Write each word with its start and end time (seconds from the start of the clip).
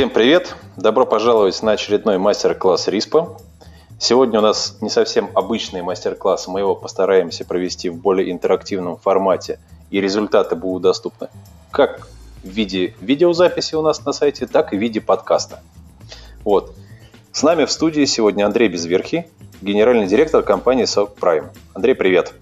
Всем 0.00 0.08
привет! 0.08 0.56
Добро 0.78 1.04
пожаловать 1.04 1.62
на 1.62 1.72
очередной 1.72 2.16
мастер-класс 2.16 2.88
РИСПа. 2.88 3.36
Сегодня 3.98 4.38
у 4.38 4.42
нас 4.42 4.78
не 4.80 4.88
совсем 4.88 5.28
обычный 5.34 5.82
мастер-класс, 5.82 6.48
мы 6.48 6.60
его 6.60 6.74
постараемся 6.74 7.44
провести 7.44 7.90
в 7.90 7.96
более 7.96 8.32
интерактивном 8.32 8.96
формате, 8.96 9.60
и 9.90 10.00
результаты 10.00 10.56
будут 10.56 10.84
доступны 10.84 11.28
как 11.70 12.08
в 12.42 12.48
виде 12.48 12.94
видеозаписи 13.02 13.74
у 13.74 13.82
нас 13.82 14.02
на 14.06 14.14
сайте, 14.14 14.46
так 14.46 14.72
и 14.72 14.78
в 14.78 14.80
виде 14.80 15.02
подкаста. 15.02 15.60
Вот. 16.44 16.74
С 17.30 17.42
нами 17.42 17.66
в 17.66 17.70
студии 17.70 18.06
сегодня 18.06 18.46
Андрей 18.46 18.70
Безверхий, 18.70 19.26
генеральный 19.60 20.06
директор 20.06 20.42
компании 20.42 20.84
SOC. 20.84 21.50
Андрей, 21.74 21.94
привет! 21.94 22.32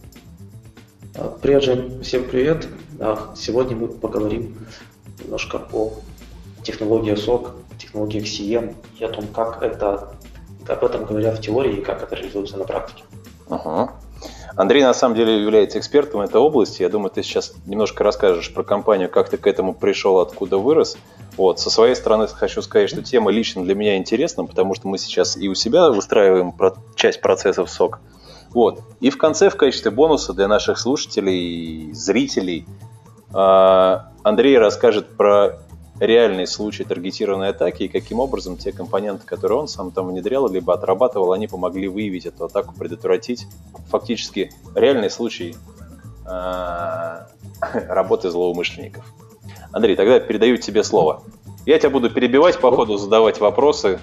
Привет, 1.42 1.64
Жень. 1.64 2.02
Всем 2.05 2.22
привет. 2.22 2.69
Сегодня 3.34 3.75
мы 3.75 3.88
поговорим 3.88 4.56
немножко 5.19 5.61
о 5.72 5.95
технология 6.62 7.15
SOC, 7.15 7.51
технология 7.79 8.21
CM 8.21 8.75
и 8.98 9.05
о 9.05 9.09
том, 9.09 9.27
как 9.29 9.62
это, 9.62 10.12
об 10.67 10.84
этом 10.84 11.05
говорят 11.05 11.39
в 11.39 11.41
теории 11.41 11.79
и 11.79 11.81
как 11.81 12.03
это 12.03 12.15
реализуется 12.15 12.57
на 12.57 12.65
практике. 12.65 13.05
Угу. 13.48 13.91
Андрей 14.57 14.83
на 14.83 14.93
самом 14.93 15.15
деле 15.15 15.41
является 15.41 15.79
экспертом 15.79 16.21
этой 16.21 16.41
области. 16.41 16.83
Я 16.83 16.89
думаю, 16.89 17.11
ты 17.11 17.23
сейчас 17.23 17.55
немножко 17.67 18.03
расскажешь 18.03 18.53
про 18.53 18.65
компанию, 18.65 19.09
как 19.09 19.29
ты 19.29 19.37
к 19.37 19.47
этому 19.47 19.73
пришел, 19.73 20.19
откуда 20.19 20.59
вырос. 20.59 20.98
Вот. 21.37 21.61
Со 21.61 21.71
своей 21.71 21.95
стороны 21.95 22.27
хочу 22.27 22.61
сказать, 22.62 22.91
что 22.91 23.03
тема 23.03 23.31
лично 23.31 23.62
для 23.62 23.77
меня 23.77 23.97
интересна, 23.97 24.45
потому 24.45 24.75
что 24.75 24.89
мы 24.89 24.98
сейчас 24.98 25.37
и 25.37 25.48
у 25.48 25.55
себя 25.55 25.91
выстраиваем 25.91 26.53
часть 26.97 27.20
процессов 27.20 27.70
СОК. 27.70 28.00
Вот. 28.50 28.81
И 29.00 29.11
в 29.11 29.19
конце, 29.19 29.50
в 29.50 29.56
качестве 29.56 29.91
бонуса 29.91 30.33
для 30.33 30.48
наших 30.48 30.78
слушателей, 30.78 31.93
зрителей, 31.93 32.67
а, 33.33 34.11
Андрей 34.25 34.59
расскажет 34.59 35.17
про 35.17 35.61
реальный 36.00 36.46
случай 36.46 36.84
таргетированной 36.84 37.48
атаки 37.48 37.84
и 37.84 37.88
каким 37.88 38.20
образом 38.20 38.56
те 38.56 38.72
компоненты, 38.72 39.27
которые 39.27 39.58
он 39.58 39.68
сам 39.68 39.91
там 39.91 40.08
внедрял, 40.08 40.48
либо 40.48 40.74
отрабатывал, 40.74 41.32
они 41.32 41.46
помогли 41.46 41.88
выявить 41.88 42.27
эту 42.27 42.44
атаку, 42.44 42.74
предотвратить. 42.77 43.46
Фактически 43.91 44.52
реальный 44.74 45.10
случай 45.10 45.56
э, 46.26 47.26
работы 47.88 48.30
злоумышленников. 48.30 49.04
Андрей, 49.72 49.96
тогда 49.96 50.20
передаю 50.20 50.56
тебе 50.56 50.82
слово. 50.84 51.22
Я 51.66 51.78
тебя 51.78 51.91
буду 51.91 52.10
перебивать 52.10 52.58
по 52.58 52.70
ходу, 52.70 52.96
задавать 52.96 53.41
вопросы. 53.41 53.98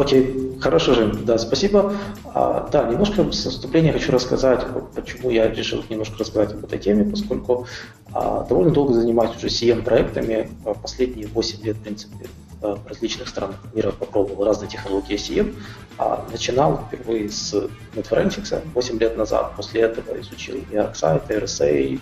Окей, 0.00 0.56
хорошо, 0.62 0.94
Жень, 0.94 1.26
да, 1.26 1.36
спасибо. 1.36 1.92
А, 2.24 2.66
да, 2.72 2.84
немножко 2.84 3.30
с 3.32 3.44
вступления 3.44 3.92
хочу 3.92 4.10
рассказать, 4.10 4.64
почему 4.94 5.28
я 5.28 5.50
решил 5.50 5.84
немножко 5.90 6.16
рассказать 6.20 6.54
об 6.54 6.64
этой 6.64 6.78
теме, 6.78 7.04
поскольку 7.04 7.66
а, 8.10 8.44
довольно 8.44 8.72
долго 8.72 8.94
занимаюсь 8.94 9.36
уже 9.36 9.48
CM-проектами, 9.48 10.48
а, 10.64 10.72
последние 10.72 11.26
8 11.26 11.62
лет, 11.64 11.76
в 11.76 11.82
принципе, 11.82 12.28
а, 12.62 12.76
в 12.76 12.86
различных 12.86 13.28
странах 13.28 13.56
мира 13.74 13.90
попробовал 13.90 14.46
разные 14.46 14.70
технологии 14.70 15.16
CM. 15.16 15.54
А, 15.98 16.26
начинал 16.32 16.86
впервые 16.86 17.28
с 17.28 17.52
NetForensics 17.94 18.62
8 18.72 18.98
лет 18.98 19.18
назад, 19.18 19.52
после 19.54 19.82
этого 19.82 20.18
изучил 20.18 20.56
и 20.56 20.76
ArcSight, 20.76 21.24
и 21.28 21.32
RSA, 21.34 22.00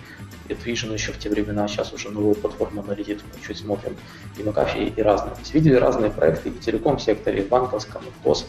Vision 0.54 0.92
еще 0.92 1.12
в 1.12 1.18
те 1.18 1.28
времена, 1.28 1.68
сейчас 1.68 1.92
уже 1.92 2.10
новую 2.10 2.34
платформу 2.34 2.82
аналитику 2.82 3.22
чуть 3.46 3.58
смотрим, 3.58 3.96
и 4.36 4.42
McAfee, 4.42 4.94
и 4.96 5.02
разные. 5.02 5.34
То 5.34 5.40
есть 5.40 5.54
видели 5.54 5.74
разные 5.74 6.10
проекты 6.10 6.48
и 6.48 6.52
в 6.52 6.60
телеком-секторе, 6.60 7.40
и 7.40 7.44
в 7.44 7.48
банковском, 7.48 8.02
и 8.02 8.10
в 8.10 8.22
КОС. 8.22 8.46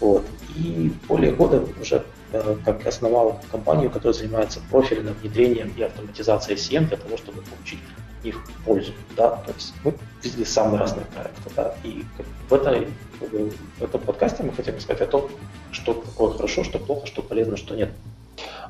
Вот. 0.00 0.24
И 0.56 0.92
более 1.08 1.32
года 1.32 1.64
уже 1.80 2.04
э, 2.32 2.56
как 2.64 2.86
основал 2.86 3.40
компанию, 3.50 3.90
которая 3.90 4.12
занимается 4.12 4.60
профильным 4.70 5.14
внедрением 5.14 5.72
и 5.76 5.82
автоматизацией 5.82 6.56
CM 6.56 6.88
для 6.88 6.96
того, 6.96 7.16
чтобы 7.16 7.42
получить 7.42 7.80
их 8.22 8.40
пользу. 8.64 8.92
Да? 9.16 9.42
То 9.46 9.52
есть 9.52 9.74
мы 9.84 9.94
видели 10.22 10.44
самые 10.44 10.80
разные 10.80 11.06
проекты. 11.06 11.50
Да? 11.56 11.74
И 11.82 12.04
в, 12.48 12.54
этой, 12.54 12.88
в 13.20 13.82
этом 13.82 14.00
подкасте 14.00 14.42
мы 14.42 14.52
хотим 14.52 14.78
сказать 14.80 15.02
о 15.02 15.06
том, 15.06 15.30
что 15.72 15.94
такое 15.94 16.32
хорошо, 16.32 16.64
что 16.64 16.78
плохо, 16.78 17.06
что 17.06 17.22
полезно, 17.22 17.56
что 17.56 17.74
нет. 17.74 17.90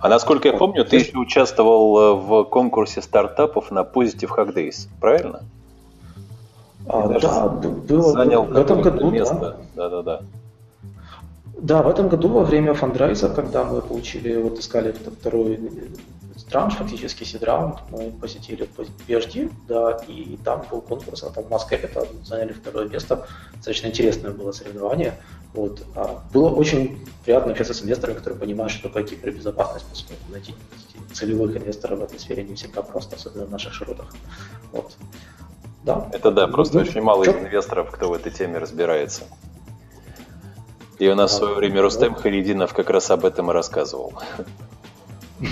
А 0.01 0.09
насколько 0.09 0.49
я 0.49 0.55
помню, 0.55 0.85
ты 0.85 0.97
еще 0.97 1.19
участвовал 1.19 1.99
э, 1.99 2.15
в 2.15 2.45
конкурсе 2.45 3.03
стартапов 3.03 3.71
на 3.71 3.81
Positive 3.81 4.31
Hack 4.37 4.55
Days, 4.55 4.89
правильно? 5.01 5.43
А, 6.87 7.09
да, 7.19 7.49
было. 7.49 8.13
Занял 8.13 8.45
в 8.45 8.57
этом 8.57 8.81
году 8.83 9.11
место. 9.11 9.57
Да, 9.75 9.89
да, 9.89 10.03
да. 10.03 10.21
Да, 11.59 11.83
в 11.83 11.89
этом 11.89 12.09
году 12.09 12.29
во 12.29 12.45
время 12.45 12.73
фандрайза, 12.73 13.31
когда 13.31 13.65
мы 13.65 13.81
получили, 13.81 14.37
вот 14.37 14.59
искали 14.61 14.93
второй 14.93 15.59
транш, 16.49 16.75
фактически 16.75 17.25
сид-раунд, 17.25 17.79
мы 17.91 18.11
посетили 18.11 18.69
PhD, 19.07 19.51
да, 19.67 19.99
и 20.07 20.39
там 20.45 20.65
был 20.71 20.81
конкурс, 20.81 21.23
а 21.23 21.31
там 21.31 21.45
Маска 21.51 21.77
это 21.77 22.07
заняли 22.25 22.53
второе 22.53 22.89
место. 22.89 23.27
Достаточно 23.55 23.89
интересное 23.89 24.31
было 24.31 24.53
соревнование. 24.53 25.15
Вот. 25.55 25.83
А 25.95 26.23
было 26.33 26.51
очень 26.51 27.07
приятно 27.25 27.53
общаться 27.53 27.75
с 27.75 27.83
инвесторами, 27.83 28.17
которые 28.17 28.39
понимают, 28.39 28.73
что 28.73 28.89
такое 28.89 29.05
кибербезопасность, 29.05 29.87
поскольку 29.91 30.23
найти 30.31 30.55
целевых 31.13 31.57
инвесторов 31.57 32.01
в 32.01 32.03
этой 32.03 32.19
сфере 32.19 32.45
не 32.45 32.55
всегда 32.55 32.83
просто, 32.83 33.17
особенно 33.17 33.47
в 33.47 33.51
наших 33.51 33.73
широтах. 33.73 34.15
Вот. 34.73 34.97
Да. 35.85 36.09
Это 36.13 36.31
да, 36.31 36.47
просто 36.49 36.77
ну, 36.77 36.83
очень 36.83 37.01
мало 37.01 37.25
чё? 37.25 37.39
инвесторов, 37.39 37.91
кто 37.91 38.09
в 38.09 38.13
этой 38.13 38.31
теме 38.31 38.59
разбирается. 38.59 39.25
И 40.99 41.09
у 41.09 41.15
нас 41.15 41.33
а, 41.33 41.37
в 41.37 41.39
свое 41.39 41.55
время 41.55 41.81
Рустем 41.81 42.15
да. 42.15 42.21
Халидинов 42.21 42.75
как 42.75 42.91
раз 42.91 43.11
об 43.11 43.25
этом 43.25 43.51
и 43.51 43.55
рассказывал. 43.55 44.13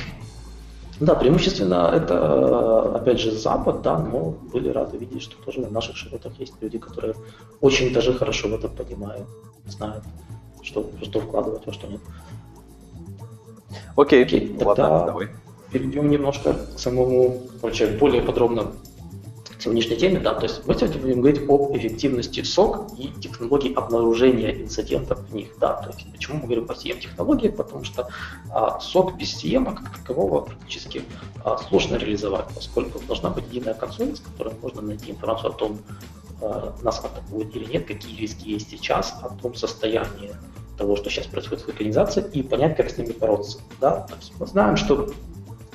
Да, 1.01 1.15
преимущественно 1.15 1.91
это, 1.95 2.97
опять 2.97 3.21
же, 3.21 3.31
Запад, 3.31 3.83
да, 3.83 3.99
но 3.99 4.31
были 4.53 4.71
рады 4.71 4.97
видеть, 4.97 5.23
что 5.23 5.37
тоже 5.45 5.61
на 5.61 5.69
наших 5.69 5.97
широтах 5.97 6.33
есть 6.39 6.55
люди, 6.61 6.79
которые 6.79 7.15
очень 7.61 7.93
даже 7.93 8.15
хорошо 8.15 8.49
в 8.49 8.55
этом 8.55 8.71
понимают, 8.71 9.27
знают, 9.67 10.05
что, 10.62 10.89
что 11.03 11.21
вкладывать, 11.21 11.67
во 11.67 11.73
что 11.73 11.87
нет. 11.87 12.01
Окей, 13.95 14.25
Окей 14.25 14.57
тогда 14.59 14.89
ладно, 14.89 15.07
давай. 15.07 15.29
перейдем 15.71 16.09
немножко 16.09 16.55
к 16.55 16.79
самому, 16.79 17.43
короче, 17.61 17.87
более 17.99 18.23
подробно 18.23 18.73
сегодняшней 19.66 19.97
теме, 19.97 20.21
да, 20.21 20.34
то 20.34 20.44
есть 20.44 20.65
мы 20.65 20.75
сегодня 20.75 21.00
будем 21.00 21.21
говорить 21.21 21.43
об 21.49 21.77
эффективности 21.77 22.43
СОК 22.43 22.93
и 22.97 23.09
технологии 23.21 23.75
обнаружения 23.75 24.53
инцидентов 24.53 25.19
в 25.28 25.34
них, 25.34 25.49
да, 25.59 25.75
то 25.75 25.91
есть 25.91 26.06
почему 26.12 26.37
мы 26.37 26.44
говорим 26.44 26.66
о 26.69 26.72
CM-технологии, 26.75 27.49
потому 27.49 27.82
что 27.82 28.09
а, 28.53 28.78
SOC 28.78 29.16
без 29.16 29.43
CM 29.43 29.65
как 29.65 29.99
такового 29.99 30.43
практически 30.43 31.03
а, 31.44 31.59
сложно 31.59 31.97
реализовать, 31.97 32.47
поскольку 32.54 33.00
должна 33.00 33.31
быть 33.31 33.44
единая 33.50 33.75
консоль, 33.75 34.15
с 34.15 34.21
которой 34.21 34.54
можно 34.62 34.82
найти 34.82 35.10
информацию 35.10 35.50
о 35.50 35.54
том, 35.54 35.78
а, 36.41 36.77
нас 36.83 37.00
атакуют 37.00 37.56
или 37.56 37.65
нет, 37.65 37.87
какие 37.87 38.16
риски 38.16 38.48
есть 38.48 38.71
сейчас, 38.71 39.19
о 39.21 39.31
том 39.31 39.56
состоянии 39.56 40.33
того, 40.78 40.94
что 40.94 41.10
сейчас 41.10 41.27
происходит 41.27 41.65
в 41.65 41.69
организации, 41.71 42.25
и 42.33 42.43
понять, 42.43 42.77
как 42.77 42.91
с 42.91 42.98
ними 42.98 43.12
бороться. 43.12 43.59
Да? 43.81 44.03
То 44.03 44.15
есть 44.15 44.33
мы 44.38 44.47
знаем, 44.47 44.77
что 44.77 45.09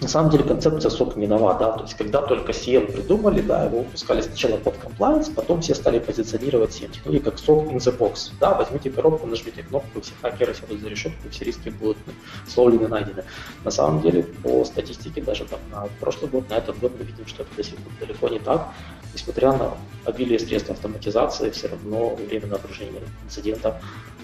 на 0.01 0.07
самом 0.07 0.31
деле 0.31 0.43
концепция 0.43 0.89
сок 0.89 1.15
не 1.15 1.27
нова, 1.27 1.53
да, 1.53 1.73
то 1.73 1.83
есть 1.83 1.93
когда 1.93 2.23
только 2.23 2.51
CM 2.53 2.91
придумали, 2.91 3.41
да, 3.41 3.65
его 3.65 3.79
выпускали 3.79 4.21
сначала 4.21 4.57
под 4.57 4.73
compliance, 4.75 5.31
потом 5.31 5.61
все 5.61 5.75
стали 5.75 5.99
позиционировать 5.99 6.71
CM 6.71 6.91
технологии 6.91 7.21
как 7.21 7.37
сок 7.37 7.67
in 7.67 7.77
the 7.77 7.95
box, 7.95 8.31
да, 8.39 8.55
возьмите 8.55 8.89
коробку, 8.89 9.27
нажмите 9.27 9.61
кнопку, 9.61 10.01
все 10.01 10.13
хакеры 10.19 10.55
сядут 10.55 10.81
за 10.81 10.89
решетку, 10.89 11.29
все 11.29 11.45
риски 11.45 11.69
будут 11.69 11.97
словлены, 12.47 12.87
найдены. 12.87 13.23
На 13.63 13.69
самом 13.69 14.01
деле, 14.01 14.23
по 14.23 14.65
статистике, 14.65 15.21
даже 15.21 15.45
там 15.45 15.59
на 15.71 15.87
прошлый 15.99 16.31
год, 16.31 16.49
на 16.49 16.55
этот 16.55 16.79
год 16.79 16.93
мы 16.97 17.05
видим, 17.05 17.27
что 17.27 17.43
это 17.43 17.55
до 17.55 17.63
сих 17.63 17.75
пор 17.75 17.93
далеко 17.99 18.27
не 18.29 18.39
так, 18.39 18.69
несмотря 19.13 19.51
на 19.51 19.77
обилие 20.05 20.39
средств 20.39 20.71
автоматизации, 20.71 21.51
все 21.51 21.67
равно 21.67 22.15
время 22.15 22.47
на 22.47 22.59
инцидента 23.23 23.79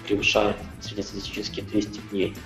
превышает 0.08 0.56
среднестатистические 0.80 1.64
200 1.66 2.00
дней. 2.10 2.36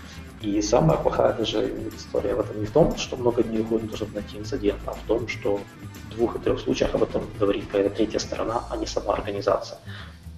И 0.42 0.60
самая 0.60 0.98
плохая 0.98 1.32
даже 1.34 1.72
история 1.96 2.34
в 2.34 2.40
этом 2.40 2.58
не 2.58 2.66
в 2.66 2.72
том, 2.72 2.96
что 2.96 3.16
много 3.16 3.44
дней 3.44 3.60
уходит, 3.60 3.94
чтобы 3.94 4.14
найти 4.14 4.38
инцидент, 4.38 4.80
а 4.86 4.92
в 4.92 5.00
том, 5.06 5.28
что 5.28 5.60
в 6.08 6.16
двух 6.16 6.34
и 6.36 6.38
трех 6.40 6.58
случаях 6.58 6.94
об 6.94 7.04
этом 7.04 7.22
говорит 7.38 7.66
какая-то 7.66 7.94
третья 7.94 8.18
сторона, 8.18 8.64
а 8.68 8.76
не 8.76 8.86
сама 8.86 9.14
организация. 9.14 9.78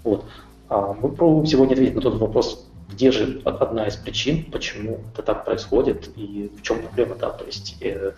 Вот. 0.03 0.25
А 0.69 0.93
мы 0.93 1.11
пробуем 1.11 1.47
сегодня 1.47 1.73
ответить 1.73 1.95
на 1.95 2.03
тот 2.03 2.19
вопрос, 2.19 2.67
где 2.91 3.11
же 3.11 3.41
одна 3.45 3.87
из 3.87 3.97
причин, 3.97 4.45
почему 4.53 5.01
это 5.13 5.23
так 5.23 5.45
происходит 5.45 6.11
и 6.17 6.51
в 6.57 6.63
чем 6.63 6.83
проблема, 6.83 7.17
да, 7.17 7.31
то 7.31 7.45
есть 7.45 7.77
э, 7.81 8.13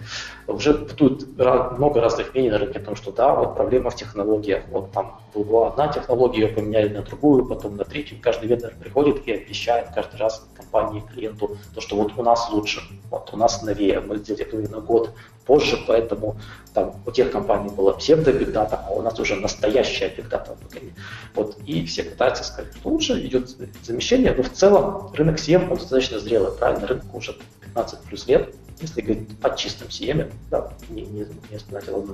уже 0.47 0.75
тут 0.75 1.27
много 1.39 2.01
разных 2.01 2.35
мнений 2.35 2.51
на 2.51 2.59
рынке 2.59 2.81
о 2.81 2.83
том, 2.83 2.97
что 2.97 3.13
да, 3.13 3.35
вот 3.35 3.55
проблема 3.55 3.91
в 3.91 3.97
технологиях, 3.97 4.65
вот 4.71 4.91
там 4.93 5.21
была 5.35 5.69
одна 5.69 5.89
технология, 5.89 6.43
ее 6.43 6.49
поменяли 6.49 6.89
на 6.89 7.03
другую, 7.03 7.47
потом 7.47 7.77
на 7.77 7.85
третью, 7.85 8.19
каждый 8.21 8.49
вендор 8.49 8.75
приходит 8.79 9.27
и 9.27 9.33
обещает 9.33 9.89
каждый 9.95 10.17
раз 10.17 10.47
компании, 10.71 11.03
клиенту, 11.13 11.57
то, 11.75 11.81
что 11.81 11.97
вот 11.97 12.13
у 12.17 12.23
нас 12.23 12.49
лучше, 12.51 12.81
вот 13.11 13.31
у 13.33 13.37
нас 13.37 13.63
новее, 13.63 14.01
мы 14.01 14.19
сделали 14.19 14.67
на 14.67 14.81
год 14.81 15.11
позже, 15.47 15.79
поэтому 15.87 16.37
там 16.75 16.95
у 17.07 17.11
тех 17.11 17.31
компаний 17.31 17.71
была 17.71 17.93
псевдо 17.93 18.33
Data, 18.33 18.81
а 18.87 18.93
у 18.93 19.03
нас 19.03 19.19
уже 19.19 19.37
настоящая 19.37 20.09
Data. 20.09 20.57
Вот, 21.35 21.57
и 21.67 21.85
все 21.87 22.03
пытаются 22.03 22.45
сказать, 22.45 22.75
что 22.75 22.89
лучше 22.89 23.25
идет 23.27 23.57
замещение, 23.83 24.35
но 24.37 24.43
в 24.43 24.51
целом 24.51 25.13
рынок 25.15 25.37
CM 25.37 25.71
он 25.71 25.79
достаточно 25.79 26.19
зрелый, 26.19 26.53
правильно, 26.53 26.87
рынку 26.87 27.19
уже 27.19 27.37
15 27.61 28.01
плюс 28.01 28.27
лет, 28.27 28.55
если 28.81 29.01
говорить 29.01 29.29
о 29.43 29.51
чистом 29.51 29.89
CM, 29.89 30.33
да, 30.51 30.73
не, 30.91 31.03
не, 31.03 31.27
не 31.51 31.57
вспоминать 31.57 31.89
о 31.89 32.05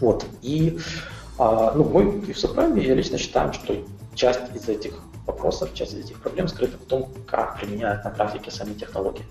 Вот, 0.00 0.24
и 0.42 0.78
А, 1.38 1.72
ну, 1.74 1.84
мы 1.84 2.20
в 2.20 2.76
я 2.76 2.94
лично 2.94 3.18
считаем, 3.18 3.52
что 3.52 3.76
часть 4.14 4.40
из 4.54 4.68
этих 4.68 4.94
вопросов, 5.26 5.72
часть 5.74 5.94
из 5.94 6.06
этих 6.06 6.20
проблем 6.20 6.48
скрыта 6.48 6.76
в 6.76 6.84
том, 6.84 7.12
как 7.26 7.58
применяют 7.58 8.04
на 8.04 8.10
практике 8.10 8.50
сами 8.50 8.74
технологии. 8.74 9.24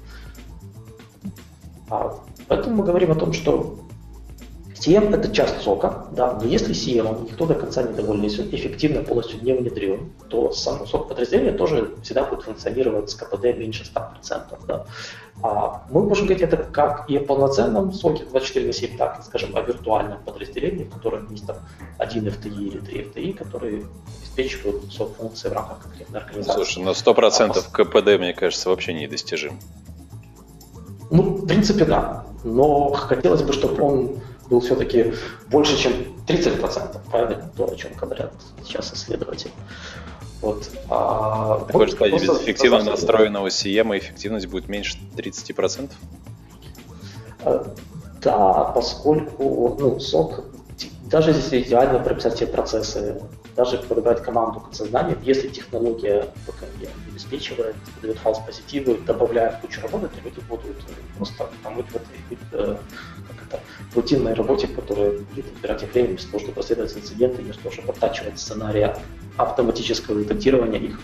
А, 1.89 2.19
поэтому 2.47 2.77
мы 2.77 2.83
говорим 2.83 3.11
о 3.11 3.15
том, 3.15 3.33
что 3.33 3.79
CM– 4.81 5.13
это 5.15 5.31
часть 5.31 5.61
сока, 5.61 6.07
да, 6.11 6.33
но 6.33 6.47
если 6.47 6.73
CM 6.73 7.29
никто 7.29 7.45
до 7.45 7.53
конца 7.53 7.83
не 7.83 7.93
доволен, 7.93 8.23
если 8.23 8.41
он 8.41 8.49
эффективно 8.49 9.03
полностью 9.03 9.41
не 9.43 9.53
внедрен, 9.53 10.11
то 10.27 10.51
само 10.53 10.87
сок 10.87 11.07
подразделение 11.07 11.53
тоже 11.53 11.93
всегда 12.01 12.23
будет 12.23 12.43
функционировать 12.43 13.11
с 13.11 13.15
КПД 13.15 13.43
меньше 13.57 13.83
100%. 13.83 14.65
Да. 14.67 14.85
А 15.43 15.83
мы 15.91 16.03
можем 16.03 16.25
говорить 16.25 16.43
это 16.43 16.57
как 16.57 17.07
и 17.09 17.17
о 17.17 17.21
полноценном 17.21 17.93
соке 17.93 18.23
24 18.25 18.65
на 18.65 18.73
7, 18.73 18.97
так 18.97 19.23
скажем, 19.23 19.55
о 19.55 19.61
виртуальном 19.61 20.23
подразделении, 20.23 20.83
в 20.85 20.89
котором 20.89 21.31
есть 21.31 21.45
там 21.45 21.57
один 21.99 22.27
FTI 22.27 22.63
или 22.63 22.79
три 22.79 23.01
FTI, 23.03 23.33
которые 23.33 23.85
обеспечивают 24.17 24.91
сок 24.91 25.15
функции 25.15 25.49
в 25.49 25.53
рамках 25.53 25.83
конкретной 25.83 26.21
организации. 26.21 26.55
Слушай, 26.55 26.83
на 26.83 26.89
100% 26.89 27.55
а, 27.55 27.83
КПД, 27.83 28.19
мне 28.19 28.33
кажется, 28.33 28.69
вообще 28.69 28.93
недостижим. 28.93 29.59
Ну, 31.11 31.21
в 31.21 31.45
принципе, 31.45 31.85
да. 31.85 32.25
Но 32.43 32.91
хотелось 32.93 33.43
бы, 33.43 33.53
чтобы 33.53 33.83
он 33.83 34.21
был 34.51 34.59
все-таки 34.59 35.13
больше, 35.47 35.77
чем 35.77 35.93
30%, 36.27 36.99
правильно, 37.09 37.49
то, 37.55 37.71
о 37.71 37.75
чем 37.75 37.93
говорят 37.93 38.33
сейчас 38.63 38.93
исследователи. 38.93 39.51
Вот. 40.41 40.69
А, 40.89 41.65
Ты 41.67 41.73
хочешь 41.73 41.95
сказать, 41.95 42.21
без 42.21 42.29
эффективно 42.41 42.83
настроенного 42.83 43.47
CM 43.47 43.97
эффективность 43.97 44.47
будет 44.47 44.67
меньше 44.67 44.97
30%? 45.15 45.91
Э, 47.43 47.63
да, 48.21 48.63
поскольку 48.75 49.77
ну, 49.79 49.99
сок, 49.99 50.43
даже 51.05 51.31
если 51.31 51.61
идеально 51.61 51.99
прописать 51.99 52.35
все 52.35 52.45
процессы, 52.47 53.21
даже 53.55 53.77
подобрать 53.77 54.23
команду 54.23 54.61
к 54.61 54.73
сознанием, 54.73 55.19
если 55.23 55.49
технология 55.49 56.27
ПКМ 56.45 56.65
обеспечивает, 57.11 57.75
дает 58.01 58.17
фалс 58.19 58.39
позитивы, 58.39 58.97
добавляет 58.99 59.57
кучу 59.61 59.81
работы, 59.81 60.07
то 60.07 60.21
люди 60.23 60.39
будут 60.47 60.75
просто 61.17 61.49
помыть 61.63 61.87
в 61.87 61.95
этой 61.95 62.37
э, 62.53 62.77
как 63.49 63.59
рутинной 63.95 64.33
работе, 64.33 64.67
которая 64.67 65.11
будет 65.11 65.47
отбирать 65.47 65.83
их 65.83 65.93
время 65.93 66.09
вместо 66.09 66.31
того, 66.31 66.43
чтобы 66.43 66.57
расследовать 66.57 66.95
инциденты, 66.95 67.41
вместо 67.41 67.63
того, 67.63 67.73
чтобы 67.73 67.93
оттачивать 67.93 68.39
сценарии 68.39 68.95
автоматического 69.37 70.19
редактирования 70.19 70.79
их, 70.79 70.99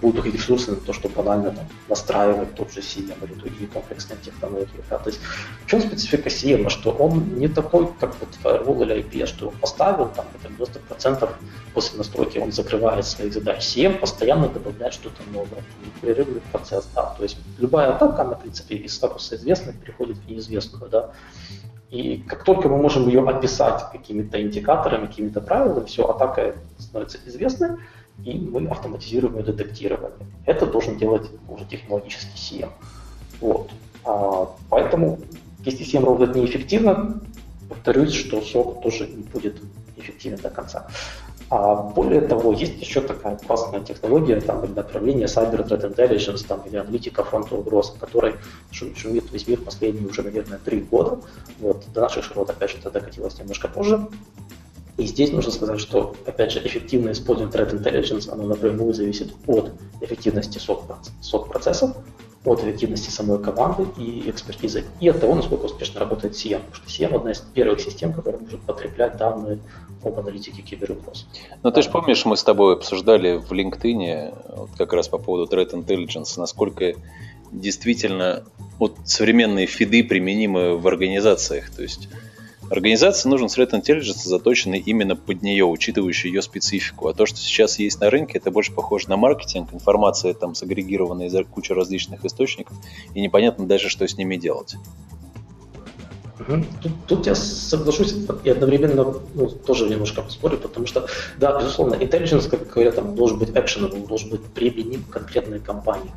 будут 0.00 0.20
уходить 0.20 0.40
ресурсы 0.40 0.70
на 0.70 0.76
то, 0.76 0.92
чтобы 0.92 1.14
банально 1.14 1.50
там, 1.50 1.66
настраивать 1.88 2.54
тот 2.54 2.72
же 2.72 2.80
CM 2.80 3.14
или 3.24 3.34
другие 3.34 3.68
комплексные 3.68 4.18
технологии. 4.18 4.68
Да. 4.88 4.98
То 4.98 5.10
есть 5.10 5.20
в 5.64 5.66
чем 5.66 5.80
специфика 5.80 6.28
CM? 6.28 6.68
Что 6.68 6.90
он 6.90 7.34
не 7.38 7.48
такой, 7.48 7.88
как 8.00 8.14
вот 8.20 8.28
Firewall 8.42 8.82
или 8.82 9.04
IP, 9.04 9.26
что 9.26 9.48
он 9.48 9.54
поставил, 9.56 10.08
там, 10.08 10.26
это 10.42 10.52
90% 10.52 11.30
после 11.74 11.98
настройки 11.98 12.38
он 12.38 12.52
закрывает 12.52 13.04
своих 13.06 13.32
задач. 13.32 13.62
CM 13.62 13.98
постоянно 13.98 14.48
добавляет 14.48 14.94
что-то 14.94 15.22
новое, 15.32 15.62
непрерывный 15.84 16.40
процесс. 16.52 16.88
Да. 16.94 17.14
То 17.16 17.22
есть 17.22 17.36
любая 17.58 17.94
атака, 17.94 18.22
она, 18.22 18.34
в 18.34 18.40
принципе, 18.40 18.76
из 18.76 18.94
статуса 18.94 19.36
известной 19.36 19.74
переходит 19.74 20.16
в 20.16 20.30
неизвестную. 20.30 20.88
Да. 20.88 21.10
И 21.90 22.18
как 22.28 22.44
только 22.44 22.68
мы 22.68 22.76
можем 22.76 23.06
ее 23.06 23.26
описать 23.26 23.82
какими-то 23.90 24.40
индикаторами, 24.42 25.06
какими-то 25.06 25.40
правилами, 25.40 25.86
все, 25.86 26.04
атака 26.04 26.54
становится 26.78 27.18
известной, 27.26 27.78
и 28.24 28.38
мы 28.38 28.66
автоматизируем 28.68 29.36
ее 29.38 29.44
детектирование. 29.44 30.10
Это 30.46 30.66
должен 30.66 30.98
делать 30.98 31.30
уже 31.48 31.64
технологический 31.64 32.36
CM. 32.36 32.70
Вот. 33.40 33.70
А, 34.04 34.50
поэтому, 34.70 35.18
если 35.64 35.84
CM 35.86 36.04
работает 36.04 36.34
неэффективно, 36.34 37.20
повторюсь, 37.68 38.14
что 38.14 38.40
сок 38.40 38.82
тоже 38.82 39.06
не 39.06 39.22
будет 39.22 39.60
эффективен 39.96 40.38
до 40.38 40.50
конца. 40.50 40.88
А 41.50 41.74
более 41.76 42.20
того, 42.20 42.52
есть 42.52 42.78
еще 42.78 43.00
такая 43.00 43.36
классная 43.38 43.80
технология, 43.80 44.38
там, 44.40 44.64
или 44.64 44.72
направление 44.72 45.26
Cyber 45.26 45.66
Threat 45.66 45.94
Intelligence, 45.94 46.46
там, 46.46 46.60
или 46.66 46.76
аналитика 46.76 47.24
фронта 47.24 47.54
угроз, 47.54 47.94
которой 47.98 48.34
шумит 48.70 49.32
весь 49.32 49.48
мир 49.48 49.60
последние 49.60 50.06
уже, 50.06 50.22
наверное, 50.22 50.58
три 50.58 50.80
года. 50.80 51.20
Вот, 51.60 51.84
до 51.94 52.02
наших 52.02 52.24
широт, 52.24 52.50
опять 52.50 52.70
же, 52.70 52.78
это 52.78 52.90
докатилось 52.90 53.38
немножко 53.38 53.68
позже. 53.68 54.06
И 54.98 55.06
здесь 55.06 55.30
нужно 55.30 55.52
сказать, 55.52 55.78
что, 55.78 56.16
опять 56.26 56.50
же, 56.50 56.58
эффективное 56.58 57.12
использование 57.12 57.56
Threat 57.56 57.72
Intelligence, 57.72 58.28
оно 58.30 58.48
напрямую 58.48 58.92
зависит 58.92 59.32
от 59.46 59.70
эффективности 60.00 60.58
сок-процессов, 60.58 61.96
от 62.44 62.64
эффективности 62.64 63.10
самой 63.10 63.40
команды 63.40 63.86
и 63.96 64.28
экспертизы, 64.28 64.84
и 65.00 65.08
от 65.08 65.20
того, 65.20 65.36
насколько 65.36 65.66
успешно 65.66 66.00
работает 66.00 66.34
CM. 66.34 66.62
Потому 66.66 66.74
что 66.74 66.88
CM 66.88 67.14
одна 67.14 67.30
из 67.30 67.38
первых 67.38 67.80
систем, 67.80 68.12
которая 68.12 68.40
может 68.40 68.60
потреблять 68.62 69.16
данные 69.16 69.60
об 70.02 70.18
аналитике 70.18 70.62
киберугроз. 70.62 71.28
Ну, 71.62 71.70
ты 71.70 71.82
же 71.82 71.90
помнишь, 71.90 72.24
мы 72.24 72.36
с 72.36 72.42
тобой 72.42 72.74
обсуждали 72.74 73.36
в 73.36 73.52
LinkedIn 73.52 74.56
вот 74.56 74.70
как 74.76 74.92
раз 74.92 75.06
по 75.08 75.18
поводу 75.18 75.54
Threat 75.54 75.74
Intelligence, 75.74 76.38
насколько 76.38 76.94
действительно 77.52 78.42
вот 78.80 78.96
современные 79.04 79.66
фиды 79.66 80.02
применимы 80.02 80.76
в 80.76 80.88
организациях. 80.88 81.70
То 81.70 81.82
есть 81.82 82.08
Организации 82.70 83.28
нужен 83.28 83.46
Threat 83.46 83.70
Intelligence, 83.70 84.24
заточенный 84.24 84.78
именно 84.78 85.16
под 85.16 85.42
нее, 85.42 85.64
учитывающий 85.64 86.28
ее 86.28 86.42
специфику. 86.42 87.08
А 87.08 87.14
то, 87.14 87.24
что 87.24 87.38
сейчас 87.38 87.78
есть 87.78 88.00
на 88.00 88.10
рынке, 88.10 88.38
это 88.38 88.50
больше 88.50 88.72
похоже 88.72 89.08
на 89.08 89.16
маркетинг. 89.16 89.72
Информация 89.72 90.34
там 90.34 90.54
сагрегирована 90.54 91.22
из 91.22 91.46
кучи 91.46 91.72
различных 91.72 92.24
источников, 92.24 92.76
и 93.14 93.20
непонятно 93.20 93.66
даже, 93.66 93.88
что 93.88 94.06
с 94.06 94.16
ними 94.18 94.36
делать. 94.36 94.76
Тут, 96.46 96.92
тут 97.06 97.26
я 97.26 97.34
соглашусь 97.34 98.14
и 98.44 98.50
одновременно 98.50 99.14
ну, 99.34 99.48
тоже 99.48 99.88
немножко 99.88 100.22
поспорю, 100.22 100.56
потому 100.58 100.86
что, 100.86 101.06
да, 101.36 101.58
безусловно, 101.58 101.94
intelligence, 101.94 102.48
как 102.48 102.68
говорят, 102.68 102.94
там, 102.94 103.16
должен 103.16 103.38
быть 103.38 103.50
actionable, 103.50 104.06
должен 104.06 104.30
быть 104.30 104.42
применим 104.44 105.02
к 105.02 105.10
конкретной 105.10 105.58
компании. 105.58 106.12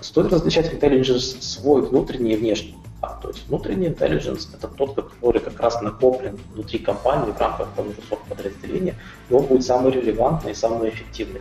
Стоит 0.00 0.32
различать 0.32 0.72
intelligence 0.72 1.40
свой 1.40 1.82
внутренний 1.82 2.34
и 2.34 2.36
внешний. 2.36 2.76
А, 3.00 3.18
то 3.20 3.28
есть 3.28 3.46
внутренний 3.48 3.88
intelligence– 3.88 4.48
это 4.54 4.68
тот, 4.68 4.94
который 4.94 5.40
как 5.40 5.60
раз 5.60 5.80
накоплен 5.82 6.38
внутри 6.54 6.78
компании 6.78 7.32
в 7.32 7.40
рамках 7.40 7.68
того 7.76 7.90
же 7.90 8.00
подразделения, 8.28 8.94
и 9.28 9.34
он 9.34 9.44
будет 9.44 9.64
самый 9.64 9.92
релевантный 9.92 10.52
и 10.52 10.54
самый 10.54 10.88
эффективный. 10.88 11.40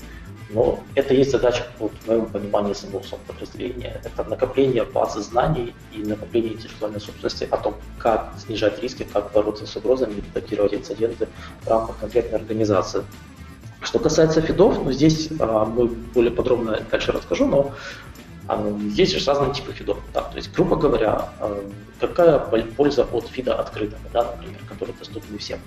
Но 0.53 0.79
это 0.93 1.13
есть 1.13 1.31
задача, 1.31 1.63
вот, 1.79 1.91
в 2.01 2.07
моем 2.07 2.27
понимании 2.27 2.73
самого 2.73 3.01
подразделения. 3.27 3.99
Это 4.03 4.23
накопление 4.23 4.83
базы 4.83 5.21
знаний 5.21 5.73
и 5.91 5.99
накопление 5.99 6.53
интеллектуальной 6.53 7.01
собственности 7.01 7.47
о 7.49 7.57
том, 7.57 7.75
как 7.97 8.33
снижать 8.37 8.81
риски, 8.81 9.03
как 9.11 9.31
бороться 9.31 9.65
с 9.65 9.75
угрозами, 9.75 10.21
детектировать 10.21 10.73
инциденты 10.75 11.27
в 11.63 11.67
рамках 11.67 11.97
конкретной 11.97 12.39
организации. 12.39 13.03
Что 13.81 13.99
касается 13.99 14.41
фидов, 14.41 14.77
ну, 14.83 14.91
здесь 14.91 15.29
а, 15.39 15.65
мы 15.65 15.87
более 15.87 16.31
подробно 16.31 16.79
дальше 16.89 17.11
расскажу, 17.11 17.47
но 17.47 17.71
здесь 18.91 19.11
же 19.11 19.25
разные 19.25 19.53
типы 19.53 19.71
фидов. 19.71 19.97
Да, 20.13 20.21
то 20.21 20.35
есть, 20.35 20.51
грубо 20.53 20.75
говоря, 20.75 21.29
а, 21.39 21.63
какая 21.99 22.39
польза 22.39 23.03
от 23.03 23.27
фида 23.27 23.55
открытого, 23.59 24.01
да, 24.11 24.35
например, 24.35 24.59
который 24.67 24.93
доступен 24.99 25.37
всем? 25.37 25.59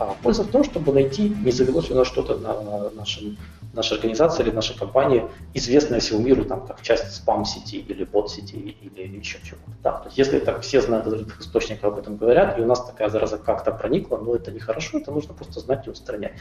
А 0.00 0.14
польза 0.22 0.44
в 0.44 0.50
том, 0.50 0.62
чтобы 0.62 0.92
найти, 0.92 1.28
не 1.28 1.50
завелось 1.50 1.90
у 1.90 1.94
нас 1.94 2.06
что-то 2.06 2.36
на 2.36 2.90
нашем 2.90 3.36
наша 3.72 3.94
организация 3.94 4.44
или 4.44 4.52
наша 4.52 4.78
компания 4.78 5.28
известная 5.54 6.00
всему 6.00 6.20
миру 6.20 6.44
там, 6.44 6.66
как 6.66 6.82
часть 6.82 7.14
спам-сети 7.14 7.78
или 7.78 8.04
бот-сети 8.04 8.54
или 8.54 9.16
еще 9.16 9.38
чего-то. 9.42 9.70
Да, 9.82 9.92
то 9.92 10.06
есть 10.06 10.18
если 10.18 10.38
так 10.38 10.62
все 10.62 10.80
знают 10.80 11.06
открытых 11.06 11.40
источников 11.40 11.84
об 11.92 11.98
этом 11.98 12.16
говорят, 12.16 12.58
и 12.58 12.62
у 12.62 12.66
нас 12.66 12.84
такая 12.84 13.08
зараза 13.08 13.38
как-то 13.38 13.72
проникла, 13.72 14.16
но 14.18 14.34
это 14.34 14.50
нехорошо, 14.50 14.98
это 14.98 15.12
нужно 15.12 15.34
просто 15.34 15.60
знать 15.60 15.86
и 15.86 15.90
устранять. 15.90 16.32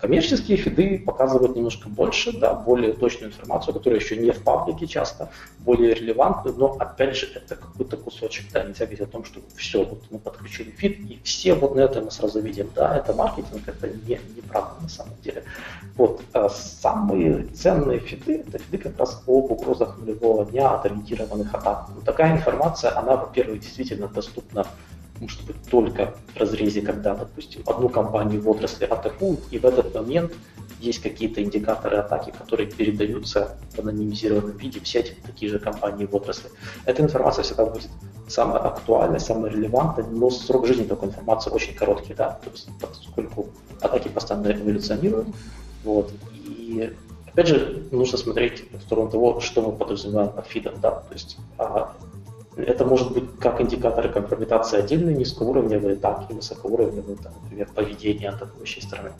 Коммерческие 0.00 0.56
фиды 0.56 1.02
показывают 1.04 1.56
немножко 1.56 1.88
больше, 1.88 2.38
да, 2.38 2.54
более 2.54 2.92
точную 2.92 3.32
информацию, 3.32 3.74
которая 3.74 4.00
еще 4.00 4.16
не 4.16 4.30
в 4.30 4.42
паблике 4.42 4.86
часто, 4.86 5.30
более 5.58 5.94
релевантную, 5.94 6.56
но 6.56 6.76
опять 6.78 7.16
же 7.16 7.26
это 7.34 7.56
какой-то 7.56 7.96
кусочек, 7.96 8.52
да, 8.52 8.62
нельзя 8.62 8.84
говорить 8.84 9.00
о 9.00 9.06
том, 9.06 9.24
что 9.24 9.40
все, 9.56 9.84
вот 9.84 10.02
мы 10.10 10.18
подключили 10.18 10.70
фид, 10.70 10.98
и 11.00 11.20
все 11.24 11.54
вот 11.54 11.74
на 11.74 11.80
это 11.80 12.00
мы 12.00 12.10
сразу 12.10 12.40
видим, 12.40 12.70
да, 12.74 12.96
это 13.04 13.14
маркетинг, 13.14 13.62
это 13.66 13.88
не, 13.88 14.18
неправда 14.36 14.82
на 14.82 14.88
самом 14.88 15.14
деле. 15.22 15.44
Вот, 15.96 16.22
а 16.32 16.48
самые 16.48 17.44
ценные 17.54 18.00
фиды, 18.00 18.44
это 18.46 18.58
фиды 18.58 18.78
как 18.78 18.98
раз 18.98 19.22
об 19.26 19.50
угрозах 19.50 19.98
нулевого 19.98 20.44
дня 20.46 20.70
от 20.70 20.86
ориентированных 20.86 21.54
атак. 21.54 21.88
Ну, 21.94 22.00
такая 22.00 22.32
информация, 22.32 22.98
она, 22.98 23.16
во-первых, 23.16 23.60
действительно 23.60 24.08
доступна 24.08 24.66
может 25.24 25.42
быть 25.46 25.56
только 25.70 26.14
в 26.34 26.36
разрезе, 26.36 26.82
когда, 26.82 27.14
допустим, 27.14 27.62
одну 27.66 27.88
компанию 27.88 28.42
в 28.42 28.48
отрасли 28.48 28.84
атакуют, 28.84 29.40
и 29.50 29.58
в 29.58 29.64
этот 29.64 29.94
момент 29.94 30.32
есть 30.80 31.00
какие-то 31.02 31.42
индикаторы 31.42 31.96
атаки, 31.96 32.32
которые 32.38 32.70
передаются 32.70 33.56
в 33.74 33.78
анонимизированном 33.78 34.56
виде 34.58 34.80
в 34.80 34.86
сеть 34.86 35.16
такие 35.26 35.50
же 35.50 35.58
компании 35.58 36.04
в 36.04 36.14
отрасли. 36.14 36.50
Эта 36.84 37.02
информация 37.02 37.42
всегда 37.42 37.64
будет 37.64 37.88
самая 38.28 38.58
актуальная, 38.58 39.18
самая 39.18 39.50
релевантная, 39.50 40.06
но 40.06 40.28
срок 40.28 40.66
жизни 40.66 40.84
такой 40.84 41.08
информации 41.08 41.50
очень 41.50 41.74
короткий, 41.74 42.14
да, 42.14 42.38
то 42.44 42.50
есть 42.50 42.68
поскольку 42.80 43.46
атаки 43.80 44.08
постоянно 44.08 44.52
эволюционируют, 44.52 45.28
вот, 45.84 46.12
и 46.34 46.92
опять 47.34 47.48
же, 47.48 47.82
нужно 47.90 48.18
смотреть 48.18 48.64
в 48.72 48.80
сторону 48.82 49.10
того, 49.10 49.40
что 49.40 49.62
мы 49.62 49.72
подразумеваем 49.72 50.30
под 50.30 50.46
фидом. 50.46 50.74
Да? 50.80 50.90
То 50.90 51.12
есть 51.12 51.36
а, 51.58 51.92
Это 52.56 52.84
может 52.84 53.12
быть 53.12 53.24
как 53.40 53.60
индикаторы 53.60 54.08
компрометации 54.08 54.78
отдельные, 54.78 55.16
низкоуровневые, 55.16 55.96
так 55.96 56.30
и 56.30 56.34
высокоуровневые, 56.34 57.16
там, 57.16 57.32
например, 57.42 57.68
поведение 57.74 58.30
атакующей 58.30 58.82
стороны. 58.82 59.12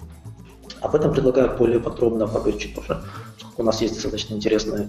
Об 0.81 0.95
этом 0.95 1.13
предлагаю 1.13 1.57
более 1.57 1.81
подробно 1.81 2.27
поговорить 2.27 2.61
чуть 2.61 2.75
позже. 2.75 3.03
У 3.57 3.63
нас 3.63 3.81
есть 3.81 3.95
достаточно 3.95 4.35
интересные 4.35 4.89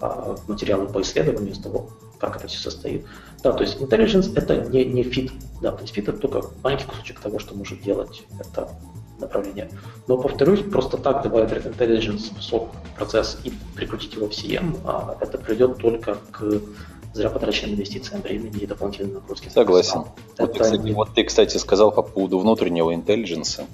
а, 0.00 0.36
материалы 0.46 0.86
по 0.86 1.00
исследованию 1.00 1.52
из 1.52 1.58
того, 1.58 1.90
как 2.18 2.36
это 2.36 2.46
все 2.46 2.58
состоит. 2.58 3.04
Да, 3.42 3.52
то 3.52 3.62
есть 3.62 3.80
intelligence 3.80 4.32
это 4.36 4.56
не, 4.68 4.84
не 4.84 5.02
fit. 5.02 5.32
Да, 5.60 5.72
то 5.72 5.82
есть 5.82 5.96
fit 5.96 6.02
это 6.02 6.18
только 6.18 6.42
маленький 6.62 6.84
кусочек 6.84 7.20
того, 7.20 7.38
что 7.38 7.54
может 7.54 7.82
делать 7.82 8.22
это 8.38 8.70
направление. 9.18 9.70
Но, 10.06 10.18
повторюсь, 10.18 10.60
просто 10.60 10.96
так 10.98 11.22
добавить 11.22 11.50
intelligence 11.50 12.36
в 12.38 12.42
сок 12.42 12.70
процесс 12.96 13.38
и 13.44 13.52
прикрутить 13.74 14.14
его 14.14 14.28
в 14.28 14.32
CM, 14.32 14.78
а, 14.84 15.16
это 15.20 15.38
приведет 15.38 15.78
только 15.78 16.16
к 16.30 16.60
зря 17.14 17.30
потраченным 17.30 17.74
инвестициям 17.74 18.22
времени 18.22 18.60
и 18.60 18.66
дополнительной 18.66 19.14
нагрузки. 19.14 19.48
Согласен. 19.48 20.04
Вот 20.38 20.52
ты, 20.52 20.60
кстати, 20.60 20.90
вот 20.90 21.14
ты, 21.14 21.24
кстати, 21.24 21.56
сказал 21.58 21.92
по 21.92 22.02
поводу 22.02 22.38
внутреннего 22.38 22.94
интеллидженса 22.94 23.66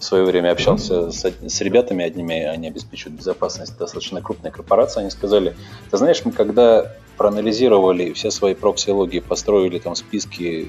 в 0.00 0.04
свое 0.04 0.24
время 0.24 0.52
общался 0.52 0.94
mm-hmm. 0.94 1.12
с, 1.12 1.54
с 1.54 1.60
ребятами 1.60 2.04
одними, 2.04 2.42
они 2.44 2.68
обеспечивают 2.68 3.18
безопасность, 3.18 3.76
достаточно 3.76 4.22
крупная 4.22 4.50
корпорация, 4.50 5.02
они 5.02 5.10
сказали, 5.10 5.54
ты 5.90 5.96
знаешь, 5.98 6.24
мы 6.24 6.32
когда 6.32 6.90
проанализировали 7.18 8.14
все 8.14 8.30
свои 8.30 8.54
прокси-логи, 8.54 9.20
построили 9.20 9.78
там 9.78 9.94
списки, 9.94 10.68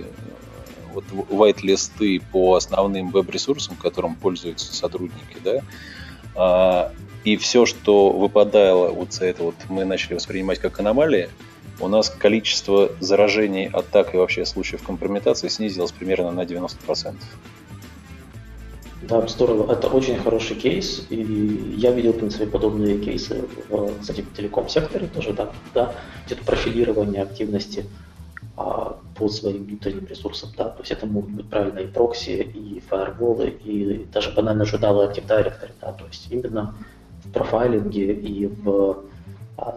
вот 0.94 1.06
white-листы 1.30 2.22
по 2.34 2.56
основным 2.56 3.10
веб-ресурсам, 3.12 3.78
которым 3.78 4.16
пользуются 4.16 4.76
сотрудники, 4.76 5.38
да, 5.42 5.62
а, 6.36 6.92
и 7.24 7.38
все, 7.38 7.66
что 7.66 8.10
выпадало 8.10 8.90
вот 8.90 9.14
за 9.14 9.26
это, 9.26 9.44
вот 9.44 9.56
мы 9.70 9.86
начали 9.86 10.16
воспринимать 10.16 10.60
как 10.60 10.78
аномалии, 10.82 11.30
у 11.82 11.88
нас 11.88 12.10
количество 12.10 12.92
заражений, 13.00 13.68
атак 13.68 14.14
и 14.14 14.18
вообще 14.18 14.46
случаев 14.46 14.84
компрометации 14.84 15.48
снизилось 15.48 15.92
примерно 15.92 16.32
на 16.32 16.42
90%. 16.42 17.16
Да, 19.02 19.28
здорово. 19.28 19.72
Это 19.72 19.88
очень 19.88 20.18
хороший 20.18 20.56
кейс. 20.56 21.08
И 21.10 21.76
я 21.78 21.92
видел, 21.92 22.14
в 22.14 22.20
принципе, 22.20 22.46
подобные 22.46 23.00
кейсы 23.00 23.44
в, 23.68 24.00
кстати, 24.00 24.22
в 24.22 24.34
телеком-секторе 24.34 25.08
тоже, 25.08 25.34
да, 25.34 25.52
да, 25.74 25.96
где-то 26.28 26.46
профилирование 26.46 27.24
активности 27.24 27.86
а, 28.56 28.98
по 29.16 29.28
своим 29.28 29.66
внутренним 29.66 30.06
ресурсам, 30.06 30.52
да, 30.58 30.66
то 30.66 30.82
есть 30.82 30.92
это 30.92 31.08
могут 31.08 31.32
быть 31.32 31.50
правильно 31.50 31.80
и 31.80 31.88
прокси, 31.88 32.42
и 32.42 32.80
фаерволы, 32.82 33.50
и 33.50 34.06
даже 34.14 34.32
банально 34.32 34.66
журналы 34.66 35.06
Active 35.06 35.28
Directory, 35.28 35.72
да, 35.82 35.94
то 35.94 36.06
есть 36.06 36.28
именно 36.30 36.76
в 37.24 37.32
профайлинге 37.32 38.14
и 38.14 38.48
в 38.48 39.04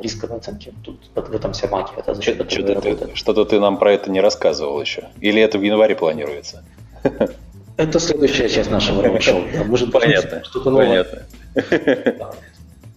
рисковой 0.00 0.38
оценке. 0.38 0.72
Тут 0.82 0.98
в 1.14 1.34
этом 1.34 1.52
вся 1.52 1.68
магия. 1.68 1.94
Это 1.96 2.14
за 2.14 2.22
счет 2.22 2.50
что-то, 2.50 2.80
ты, 2.80 3.14
что-то 3.14 3.44
ты 3.44 3.60
нам 3.60 3.78
про 3.78 3.92
это 3.92 4.10
не 4.10 4.20
рассказывал 4.20 4.80
еще. 4.80 5.08
Или 5.20 5.42
это 5.42 5.58
в 5.58 5.62
январе 5.62 5.94
планируется? 5.94 6.64
Это 7.76 7.98
следующая 7.98 8.48
часть 8.48 8.70
нашего. 8.70 9.02
Да, 9.02 9.64
может 9.66 9.90
Понятно. 9.90 10.44
Что-то 10.44 10.70
новое. 10.70 11.04
Понятно. 11.04 12.34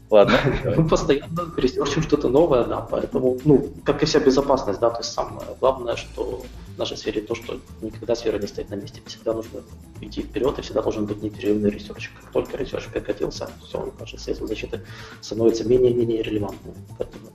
Ладно. 0.10 0.40
Мы 0.78 0.88
постоянно 0.88 1.52
ресерчим 1.58 2.02
что-то 2.02 2.30
новое, 2.30 2.64
да, 2.64 2.80
поэтому, 2.80 3.38
ну, 3.44 3.70
как 3.84 4.04
и 4.04 4.06
вся 4.06 4.20
безопасность, 4.20 4.80
да, 4.80 4.90
то 4.90 5.00
есть 5.00 5.12
самое 5.12 5.48
главное, 5.60 5.98
что 5.98 6.44
в 6.76 6.78
нашей 6.78 6.96
сфере 6.96 7.22
то, 7.22 7.36
что 7.36 7.60
никогда 7.82 8.16
сфера 8.16 8.40
не 8.40 8.48
стоит 8.48 8.70
на 8.70 8.76
месте, 8.76 9.02
всегда 9.06 9.34
нужно 9.34 9.60
идти 10.00 10.22
вперед, 10.22 10.58
и 10.60 10.62
всегда 10.62 10.82
должен 10.82 11.06
быть 11.06 11.22
непрерывный 11.22 11.70
ресерч. 11.70 12.10
Как 12.22 12.32
только 12.32 12.58
ресерч 12.58 12.86
прекратился, 12.88 13.50
все, 13.66 13.92
наши 14.00 14.18
средства 14.18 14.48
защиты 14.48 14.82
становятся 15.20 15.66
менее-менее 15.66 16.24
релевантными. 16.24 16.78
Поэтому 16.98 17.28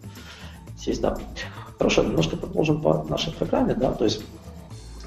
здесь, 0.78 0.98
да. 0.98 1.18
Хорошо, 1.76 2.04
немножко 2.04 2.36
продолжим 2.36 2.80
по 2.80 3.04
нашей 3.08 3.32
программе, 3.32 3.74
да, 3.74 3.92
то 3.92 4.04
есть 4.04 4.22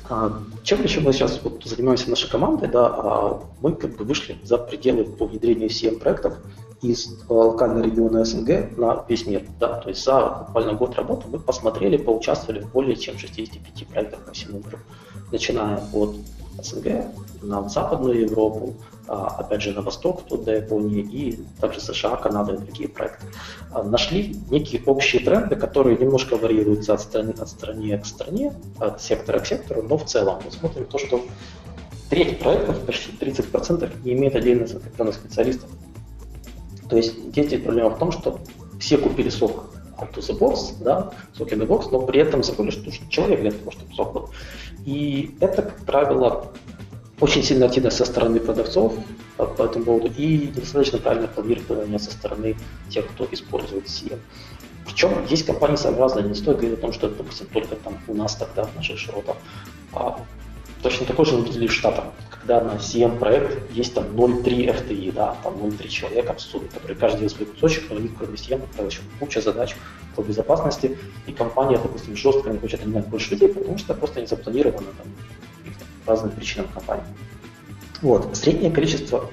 а, 0.08 0.40
чем 0.64 0.84
еще 0.84 1.00
мы 1.00 1.14
сейчас 1.14 1.40
вот 1.44 1.64
занимаемся 1.64 2.12
нашей 2.12 2.30
командой, 2.30 2.70
да, 2.70 2.88
а 2.88 3.42
мы 3.62 3.72
как 3.74 3.96
бы 3.96 4.06
вышли 4.06 4.38
за 4.44 4.60
пределы 4.60 5.04
по 5.04 5.26
внедрению 5.26 5.70
SIEM 5.70 6.00
проектов 6.00 6.36
из 6.82 7.10
локального 7.30 7.84
региона 7.84 8.26
СНГ 8.26 8.78
на 8.78 9.06
весь 9.08 9.26
мир. 9.26 9.44
Да, 9.60 9.76
то 9.80 9.90
есть 9.90 10.04
за 10.04 10.46
буквально 10.48 10.74
год 10.74 10.96
работы 10.96 11.28
мы 11.28 11.40
посмотрели, 11.40 11.98
поучаствовали 11.98 12.62
в 12.62 12.72
более 12.72 12.96
чем 12.96 13.18
65 13.18 13.88
проектах 13.88 14.20
по 14.26 14.32
всему 14.32 14.60
миру, 14.60 14.80
начиная 15.32 15.82
от 15.94 16.16
СНГ 16.62 17.06
на 17.42 17.68
Западную 17.70 18.22
Европу, 18.22 18.76
а, 19.08 19.28
опять 19.40 19.62
же, 19.62 19.72
на 19.74 19.82
восток, 19.82 20.22
вплоть 20.22 20.44
до 20.44 20.56
Японии, 20.56 21.02
и 21.02 21.40
также 21.60 21.80
США, 21.80 22.16
Канада 22.16 22.54
и 22.54 22.58
другие 22.58 22.90
проекты. 22.90 23.28
А, 23.72 23.84
нашли 23.84 24.36
некие 24.50 24.82
общие 24.86 25.24
тренды, 25.24 25.56
которые 25.56 25.98
немножко 25.98 26.38
варьируются 26.38 26.94
от 26.94 27.02
страны, 27.02 27.34
от 27.38 27.50
страны 27.50 27.98
к 27.98 28.06
стране, 28.06 28.54
от 28.80 29.02
сектора 29.02 29.40
к 29.40 29.48
сектору, 29.48 29.84
но 29.84 29.98
в 29.98 30.06
целом 30.06 30.42
мы 30.44 30.52
смотрим 30.52 30.86
то, 30.86 30.98
что 30.98 31.22
треть 32.10 32.40
проектов, 32.40 32.80
почти 32.86 33.12
30%, 33.12 34.04
не 34.04 34.14
имеет 34.14 34.36
отдельно 34.36 34.66
закрепленных 34.66 35.16
специалистов. 35.16 35.70
То 36.90 36.98
есть 36.98 37.18
здесь 37.30 37.62
проблема 37.62 37.90
в 37.90 38.00
том, 38.00 38.12
что 38.12 38.40
все 38.80 38.98
купили 38.98 39.30
сок 39.30 39.66
out 39.98 40.14
of 40.14 40.28
the 40.28 40.38
box, 40.38 40.76
да, 40.82 41.12
сок 41.38 41.52
in 41.52 41.60
the 41.60 41.68
box, 41.68 41.90
но 41.92 42.02
при 42.02 42.20
этом 42.20 42.44
забыли, 42.44 42.70
что 42.70 42.92
человек 43.10 43.42
для 43.42 43.52
того, 43.52 43.72
чтобы 43.72 43.94
сок 43.94 44.14
был. 44.14 44.30
И 44.86 45.36
это, 45.40 45.62
как 45.64 45.86
правило, 45.86 46.52
очень 47.20 47.44
сильная 47.44 47.68
активность 47.68 47.98
со 47.98 48.06
стороны 48.06 48.40
продавцов 48.40 48.94
по, 49.38 49.46
по 49.46 49.64
этому 49.64 49.86
поводу 49.86 50.12
и 50.18 50.38
недостаточно 50.48 51.00
правильное 51.00 51.30
планирование 51.30 52.00
со 52.00 52.12
стороны 52.12 52.56
тех, 52.90 53.08
кто 53.08 53.28
использует 53.32 53.86
CM. 53.86 54.20
Причем 54.86 55.26
есть 55.30 55.46
компании 55.46 55.78
сообразные, 55.78 56.26
не 56.26 56.36
стоит 56.36 56.58
говорить 56.58 56.78
о 56.78 56.82
том, 56.82 56.94
что 56.94 57.08
это, 57.08 57.18
допустим, 57.18 57.48
только 57.48 57.76
там 57.76 57.98
у 58.08 58.14
нас 58.14 58.36
тогда, 58.36 58.64
в 58.64 58.76
наших 58.76 59.00
широтах. 59.00 59.38
А 59.94 60.20
точно 60.86 61.08
такой 61.08 61.26
же 61.26 61.36
мы 61.36 61.46
видели 61.46 61.66
в 61.66 61.74
Штатах, 61.74 62.06
когда 62.30 62.62
на 62.62 62.74
CM 62.74 63.18
проект 63.18 63.72
есть 63.72 63.96
там 63.96 64.04
0,3 64.16 64.68
FTI, 64.68 65.12
да, 65.14 65.36
там 65.42 65.56
0,3 65.56 65.88
человека 65.88 66.36
сумме, 66.38 66.68
которые 66.68 66.96
каждый 66.96 67.22
делает 67.22 67.32
свой 67.32 67.48
кусочек, 67.48 67.86
но 67.90 67.96
у 67.96 68.00
них 68.00 68.12
кроме 68.16 68.36
CM 68.36 68.62
правило, 68.68 68.92
еще 68.92 69.02
куча 69.20 69.42
задач 69.42 69.76
по 70.16 70.22
безопасности, 70.22 70.96
и 71.26 71.32
компания, 71.32 71.80
допустим, 71.80 72.16
жестко 72.16 72.52
не 72.52 72.60
хочет 72.60 72.86
нанимать 72.86 73.08
больше 73.08 73.32
людей, 73.32 73.50
потому 73.50 73.80
что 73.80 73.96
просто 73.96 74.22
не 74.22 74.28
запланировано 74.28 74.86
там, 74.96 75.08
разным 76.06 76.30
причинам 76.30 76.68
компании. 76.68 77.06
Вот. 78.04 78.38
Среднее 78.38 78.70
количество 78.70 79.32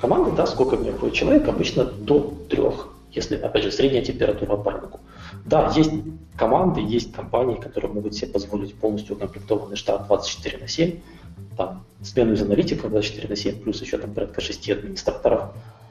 команды, 0.00 0.30
да, 0.30 0.46
сколько 0.46 0.76
в 0.76 0.82
ней 0.82 0.92
входит 0.92 1.14
человек, 1.14 1.46
обычно 1.46 1.84
до 1.84 2.34
трех, 2.48 2.88
если, 3.12 3.36
опять 3.36 3.64
же, 3.64 3.70
средняя 3.70 4.02
температура 4.02 4.56
пальнику. 4.56 5.00
Да, 5.44 5.72
есть 5.74 5.92
команды, 6.36 6.80
есть 6.80 7.12
компании, 7.12 7.56
которые 7.56 7.92
могут 7.92 8.14
себе 8.14 8.28
позволить 8.28 8.74
полностью 8.74 9.16
укомплектованный 9.16 9.76
штат 9.76 10.06
24 10.06 10.58
на 10.58 10.68
7, 10.68 10.98
там, 11.56 11.84
смену 12.02 12.32
из 12.32 12.42
аналитиков 12.42 12.90
24 12.90 13.28
на 13.28 13.36
7, 13.36 13.60
плюс 13.60 13.80
еще 13.80 13.98
там 13.98 14.12
порядка 14.12 14.40
6 14.40 14.70
администраторов 14.70 15.50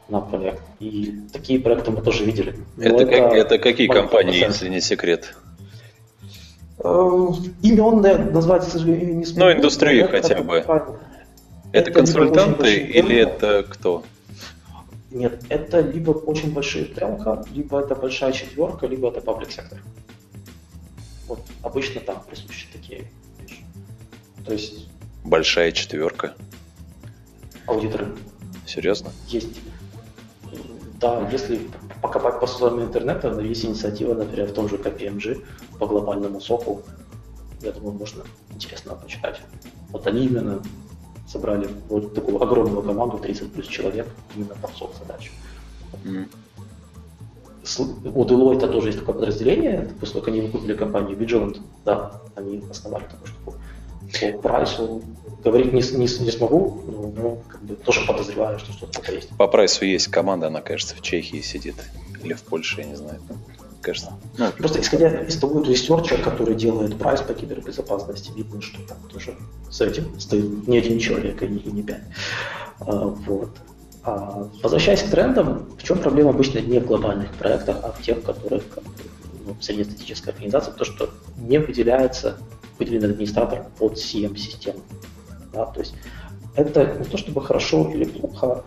на 0.10 0.22
проект. 0.22 0.62
И 0.80 1.22
такие 1.32 1.60
проекты 1.60 1.92
мы 1.92 2.02
тоже 2.02 2.26
видели. 2.26 2.56
Это, 2.78 2.96
это, 2.96 3.06
как, 3.06 3.34
это 3.34 3.58
какие 3.60 3.88
компании, 3.88 4.38
если 4.38 4.70
не 4.70 4.82
секрет? 4.82 5.36
Э, 6.80 6.90
именные 7.62 8.18
назвать, 8.18 8.66
к 8.66 8.70
сожалению, 8.70 9.16
не 9.16 9.26
смогу. 9.26 9.46
Ну, 9.46 9.58
индустрию 9.58 10.10
хотя 10.10 10.42
бы. 10.42 10.58
Это, 10.58 11.00
это 11.72 11.92
консультанты 11.92 12.76
или 12.76 13.16
это 13.18 13.66
кто? 13.68 14.04
Нет, 15.14 15.46
это 15.50 15.80
либо 15.80 16.10
очень 16.10 16.52
большие 16.54 16.86
телка, 16.86 17.46
либо 17.54 17.80
это 17.80 17.94
большая 17.94 18.32
четверка, 18.32 18.88
либо 18.88 19.10
это 19.10 19.22
паблик 19.22 19.52
сектор. 19.52 19.80
Вот 21.28 21.40
обычно 21.62 22.02
там 22.02 22.24
присущи 22.28 22.68
такие 22.74 23.12
вещи. 23.40 23.64
То 24.44 24.54
есть... 24.54 24.90
Большая 25.24 25.72
четверка. 25.72 26.34
Аудиторы. 27.68 28.08
Серьезно? 28.66 29.12
Есть. 29.28 29.62
Да, 31.00 31.30
если 31.32 31.62
покопать 32.02 32.40
по 32.40 32.48
слоям 32.48 32.82
интернета, 32.82 33.40
есть 33.40 33.66
инициатива, 33.66 34.16
например, 34.16 34.48
в 34.48 34.54
том 34.54 34.68
же 34.68 34.78
KPMG 34.78 35.46
по 35.78 35.86
глобальному 35.86 36.42
соку. 36.42 36.82
Я 37.62 37.72
думаю, 37.72 37.94
можно 37.94 38.24
интересно 38.50 38.96
почитать. 38.96 39.40
Вот 39.90 40.08
они 40.08 40.26
именно 40.26 40.64
собрали 41.28 41.68
вот 41.90 42.14
такую 42.14 42.42
огромную 42.42 42.82
команду, 42.82 43.18
30 43.18 43.52
плюс 43.54 43.68
человек, 43.68 44.08
именно 44.36 44.56
под 44.56 44.76
SOC 44.76 44.92
задач. 45.00 45.32
Mm. 46.04 46.28
У 48.14 48.26
Deloitte 48.26 48.68
тоже 48.68 48.90
есть 48.90 49.00
такое 49.00 49.16
подразделение, 49.16 49.90
поскольку 50.00 50.30
они 50.30 50.42
выкупили 50.42 50.76
компанию 50.76 51.18
Vigilant, 51.18 51.62
да, 51.86 52.22
они 52.36 52.62
основали 52.70 53.06
такую 53.06 53.28
штуку. 53.28 53.56
По 54.20 54.38
Price 54.50 55.02
говорить 55.44 55.72
не, 55.72 55.82
не, 55.82 56.24
не 56.24 56.32
смогу, 56.32 56.84
но, 56.86 57.22
но 57.22 57.38
как 57.48 57.62
бы 57.64 57.76
тоже 57.76 58.06
подозреваю, 58.06 58.60
что 58.60 58.74
что-то 58.74 59.12
есть. 59.12 59.30
По 59.38 59.48
Price 59.48 59.86
есть 59.86 60.08
команда, 60.08 60.48
она, 60.48 60.62
кажется, 60.62 60.96
в 60.96 61.02
Чехии 61.02 61.42
сидит 61.42 61.76
или 62.22 62.34
в 62.34 62.44
Польше, 62.44 62.82
я 62.82 62.88
не 62.88 62.96
знаю. 62.96 63.20
Кажется. 63.84 64.14
Ну, 64.38 64.50
Просто 64.58 64.80
исходя 64.80 65.10
из 65.24 65.38
того 65.38 65.62
ресерча, 65.62 66.18
который 66.18 66.56
делает 66.56 66.98
Price 66.98 67.22
по 67.22 67.34
кибербезопасности, 67.34 68.32
видно, 68.34 68.62
что 68.62 68.82
там 68.88 68.98
тоже 69.12 69.36
с 69.70 69.82
этим 69.82 70.18
стоит 70.22 70.68
не 70.70 70.78
один 70.78 71.00
человек 71.00 71.44
и 71.44 71.48
не, 71.48 71.60
и 71.60 71.70
не 71.70 71.84
пять. 71.84 72.04
А, 72.80 73.08
вот. 73.08 73.50
А, 74.04 74.50
возвращаясь 74.64 75.04
к 75.04 75.10
трендам, 75.10 75.70
в 75.78 75.84
чем 75.84 76.00
проблема 76.00 76.30
обычно 76.30 76.60
не 76.60 76.80
в 76.80 76.86
глобальных 76.86 77.34
проектах, 77.34 77.78
а 77.84 77.92
в 77.92 78.02
тех, 78.02 78.24
которых 78.24 78.64
как, 78.70 78.86
ну, 79.46 79.56
среднестатистическая 79.60 80.32
организация, 80.32 80.74
то, 80.74 80.86
что 80.86 81.10
не 81.36 81.58
выделяется 81.58 82.38
выделенный 82.80 83.10
администратор 83.10 83.66
под 83.78 83.98
CM-систему. 83.98 84.80
Да, 85.52 85.66
то 85.66 85.82
есть 85.82 85.94
это 86.56 86.96
не 87.00 87.06
то 87.06 87.18
чтобы 87.18 87.42
хорошо 87.42 87.92
или 87.92 88.06
плохо, 88.06 88.64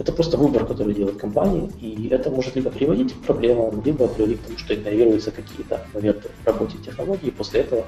это 0.00 0.12
просто 0.12 0.38
выбор, 0.38 0.64
который 0.64 0.94
делает 0.94 1.18
компания, 1.18 1.70
и 1.78 2.08
это 2.08 2.30
может 2.30 2.56
либо 2.56 2.70
приводить 2.70 3.12
к 3.12 3.18
проблемам, 3.18 3.82
либо 3.84 4.08
приводить 4.08 4.40
к 4.40 4.46
тому, 4.46 4.58
что 4.58 4.74
игнорируются 4.74 5.30
какие-то 5.30 5.86
моменты 5.92 6.30
в 6.42 6.46
работе 6.46 6.78
технологии, 6.78 7.26
и 7.26 7.30
после 7.30 7.60
этого, 7.60 7.84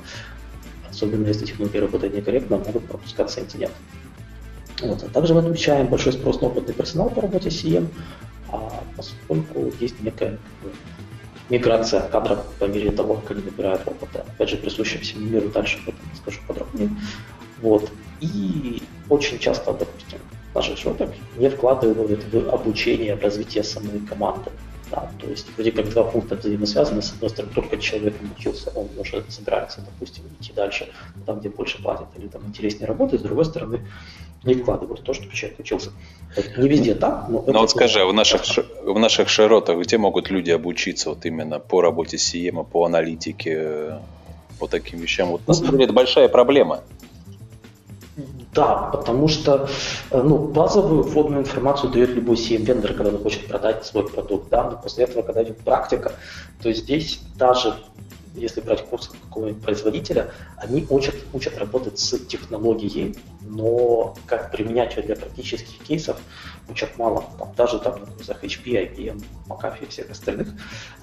особенно 0.90 1.26
если 1.26 1.46
технология 1.46 1.80
работает 1.80 2.14
некорректно, 2.14 2.58
могут 2.58 2.84
пропускаться 2.84 3.40
инциденты. 3.40 3.74
Вот. 4.82 5.02
А 5.02 5.06
также 5.08 5.32
мы 5.32 5.40
отмечаем 5.40 5.86
большой 5.86 6.12
спрос 6.12 6.42
на 6.42 6.48
опытный 6.48 6.74
персонал 6.74 7.08
по 7.08 7.22
работе 7.22 7.50
с 7.50 7.64
CM, 7.64 7.88
а 8.50 8.84
поскольку 8.94 9.72
есть 9.80 9.98
некая 10.02 10.38
миграция 11.48 12.02
кадров 12.08 12.44
по 12.58 12.66
мере 12.66 12.90
того, 12.90 13.14
как 13.14 13.30
они 13.30 13.42
набирают 13.42 13.88
опыта. 13.88 14.26
Опять 14.34 14.50
же, 14.50 14.56
присущая 14.58 15.00
всему 15.00 15.26
миру, 15.28 15.48
дальше 15.48 15.78
об 15.78 15.94
этом 15.94 16.10
расскажу 16.12 16.40
подробнее. 16.46 16.90
Вот. 17.62 17.90
И 18.20 18.82
очень 19.08 19.38
часто, 19.38 19.72
допустим, 19.72 20.18
наших 20.54 20.78
шуток 20.78 21.10
не 21.36 21.48
вкладывают 21.48 22.24
в 22.32 22.50
обучение, 22.50 23.16
в 23.16 23.22
развитие 23.22 23.64
самой 23.64 24.00
команды. 24.00 24.50
Да, 24.90 25.10
то 25.18 25.26
есть 25.26 25.46
вроде 25.56 25.72
как 25.72 25.88
два 25.88 26.04
пункта 26.04 26.34
взаимосвязаны. 26.34 27.00
С 27.00 27.12
одной 27.12 27.30
стороны, 27.30 27.54
только 27.54 27.78
человек 27.78 28.14
научился, 28.20 28.70
он 28.74 28.88
уже 28.98 29.24
собирается, 29.28 29.80
допустим, 29.80 30.24
идти 30.38 30.52
дальше, 30.52 30.86
там, 31.24 31.40
где 31.40 31.48
больше 31.48 31.82
платят, 31.82 32.08
или 32.18 32.28
там 32.28 32.42
интереснее 32.46 32.86
работать. 32.88 33.20
С 33.20 33.22
другой 33.22 33.46
стороны, 33.46 33.80
не 34.44 34.54
вкладывают 34.54 35.02
то, 35.02 35.14
чтобы 35.14 35.32
человек 35.32 35.60
учился. 35.60 35.92
Это 36.36 36.60
не 36.60 36.68
везде 36.68 36.94
так, 36.94 37.26
но... 37.30 37.42
Ну 37.46 37.60
вот 37.60 37.70
скажи, 37.70 38.00
а 38.00 38.04
в 38.04 38.12
наших, 38.12 38.42
в 38.84 38.98
наших 38.98 39.30
широтах 39.30 39.78
где 39.78 39.96
могут 39.96 40.30
люди 40.30 40.50
обучиться 40.50 41.08
вот 41.08 41.24
именно 41.24 41.58
по 41.58 41.80
работе 41.80 42.18
с 42.18 42.34
CM, 42.34 42.62
по 42.64 42.84
аналитике, 42.84 43.98
по 44.58 44.66
таким 44.68 45.00
вещам? 45.00 45.28
Вот 45.28 45.48
на 45.48 45.54
самом 45.54 45.72
деле 45.72 45.84
это 45.84 45.94
большая 45.94 46.28
проблема. 46.28 46.82
Да, 48.52 48.90
потому 48.92 49.28
что 49.28 49.66
э, 50.10 50.22
ну, 50.22 50.36
базовую 50.36 51.04
вводную 51.04 51.40
информацию 51.40 51.90
дает 51.90 52.10
любой 52.10 52.36
CM-вендор, 52.36 52.92
когда 52.92 53.10
он 53.10 53.22
хочет 53.22 53.46
продать 53.46 53.86
свой 53.86 54.06
продукт. 54.06 54.50
Да? 54.50 54.70
Но 54.70 54.76
после 54.76 55.04
этого, 55.04 55.22
когда 55.22 55.42
идет 55.42 55.58
практика, 55.58 56.12
то 56.62 56.70
здесь 56.70 57.20
даже 57.34 57.74
если 58.34 58.60
брать 58.60 58.84
курс 58.86 59.08
какого-нибудь 59.08 59.62
производителя, 59.62 60.30
они 60.56 60.86
учат, 60.88 61.14
учат 61.32 61.58
работать 61.58 61.98
с 61.98 62.18
технологией, 62.18 63.16
но 63.42 64.14
как 64.26 64.50
применять 64.50 64.96
ее 64.96 65.02
для 65.02 65.16
практических 65.16 65.78
кейсов 65.84 66.18
учат 66.68 66.96
мало. 66.98 67.24
Там, 67.38 67.52
даже 67.56 67.78
там 67.78 68.00
на 68.00 68.06
курсах 68.06 68.42
HP, 68.42 68.64
IBM, 68.64 69.22
McAfee 69.48 69.84
и 69.84 69.86
всех 69.86 70.10
остальных. 70.10 70.48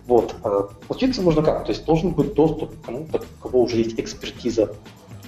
Вот. 0.06 0.36
А 0.44 0.70
учиться 0.88 1.22
можно 1.22 1.44
как? 1.44 1.66
То 1.66 1.72
есть 1.72 1.86
должен 1.86 2.12
быть 2.12 2.34
доступ 2.34 2.80
к 2.80 2.86
кому-то, 2.86 3.18
у 3.18 3.42
кого 3.42 3.62
уже 3.64 3.78
есть 3.78 4.00
экспертиза 4.00 4.76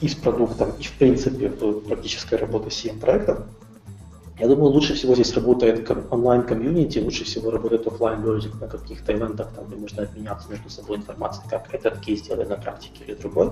и 0.02 0.08
с 0.08 0.16
продуктом, 0.16 0.72
и 0.80 0.84
в 0.84 0.94
принципе 0.94 1.50
практическая 1.50 2.38
работа 2.38 2.70
с 2.70 2.84
CM-проектом. 2.84 3.46
Я 4.40 4.48
думаю, 4.48 4.72
лучше 4.72 4.96
всего 4.96 5.14
здесь 5.14 5.36
работает 5.36 5.88
онлайн-комьюнити, 6.10 6.98
лучше 6.98 7.26
всего 7.26 7.52
работает 7.52 7.86
офлайн 7.86 8.26
лернинг 8.26 8.60
на 8.60 8.68
каких-то 8.68 9.14
ивентах, 9.14 9.50
там, 9.56 9.68
где 9.68 9.76
можно 9.76 10.02
обменяться 10.02 10.50
между 10.50 10.68
собой 10.68 10.98
информацией, 10.98 11.48
как 11.48 11.72
этот 11.72 12.00
кейс 12.00 12.24
делать 12.24 12.50
на 12.50 12.56
практике 12.56 13.04
или 13.06 13.14
другой. 13.14 13.52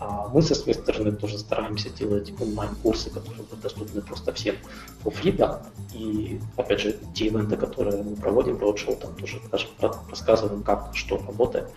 А 0.00 0.28
мы 0.34 0.42
со 0.42 0.56
своей 0.56 0.76
стороны 0.76 1.12
тоже 1.12 1.38
стараемся 1.38 1.90
делать 1.90 2.32
онлайн-курсы, 2.40 3.10
которые 3.10 3.44
будут 3.44 3.60
доступны 3.60 4.00
просто 4.00 4.32
всем 4.32 4.56
по 5.04 5.10
free, 5.10 5.36
да. 5.36 5.62
И, 5.94 6.40
опять 6.56 6.80
же, 6.80 6.96
те 7.14 7.26
ивенты, 7.26 7.56
которые 7.56 8.02
мы 8.02 8.16
проводим, 8.16 8.58
роудшоу, 8.58 8.96
там 8.96 9.14
тоже 9.14 9.38
даже 9.52 9.68
рассказываем, 10.10 10.64
как 10.64 10.90
что 10.94 11.18
работает 11.18 11.68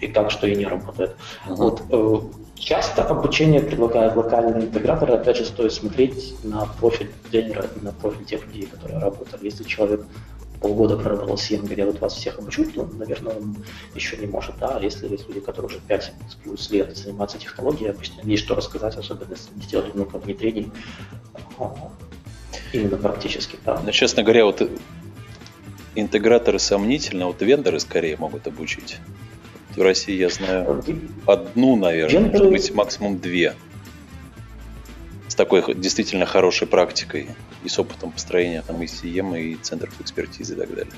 и 0.00 0.06
как 0.08 0.30
что 0.30 0.46
и 0.46 0.54
не 0.54 0.66
работает. 0.66 1.16
Uh-huh. 1.46 1.54
Вот, 1.56 1.82
э, 1.90 2.20
часто 2.58 3.04
обучение 3.04 3.60
предлагают 3.60 4.16
локальные 4.16 4.66
интеграторы. 4.66 5.14
Опять 5.14 5.38
же, 5.38 5.44
стоит 5.44 5.72
смотреть 5.72 6.34
на 6.44 6.66
профиль 6.80 7.10
тренера 7.30 7.66
и 7.80 7.84
на 7.84 7.92
профиль 7.92 8.24
тех 8.24 8.46
людей, 8.46 8.66
которые 8.66 8.98
работают. 8.98 9.42
Если 9.42 9.64
человек 9.64 10.04
полгода 10.60 10.96
проработал 10.96 11.38
с 11.38 11.50
EM, 11.50 11.66
где 11.66 11.84
вот 11.84 12.00
вас 12.00 12.14
всех 12.14 12.38
обучу, 12.38 12.64
то, 12.70 12.88
наверное, 12.98 13.34
он 13.34 13.56
еще 13.94 14.16
не 14.16 14.26
может. 14.26 14.56
Да? 14.58 14.76
А 14.76 14.80
если 14.80 15.08
есть 15.08 15.28
люди, 15.28 15.40
которые 15.40 15.70
уже 15.70 15.80
5 15.80 16.12
плюс 16.42 16.70
лет 16.70 16.96
занимаются 16.96 17.38
технологией, 17.38 17.90
обычно 17.90 18.20
есть 18.22 18.44
что 18.44 18.54
рассказать, 18.54 18.96
особенно 18.96 19.30
если 19.30 19.54
не 19.54 19.62
сделали 19.62 19.92
много 19.92 20.16
внедрений, 20.16 20.70
а, 21.58 21.90
именно 22.72 22.96
практически. 22.96 23.56
Да. 23.64 23.80
Но, 23.84 23.90
честно 23.92 24.22
говоря, 24.22 24.46
вот 24.46 24.68
интеграторы 25.94 26.58
сомнительно, 26.58 27.26
вот 27.26 27.40
вендоры 27.42 27.80
скорее 27.80 28.16
могут 28.16 28.46
обучить. 28.46 28.98
В 29.78 29.82
России 29.82 30.16
я 30.16 30.28
знаю 30.28 30.82
одну, 31.24 31.76
наверное, 31.76 32.30
может 32.30 32.50
быть 32.50 32.74
максимум 32.74 33.20
две. 33.20 33.54
С 35.28 35.36
такой 35.36 35.62
действительно 35.72 36.26
хорошей 36.26 36.66
практикой 36.66 37.28
и 37.62 37.68
с 37.68 37.78
опытом 37.78 38.10
построения 38.10 38.64
там 38.66 38.82
и 38.82 38.86
CM, 38.86 39.40
и 39.40 39.54
центров 39.54 39.94
экспертизы 40.00 40.54
и 40.54 40.56
так 40.56 40.68
далее. 40.70 40.92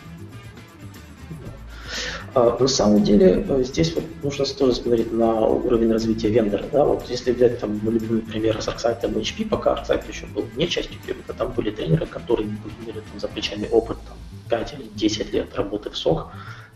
А, 2.32 2.56
на 2.58 2.68
самом 2.68 3.04
деле 3.04 3.44
э, 3.46 3.62
здесь 3.64 3.94
вот 3.94 4.04
нужно 4.22 4.46
тоже 4.46 4.80
говорить 4.80 5.12
на 5.12 5.40
уровень 5.40 5.92
развития 5.92 6.30
вендора. 6.30 6.64
Да? 6.72 6.86
Вот 6.86 7.04
если 7.10 7.32
взять 7.32 7.58
там 7.58 7.80
мой 7.82 7.92
любимый 7.92 8.22
пример 8.22 8.62
с 8.62 8.68
и 8.68 8.70
HP, 8.70 9.46
пока 9.46 9.74
Arcsite 9.74 10.08
еще 10.08 10.24
был 10.24 10.46
не 10.56 10.66
частью 10.66 10.96
Cubic, 11.06 11.34
там 11.36 11.52
были 11.52 11.70
тренеры, 11.70 12.06
которые 12.06 12.48
имели 12.48 13.00
там, 13.00 13.20
за 13.20 13.28
плечами 13.28 13.68
опыт 13.70 13.98
там, 14.08 14.16
5 14.48 14.72
или 14.72 14.88
10 14.94 15.32
лет 15.34 15.54
работы 15.54 15.90
в 15.90 15.98
СОХ, 15.98 16.32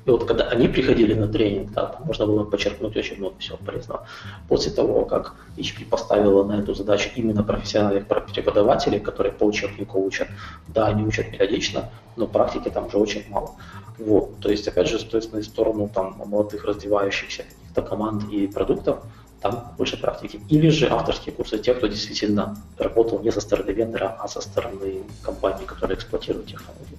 и 0.07 0.11
вот 0.11 0.25
когда 0.25 0.49
они 0.49 0.69
приходили 0.69 1.15
на 1.15 1.29
тренинг, 1.29 1.73
да, 1.73 1.87
там 1.87 2.03
можно 2.05 2.27
было 2.27 2.45
подчеркнуть 2.45 2.97
очень 2.97 3.17
много 3.17 3.39
всего 3.39 3.57
полезного. 3.57 4.07
После 4.49 4.71
того, 4.71 5.07
как 5.07 5.35
HP 5.57 5.87
поставила 5.89 6.45
на 6.45 6.61
эту 6.61 6.75
задачу 6.75 7.09
именно 7.17 7.43
профессиональных 7.43 8.07
преподавателей, 8.07 9.01
которые 9.01 9.33
по 9.33 9.45
учебнику 9.45 10.05
учат, 10.05 10.29
да, 10.69 10.87
они 10.89 11.05
учат 11.05 11.31
периодично, 11.31 11.91
но 12.17 12.27
практики 12.27 12.69
там 12.69 12.87
уже 12.87 12.99
очень 12.99 13.25
мало. 13.31 13.53
Вот, 13.99 14.41
то 14.41 14.51
есть, 14.51 14.69
опять 14.69 14.89
же, 14.89 14.99
смотреть 14.99 15.47
в 15.47 15.49
сторону 15.49 15.89
там, 15.93 16.17
молодых 16.27 16.65
развивающихся 16.65 17.45
каких-то 17.45 17.83
команд 17.83 18.31
и 18.31 18.47
продуктов, 18.47 18.99
там 19.41 19.73
больше 19.79 19.97
практики. 19.97 20.41
Или 20.51 20.69
же 20.69 20.89
авторские 20.89 21.35
курсы 21.35 21.59
тех, 21.59 21.79
кто 21.79 21.87
действительно 21.87 22.57
работал 22.79 23.21
не 23.21 23.31
со 23.31 23.41
стороны 23.41 23.71
вендора, 23.71 24.17
а 24.21 24.29
со 24.29 24.41
стороны 24.41 25.05
компании, 25.23 25.65
которая 25.65 25.97
эксплуатирует 25.97 26.47
технологии 26.47 26.99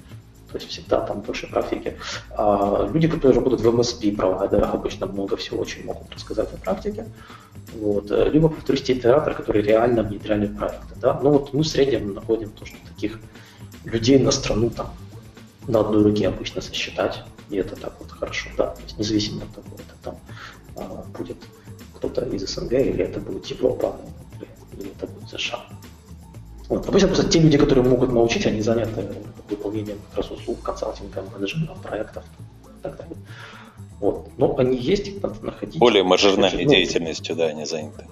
то 0.56 0.64
есть 0.64 0.72
всегда 0.72 1.02
там 1.02 1.22
больше 1.22 1.48
практики. 1.48 1.98
А 2.32 2.90
люди, 2.94 3.08
которые 3.08 3.36
работают 3.36 3.62
в 3.62 3.68
MSP 3.68 4.16
провайдерах, 4.16 4.74
обычно 4.74 5.06
много 5.06 5.36
всего 5.36 5.60
очень 5.60 5.86
могут 5.86 6.14
рассказать 6.14 6.54
о 6.54 6.58
практике. 6.58 7.06
Вот. 7.74 8.10
Либо, 8.10 8.48
повторюсь, 8.48 8.84
те 8.84 8.94
интеграторы, 8.94 9.36
которые 9.36 9.64
реально 9.64 10.04
внедряли 10.04 10.48
проекты. 10.48 10.96
Да? 11.02 11.20
Ну 11.22 11.32
вот 11.32 11.54
мы 11.54 11.64
в 11.64 11.68
среднем 11.68 12.14
находим 12.14 12.52
то, 12.52 12.66
что 12.66 12.78
таких 12.88 13.20
людей 13.84 14.18
на 14.20 14.32
страну 14.32 14.70
там 14.70 14.94
на 15.68 15.80
одной 15.80 16.04
руке 16.04 16.28
обычно 16.28 16.62
сосчитать, 16.62 17.24
и 17.50 17.58
это 17.58 17.76
так 17.76 17.94
вот 18.00 18.12
хорошо, 18.12 18.50
да, 18.58 18.68
то 18.68 18.82
есть 18.84 18.98
независимо 18.98 19.44
от 19.44 19.52
того, 19.56 19.76
это 19.76 19.96
там 20.04 20.20
а, 20.76 21.04
будет 21.18 21.38
кто-то 21.96 22.22
из 22.26 22.48
СНГ, 22.48 22.74
или 22.74 23.04
это 23.04 23.20
будет 23.20 23.46
Европа, 23.48 23.96
или 24.78 24.92
это 24.92 25.08
будет 25.08 25.30
США. 25.30 25.66
Вот. 26.70 26.88
Обычно 26.88 27.10
просто 27.10 27.30
те 27.30 27.40
люди, 27.40 27.58
которые 27.58 27.86
могут 27.86 28.12
научить, 28.12 28.46
они 28.46 28.62
заняты 28.62 29.08
выполнением 29.50 29.98
как 30.10 30.18
раз 30.20 30.32
услуг, 30.32 30.62
консалтингом, 30.62 31.26
менеджментом 31.34 31.78
проектов 31.80 32.24
и 32.80 32.84
так 32.84 32.98
далее. 32.98 33.18
Вот. 34.00 34.30
Но 34.38 34.58
они 34.58 34.78
есть, 34.78 35.22
надо 35.22 35.44
находить. 35.46 35.80
Более 35.80 36.04
мажорной 36.04 36.52
ну, 36.52 36.70
деятельностью, 36.70 37.36
да, 37.36 37.48
они 37.48 37.66
заняты. 37.66 38.06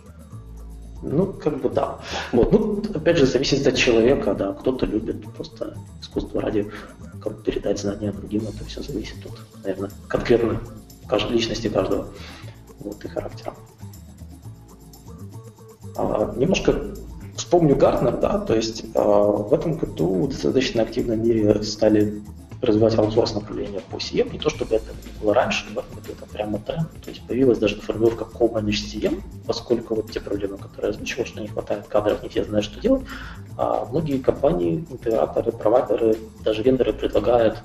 Ну, 1.02 1.34
как 1.34 1.62
бы 1.62 1.70
да. 1.70 2.00
Вот. 2.32 2.52
Ну, 2.52 2.82
опять 2.94 3.18
же, 3.18 3.26
зависит 3.26 3.66
от 3.68 3.76
человека, 3.76 4.34
да. 4.36 4.54
Кто-то 4.54 4.86
любит 4.86 5.26
просто 5.34 5.76
искусство 6.00 6.42
ради 6.42 6.72
как 7.22 7.42
передать 7.44 7.80
знания 7.80 8.12
другим, 8.12 8.44
это 8.44 8.66
все 8.66 8.82
зависит 8.82 9.26
от, 9.26 9.63
наверное, 9.63 9.92
конкретно 10.08 10.62
каждой 11.08 11.34
личности 11.34 11.70
каждого 11.70 12.10
вот, 12.80 13.04
и 13.04 13.08
характера. 13.08 13.54
А, 15.96 16.34
немножко 16.36 16.94
Вспомню 17.54 17.76
Гартнер, 17.76 18.18
да, 18.18 18.39
то 18.39 18.56
есть 18.56 18.84
э, 18.96 19.00
в 19.00 19.54
этом 19.54 19.78
году 19.78 20.26
достаточно 20.26 20.82
активно 20.82 21.13
мире 21.13 21.62
стали 21.62 22.24
развивать 22.63 22.98
аутсорс 22.98 23.36
направление 23.36 23.80
по 23.92 23.98
CM. 23.98 24.32
Не 24.32 24.39
то, 24.39 24.50
чтобы 24.50 24.78
это 24.78 24.86
было 25.22 25.36
раньше, 25.36 25.63
но 25.70 25.82
в 25.82 25.86
этом 25.86 26.00
это 26.00 26.26
прямо 26.26 26.58
тренд. 26.58 26.89
То 27.04 27.12
есть 27.12 27.22
появилась 27.28 27.60
даже 27.60 27.80
формулировка 27.80 28.24
co-manage 28.24 28.92
CM, 28.92 29.22
поскольку 29.46 29.94
вот 29.94 30.10
те 30.10 30.20
проблемы, 30.20 30.58
которые 30.58 30.94
я 30.94 30.96
озвучивал, 30.96 31.28
что 31.28 31.42
не 31.42 31.48
хватает 31.48 31.86
кадров, 31.86 32.24
не 32.24 32.30
все 32.30 32.44
знают, 32.44 32.66
что 32.66 32.80
делать. 32.80 33.04
А 33.56 33.86
многие 33.86 34.18
компании, 34.18 34.84
интеграторы, 34.89 35.52
провайдеры, 35.52 36.18
даже 36.44 36.63
вендоры 36.63 36.92
предлагают 36.92 37.62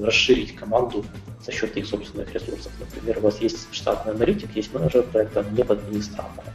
расширить 0.00 0.54
команду 0.54 1.04
за 1.44 1.50
счет 1.50 1.76
их 1.76 1.86
собственных 1.86 2.32
ресурсов. 2.32 2.70
Например, 2.78 3.18
у 3.18 3.22
вас 3.22 3.40
есть 3.40 3.66
штатный 3.72 4.12
аналитик, 4.12 4.54
есть 4.54 4.72
менеджер 4.72 5.02
проекта, 5.02 5.44
нет 5.50 5.68
администратора 5.68 6.46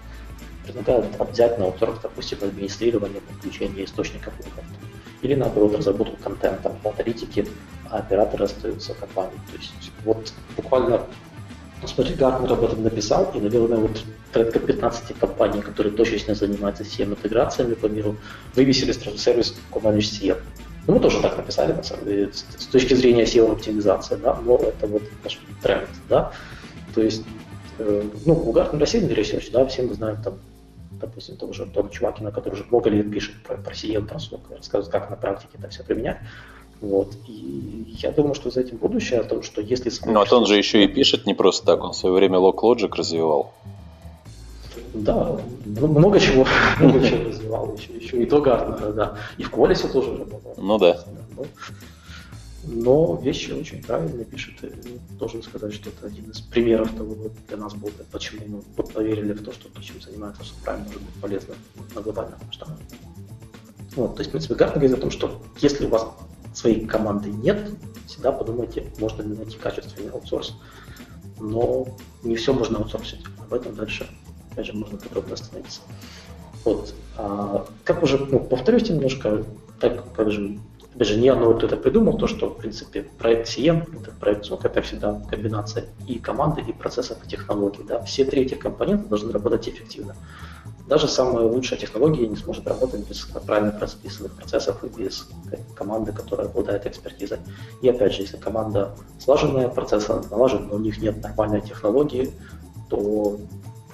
предлагают 0.63 1.07
взять 1.31 1.57
на 1.57 1.65
аутсорс, 1.65 1.99
допустим, 2.01 2.39
администрирование 2.41 3.21
подключения 3.21 3.85
источников 3.85 4.33
опыта. 4.39 4.63
или 5.21 5.35
наоборот 5.35 5.75
разработку 5.75 6.17
контента, 6.17 6.75
аналитики, 6.83 7.47
а 7.89 7.97
операторы 7.97 8.45
остаются 8.45 8.93
компанией. 8.93 9.39
То 9.51 9.57
есть 9.57 9.91
вот 10.03 10.33
буквально 10.55 11.05
Смотри, 11.83 12.13
Гартнер 12.13 12.53
об 12.53 12.63
этом 12.63 12.83
написал, 12.83 13.31
и, 13.33 13.39
наверное, 13.39 13.79
вот 13.79 14.03
порядка 14.31 14.59
15 14.59 15.17
компаний, 15.17 15.61
которые 15.61 15.95
точечно 15.95 16.35
занимаются 16.35 16.83
SIEM-интеграциями 16.83 17.73
по 17.73 17.87
миру, 17.87 18.17
вывесили 18.55 18.91
сервис 18.91 19.55
co-managed 19.71 19.99
SIEM. 19.99 20.37
Ну, 20.87 20.93
мы 20.93 20.99
тоже 20.99 21.21
так 21.21 21.37
написали, 21.37 21.73
на 21.73 21.83
самом 21.83 22.05
деле, 22.05 22.31
с 22.33 22.65
точки 22.67 22.93
зрения 22.93 23.23
SEO-оптимизации, 23.23 24.15
да, 24.15 24.39
но 24.45 24.57
это 24.57 24.87
вот 24.87 25.03
наш 25.23 25.39
тренд, 25.61 25.89
да. 26.09 26.31
То 26.93 27.01
есть, 27.01 27.23
э, 27.79 28.03
ну, 28.25 28.33
у 28.33 28.51
Гартнера 28.51 28.85
сильный 28.85 29.13
ресерч, 29.13 29.51
да, 29.51 29.65
все 29.65 29.83
мы 29.83 29.93
знаем 29.95 30.21
там 30.23 30.39
допустим, 31.01 31.37
того 31.37 31.53
же 31.53 31.65
Том 31.65 31.89
Чувакина, 31.89 32.31
который 32.31 32.53
уже 32.53 32.65
много 32.69 32.89
лет 32.89 33.11
пишет 33.11 33.35
про, 33.43 33.57
про 33.57 33.73
SIEM, 33.73 34.05
про 34.07 34.17
SOC, 34.17 34.57
рассказывает, 34.57 34.91
как 34.91 35.09
на 35.09 35.15
практике 35.15 35.57
это 35.57 35.69
все 35.69 35.83
применять. 35.83 36.17
Вот. 36.81 37.13
И 37.27 37.95
я 38.01 38.11
думаю, 38.11 38.33
что 38.33 38.49
за 38.49 38.61
этим 38.61 38.77
будущее, 38.77 39.19
о 39.19 39.23
том, 39.23 39.43
что 39.43 39.61
если... 39.61 39.91
Ну, 40.05 40.19
а 40.19 40.35
он 40.35 40.45
же 40.45 40.57
еще 40.57 40.83
и 40.83 40.87
пишет 40.87 41.25
не 41.25 41.33
просто 41.33 41.65
так, 41.65 41.83
он 41.83 41.91
в 41.91 41.95
свое 41.95 42.15
время 42.15 42.37
LogLogic 42.37 42.95
развивал. 42.95 43.53
Да, 44.93 45.37
много 45.65 46.19
чего, 46.19 46.45
много 46.79 46.99
чего 47.07 47.29
развивал, 47.29 47.75
еще, 47.75 47.93
еще 47.93 48.23
и 48.23 48.25
до 48.25 48.41
Гартнера, 48.41 48.91
да. 48.91 49.17
И 49.37 49.43
в 49.43 49.51
Квалисе 49.51 49.87
тоже 49.87 50.17
работал. 50.17 50.55
Ну 50.57 50.77
да. 50.77 50.99
Но 52.63 53.15
вещи 53.15 53.51
очень 53.51 53.83
правильно 53.83 54.23
пишет. 54.23 54.63
И 54.63 54.99
должен 55.17 55.41
сказать, 55.41 55.73
что 55.73 55.89
это 55.89 56.07
один 56.07 56.29
из 56.29 56.41
примеров 56.41 56.93
того, 56.93 57.15
вот 57.15 57.31
для 57.47 57.57
нас 57.57 57.73
был, 57.73 57.91
почему 58.11 58.41
мы 58.47 58.61
вот 58.77 58.93
поверили 58.93 59.33
в 59.33 59.43
то, 59.43 59.51
что 59.51 59.69
то, 59.69 59.81
чем 59.81 59.99
занимается, 60.01 60.43
правильно 60.63 60.87
может 60.87 61.01
быть 61.01 61.15
полезно 61.15 61.55
на 61.95 62.01
глобальном 62.01 62.39
масштабе. 62.45 62.73
Вот, 63.95 64.15
то 64.15 64.19
есть, 64.21 64.29
в 64.29 64.31
принципе, 64.31 64.55
Гартнер 64.55 64.79
говорит 64.79 64.97
о 64.97 65.01
том, 65.01 65.11
что 65.11 65.41
если 65.59 65.85
у 65.85 65.89
вас 65.89 66.07
своей 66.53 66.85
команды 66.85 67.29
нет, 67.29 67.71
всегда 68.07 68.31
подумайте, 68.31 68.91
можно 68.99 69.21
ли 69.21 69.35
найти 69.35 69.57
качественный 69.57 70.11
аутсорс. 70.11 70.55
Но 71.39 71.87
не 72.23 72.35
все 72.35 72.53
можно 72.53 72.77
аутсорсить. 72.77 73.21
Об 73.39 73.53
этом 73.53 73.75
дальше, 73.75 74.07
опять 74.51 74.67
же, 74.67 74.73
можно 74.73 74.97
подробно 74.97 75.33
остановиться. 75.33 75.81
Вот. 76.63 76.93
А, 77.17 77.65
как 77.83 78.03
уже, 78.03 78.17
ну, 78.17 78.39
повторюсь 78.39 78.89
немножко, 78.89 79.43
так 79.79 80.13
как 80.13 80.31
же, 80.31 80.59
опять 80.93 81.07
же, 81.07 81.19
не 81.19 81.29
одно 81.29 81.53
кто 81.53 81.67
это 81.67 81.77
придумал, 81.77 82.17
то, 82.17 82.27
что, 82.27 82.49
в 82.49 82.57
принципе, 82.57 83.03
проект 83.17 83.47
CM, 83.47 83.87
это 83.99 84.11
проект 84.11 84.49
SOC, 84.49 84.59
это 84.63 84.81
всегда 84.81 85.21
комбинация 85.29 85.85
и 86.07 86.19
команды, 86.19 86.61
и 86.61 86.73
процессов, 86.73 87.17
и 87.23 87.29
технологий. 87.29 87.83
Да? 87.87 88.01
Все 88.03 88.25
три 88.25 88.43
этих 88.43 88.59
компонента 88.59 89.07
должны 89.07 89.31
работать 89.31 89.67
эффективно. 89.69 90.15
Даже 90.87 91.07
самая 91.07 91.45
лучшая 91.45 91.79
технология 91.79 92.27
не 92.27 92.35
сможет 92.35 92.67
работать 92.67 93.07
без 93.07 93.19
правильно 93.19 93.77
расписанных 93.79 94.33
процессов 94.33 94.83
и 94.83 94.87
без 94.87 95.29
команды, 95.73 96.11
которая 96.11 96.47
обладает 96.47 96.85
экспертизой. 96.85 97.37
И 97.81 97.87
опять 97.87 98.13
же, 98.13 98.23
если 98.23 98.35
команда 98.35 98.93
слаженная, 99.17 99.69
процессы 99.69 100.11
налажены, 100.29 100.67
но 100.67 100.75
у 100.75 100.79
них 100.79 101.01
нет 101.01 101.23
нормальной 101.23 101.61
технологии, 101.61 102.31
то 102.89 103.39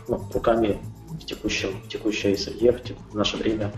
ну, 0.08 0.22
руками 0.34 0.80
в, 1.10 1.26
текущем, 1.26 1.70
в 1.84 1.88
текущей 1.88 2.36
среде, 2.36 2.72
в, 3.12 3.16
наше 3.16 3.38
время 3.38 3.72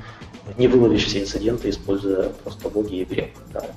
не 0.57 0.67
выловишь 0.67 1.05
все 1.05 1.21
инциденты, 1.21 1.69
используя 1.69 2.29
просто 2.29 2.69
боги 2.69 2.95
и 2.95 3.05
грек. 3.05 3.31
Да, 3.53 3.59
это 3.59 3.73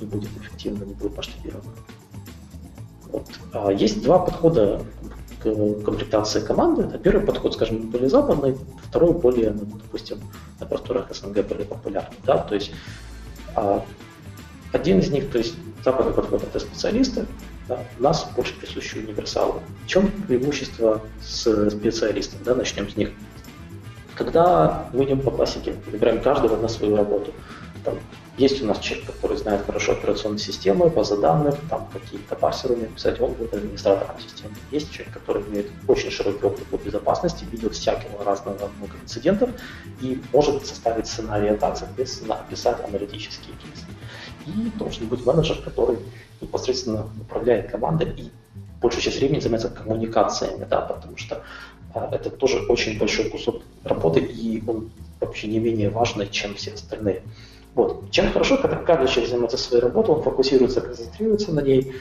не 0.00 0.06
будет 0.06 0.30
эффективно, 0.40 0.84
не 0.84 0.94
будет 0.94 1.16
масштабировано. 1.16 1.72
Вот. 3.10 3.26
А 3.52 3.70
есть 3.70 4.02
два 4.02 4.18
подхода 4.18 4.82
к 5.42 5.82
комплектации 5.84 6.40
команды. 6.40 6.82
Это 6.82 6.98
первый 6.98 7.24
подход, 7.24 7.54
скажем, 7.54 7.90
более 7.90 8.08
западный, 8.08 8.56
второй 8.84 9.12
более, 9.12 9.50
ну, 9.50 9.66
допустим, 9.66 10.18
на 10.60 10.66
просторах 10.66 11.14
СНГ 11.14 11.46
более 11.46 11.66
популярный. 11.66 12.16
Да? 12.24 12.38
То 12.38 12.54
есть 12.54 12.72
а, 13.54 13.84
один 14.72 15.00
из 15.00 15.10
них, 15.10 15.30
то 15.30 15.38
есть 15.38 15.54
западный 15.84 16.12
подход 16.12 16.42
это 16.42 16.58
специалисты, 16.58 17.26
да, 17.68 17.78
у 17.98 18.02
нас 18.02 18.26
больше 18.34 18.54
присущи 18.58 18.98
универсалы. 18.98 19.60
В 19.84 19.86
чем 19.86 20.10
преимущество 20.26 21.00
с 21.22 21.70
специалистом? 21.70 22.40
Да, 22.44 22.54
начнем 22.54 22.88
с 22.88 22.96
них. 22.96 23.10
Когда 24.22 24.86
мы 24.92 25.04
идем 25.04 25.20
по 25.20 25.32
классике, 25.32 25.74
выбираем 25.90 26.22
каждого 26.22 26.56
на 26.56 26.68
свою 26.68 26.94
работу. 26.94 27.32
Там, 27.84 27.94
есть 28.38 28.62
у 28.62 28.66
нас 28.66 28.78
человек, 28.78 29.06
который 29.06 29.36
знает 29.36 29.66
хорошо 29.66 29.92
операционные 29.92 30.38
системы, 30.38 30.88
базы 30.90 31.20
данных, 31.20 31.56
там 31.68 31.88
какие-то 31.92 32.36
парсеры 32.36 32.74
умеет 32.74 32.94
писать, 32.94 33.20
он 33.20 33.32
будет 33.32 33.52
администратором 33.52 34.20
системы. 34.20 34.54
Есть 34.70 34.92
человек, 34.92 35.14
который 35.14 35.42
имеет 35.42 35.66
очень 35.88 36.12
широкий 36.12 36.46
опыт 36.46 36.64
по 36.66 36.76
безопасности, 36.76 37.44
видел 37.50 37.70
всякого 37.70 38.22
разного 38.24 38.70
много 38.78 38.92
инцидентов 39.02 39.50
и 40.00 40.22
может 40.32 40.64
составить 40.66 41.08
сценарий 41.08 41.48
атак, 41.48 41.76
соответственно, 41.76 42.36
описать 42.36 42.76
аналитические 42.86 43.56
кейсы. 43.56 43.86
И 44.46 44.70
должен 44.78 45.08
быть 45.08 45.26
менеджер, 45.26 45.56
который 45.64 45.98
непосредственно 46.40 47.08
управляет 47.20 47.72
командой 47.72 48.08
и 48.16 48.30
большую 48.82 49.02
часть 49.02 49.18
времени 49.18 49.40
занимается 49.40 49.70
коммуникациями, 49.70 50.66
да, 50.68 50.80
потому 50.80 51.16
что 51.16 51.42
это 51.94 52.30
тоже 52.30 52.58
очень 52.68 52.98
большой 52.98 53.30
кусок 53.30 53.62
работы, 53.84 54.20
и 54.20 54.62
он 54.66 54.90
вообще 55.20 55.48
не 55.48 55.58
менее 55.58 55.90
важный, 55.90 56.28
чем 56.28 56.54
все 56.54 56.72
остальные. 56.72 57.22
Вот. 57.74 58.10
Чем 58.10 58.30
хорошо, 58.32 58.58
когда 58.58 58.76
каждый 58.76 59.08
человек 59.08 59.30
занимается 59.30 59.58
своей 59.58 59.82
работой, 59.82 60.14
он 60.14 60.22
фокусируется, 60.22 60.80
концентрируется 60.80 61.52
на 61.52 61.60
ней, 61.60 61.92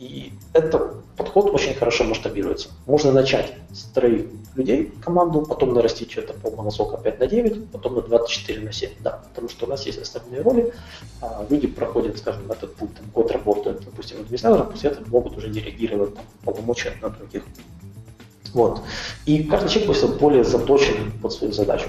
и 0.00 0.32
этот 0.54 0.94
подход 1.16 1.50
очень 1.52 1.74
хорошо 1.74 2.04
масштабируется. 2.04 2.70
Можно 2.86 3.12
начать 3.12 3.52
с 3.72 3.84
троих 3.84 4.26
людей 4.56 4.90
команду, 5.04 5.42
потом 5.42 5.74
нарастить 5.74 6.10
что-то 6.10 6.32
по 6.32 6.62
носок 6.62 7.02
5 7.02 7.20
на 7.20 7.26
9, 7.26 7.70
потом 7.70 7.96
на 7.96 8.00
24 8.00 8.60
на 8.62 8.72
7. 8.72 8.90
Да, 9.00 9.22
потому 9.28 9.48
что 9.50 9.66
у 9.66 9.68
нас 9.68 9.84
есть 9.84 9.98
остальные 9.98 10.40
роли, 10.40 10.72
а, 11.20 11.46
люди 11.50 11.66
проходят, 11.66 12.18
скажем, 12.18 12.50
этот 12.50 12.74
путь, 12.74 12.94
там, 12.94 13.04
год 13.14 13.30
работают, 13.30 13.84
допустим, 13.84 14.20
администратором, 14.20 14.72
после 14.72 14.90
этого 14.90 15.06
могут 15.08 15.36
уже 15.36 15.50
делегировать 15.50 16.14
там, 16.14 16.24
полномочия 16.44 16.94
на 17.02 17.10
других. 17.10 17.44
Вот. 18.54 18.82
И 19.26 19.44
каждый 19.44 19.68
человек 19.68 19.88
будет 19.90 20.18
более 20.18 20.44
заточен 20.44 21.12
под 21.20 21.32
свою 21.32 21.52
задачу. 21.52 21.88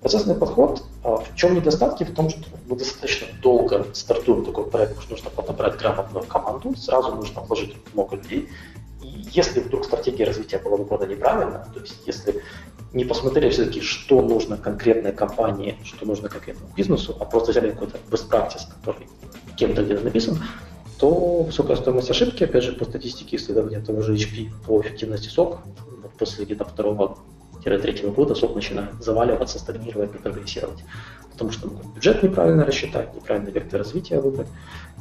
Процессный 0.00 0.34
подход, 0.34 0.82
а, 1.02 1.16
в 1.16 1.34
чем 1.34 1.54
недостатки? 1.54 2.04
В 2.04 2.14
том, 2.14 2.30
что 2.30 2.40
мы 2.68 2.76
достаточно 2.76 3.26
долго 3.42 3.86
стартуем 3.92 4.44
такой 4.44 4.66
проект, 4.70 4.94
потому 4.94 5.02
что 5.02 5.14
нужно 5.14 5.30
подобрать 5.30 5.78
грамотную 5.78 6.24
команду, 6.26 6.76
сразу 6.76 7.14
нужно 7.14 7.40
вложить 7.42 7.74
много 7.92 8.16
людей. 8.16 8.48
И 9.02 9.24
если 9.32 9.60
вдруг 9.60 9.84
стратегия 9.84 10.24
развития 10.24 10.58
была 10.58 10.76
выбрана 10.76 11.10
неправильно, 11.10 11.66
то 11.72 11.80
есть 11.80 11.96
если 12.06 12.42
не 12.92 13.04
посмотрели 13.04 13.50
все-таки, 13.50 13.80
что 13.80 14.22
нужно 14.22 14.56
конкретной 14.56 15.12
компании, 15.12 15.76
что 15.84 16.06
нужно 16.06 16.28
конкретному 16.28 16.72
бизнесу, 16.76 17.16
а 17.18 17.24
просто 17.24 17.50
взяли 17.50 17.70
какой-то 17.70 17.98
best 18.10 18.28
practice, 18.28 18.62
который 18.78 19.08
кем-то 19.56 19.82
где-то 19.82 20.04
написан, 20.04 20.38
то 20.98 21.42
высокая 21.42 21.76
стоимость 21.76 22.10
ошибки, 22.10 22.44
опять 22.44 22.64
же, 22.64 22.72
по 22.72 22.84
статистике 22.84 23.36
исследования 23.36 23.80
того 23.80 24.02
же 24.02 24.14
HP 24.14 24.48
по 24.66 24.80
эффективности 24.80 25.28
сок 25.28 25.58
после 26.18 26.44
где-то 26.44 26.64
второго 26.64 27.18
третьего 27.62 28.12
года 28.12 28.34
сок 28.34 28.54
начинает 28.54 29.02
заваливаться, 29.02 29.58
стагнировать 29.58 30.14
и 30.14 30.18
прогрессировать. 30.18 30.84
Потому 31.32 31.50
что 31.50 31.68
могут 31.68 31.86
бюджет 31.94 32.22
неправильно 32.22 32.64
рассчитать, 32.64 33.14
неправильный 33.14 33.50
вектор 33.50 33.80
развития 33.80 34.20
выбрать. 34.20 34.46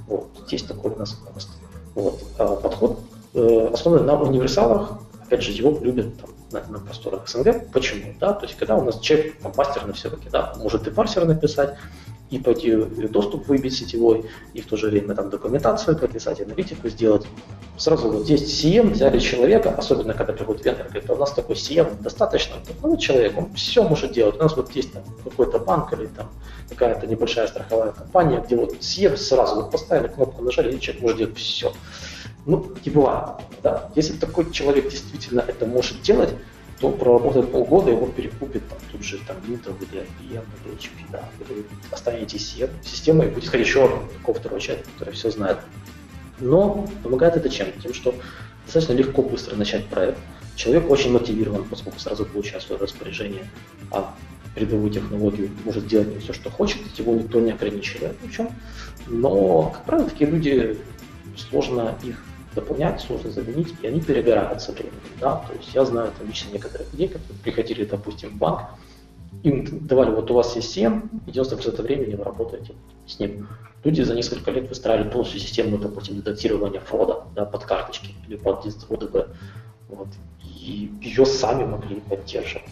Вот. 0.07 0.27
Здесь 0.47 0.63
такой 0.63 0.91
у 0.91 0.97
нас 0.97 1.21
рост. 1.33 1.49
Вот. 1.93 2.21
А 2.39 2.55
подход 2.55 2.99
э, 3.35 3.69
основан 3.71 4.05
на 4.05 4.19
универсалах. 4.19 4.99
Опять 5.23 5.43
же, 5.43 5.51
его 5.51 5.77
любят 5.81 6.17
там, 6.19 6.29
на, 6.51 6.71
на 6.71 6.79
просторах 6.79 7.27
СНГ. 7.29 7.71
Почему? 7.71 8.13
Да? 8.19 8.33
То 8.33 8.45
есть, 8.45 8.57
когда 8.57 8.75
у 8.75 8.83
нас 8.83 8.99
человек 8.99 9.39
там, 9.39 9.53
мастер 9.55 9.85
на 9.85 9.93
все 9.93 10.09
руки, 10.09 10.27
да, 10.31 10.53
может 10.57 10.87
и 10.87 10.91
парсер 10.91 11.25
написать, 11.25 11.77
и 12.35 12.39
пойти 12.39 12.75
доступ 13.09 13.47
выбить 13.47 13.77
сетевой, 13.77 14.25
и 14.53 14.61
в 14.61 14.67
то 14.67 14.75
же 14.75 14.89
время 14.89 15.15
там 15.15 15.29
документацию 15.29 15.97
прописать, 15.97 16.41
аналитику 16.41 16.89
сделать. 16.89 17.25
Сразу 17.77 18.11
вот 18.11 18.23
здесь 18.23 18.41
CM, 18.41 18.91
взяли 18.91 19.19
человека, 19.19 19.73
особенно 19.77 20.13
когда 20.13 20.33
приходит 20.33 20.65
вендор, 20.65 20.87
говорит, 20.87 21.09
«А 21.09 21.13
у 21.13 21.17
нас 21.17 21.31
такой 21.31 21.55
CM 21.55 22.01
достаточно, 22.01 22.55
ну, 22.83 22.97
человек, 22.97 23.37
он 23.37 23.53
все 23.53 23.83
может 23.83 24.11
делать. 24.11 24.35
У 24.35 24.39
нас 24.39 24.55
вот 24.57 24.71
есть 24.75 24.91
там 24.91 25.03
какой-то 25.23 25.59
банк 25.59 25.93
или 25.93 26.07
там 26.07 26.29
какая-то 26.69 27.07
небольшая 27.07 27.47
страховая 27.47 27.91
компания, 27.91 28.43
где 28.45 28.57
вот 28.57 28.73
CM 28.73 29.15
сразу 29.15 29.55
вот 29.55 29.71
поставили 29.71 30.07
кнопку, 30.09 30.43
нажали, 30.43 30.75
и 30.75 30.81
человек 30.81 31.01
может 31.01 31.17
делать 31.17 31.37
все. 31.37 31.71
Ну, 32.45 32.65
не 32.85 32.91
бывает. 32.91 33.29
Да? 33.63 33.89
Если 33.95 34.17
такой 34.17 34.51
человек 34.51 34.89
действительно 34.89 35.39
это 35.47 35.65
может 35.65 36.01
делать, 36.01 36.33
то 36.79 36.91
проработает 36.91 37.51
полгода, 37.51 37.91
его 37.91 38.07
перекупит 38.07 38.67
там, 38.67 38.77
тут 38.91 39.03
же 39.03 39.17
там 39.25 39.37
Intel 39.47 39.75
или 39.81 40.01
IBM 40.01 40.43
или 40.65 40.75
HP, 40.75 40.89
да, 41.09 41.29
вы 41.47 41.65
останетесь 41.91 42.57
системой, 42.83 43.27
и 43.27 43.29
будет 43.29 43.47
ходить 43.47 43.67
еще 43.67 43.89
такого 44.17 44.37
второго 44.37 44.59
человека, 44.59 44.89
который 44.95 45.13
все 45.13 45.31
знает. 45.31 45.57
Но 46.39 46.87
помогает 47.01 47.37
это 47.37 47.49
чем? 47.49 47.67
Тем, 47.81 47.93
что 47.93 48.13
достаточно 48.65 48.93
легко, 48.93 49.21
быстро 49.21 49.55
начать 49.55 49.85
проект. 49.87 50.19
Человек 50.55 50.89
очень 50.89 51.11
мотивирован, 51.11 51.63
поскольку 51.65 51.99
сразу 51.99 52.25
получает 52.25 52.63
свое 52.63 52.81
распоряжение, 52.81 53.47
а 53.91 54.13
передовую 54.53 54.89
технологию 54.89 55.49
может 55.63 55.87
делать 55.87 56.21
все, 56.21 56.33
что 56.33 56.49
хочет, 56.49 56.79
его 56.97 57.13
никто 57.13 57.39
не 57.39 57.51
ограничивает 57.51 58.15
в 58.21 58.31
чем. 58.31 58.49
Но, 59.07 59.69
как 59.69 59.85
правило, 59.85 60.09
такие 60.09 60.29
люди 60.29 60.77
сложно 61.37 61.95
их 62.03 62.23
дополнять, 62.55 63.01
сложно 63.01 63.29
заменить, 63.29 63.73
и 63.81 63.87
они 63.87 64.01
перегорают 64.01 64.61
со 64.61 64.71
временем. 64.71 64.93
Да? 65.19 65.43
То 65.47 65.53
есть 65.53 65.73
я 65.73 65.85
знаю 65.85 66.11
там, 66.17 66.27
лично 66.27 66.51
некоторых 66.51 66.91
людей, 66.93 67.09
которые 67.09 67.39
приходили, 67.43 67.85
допустим, 67.85 68.29
в 68.29 68.37
банк, 68.37 68.61
им 69.43 69.85
давали, 69.85 70.11
вот 70.11 70.31
у 70.31 70.33
вас 70.33 70.55
есть 70.55 70.71
7, 70.71 71.01
и 71.27 71.31
90% 71.31 71.81
времени 71.81 72.15
вы 72.15 72.23
работаете 72.23 72.73
с 73.05 73.19
ним. 73.19 73.47
Люди 73.83 74.01
за 74.01 74.15
несколько 74.15 74.49
лет 74.49 74.69
выстраивали 74.69 75.09
полностью 75.09 75.39
систему, 75.39 75.77
допустим, 75.77 76.21
датирования 76.21 76.79
входа 76.79 77.25
да, 77.35 77.45
под 77.45 77.65
карточки 77.65 78.15
или 78.27 78.35
под 78.35 78.65
ОДБ. 78.65 79.27
Вот. 79.89 80.07
И 80.43 80.91
ее 81.01 81.25
сами 81.25 81.65
могли 81.65 81.99
поддерживать. 81.99 82.65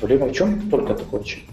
Проблема 0.00 0.26
в 0.26 0.32
чем? 0.32 0.68
Только 0.68 0.94
такой 0.94 1.20
очень 1.20 1.46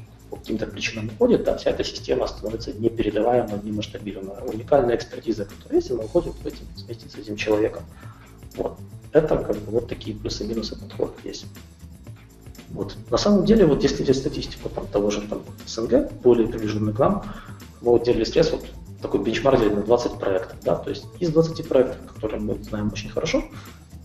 каким-то 0.43 0.67
причинам 0.67 1.07
уходит, 1.07 1.45
да, 1.45 1.55
вся 1.55 1.71
эта 1.71 1.85
система 1.85 2.27
становится 2.27 2.73
непередаваемой, 2.73 3.61
немасштабируемой. 3.63 4.35
Уникальная 4.45 4.97
экспертиза, 4.97 5.45
которая 5.45 5.79
есть, 5.79 5.89
она 5.89 6.03
уходит 6.03 6.33
вместе 6.43 7.09
с 7.09 7.15
этим 7.15 7.37
человеком. 7.37 7.83
Вот. 8.57 8.77
Это 9.13 9.37
как 9.37 9.55
бы 9.55 9.71
вот 9.71 9.87
такие 9.87 10.15
плюсы 10.15 10.43
и 10.43 10.47
минусы 10.47 10.77
подхода 10.77 11.13
есть. 11.23 11.45
Вот. 12.71 12.97
На 13.09 13.17
самом 13.17 13.45
деле, 13.45 13.65
вот 13.65 13.83
если 13.83 14.03
взять 14.03 14.17
статистику 14.17 14.67
там, 14.67 14.85
того 14.87 15.11
же 15.11 15.21
там, 15.21 15.43
СНГ, 15.65 16.11
более 16.21 16.47
приближенный 16.47 16.93
к 16.93 16.99
нам, 16.99 17.23
мы 17.81 17.91
вот 17.91 18.03
делали 18.03 18.25
стресс, 18.25 18.51
вот 18.51 18.65
такой 19.01 19.23
бенчмарк 19.23 19.59
на 19.59 19.81
20 19.81 20.19
проектов. 20.19 20.57
Да? 20.63 20.75
То 20.75 20.89
есть 20.89 21.05
из 21.19 21.29
20 21.29 21.67
проектов, 21.69 22.13
которые 22.13 22.41
мы 22.41 22.61
знаем 22.63 22.89
очень 22.91 23.09
хорошо, 23.09 23.45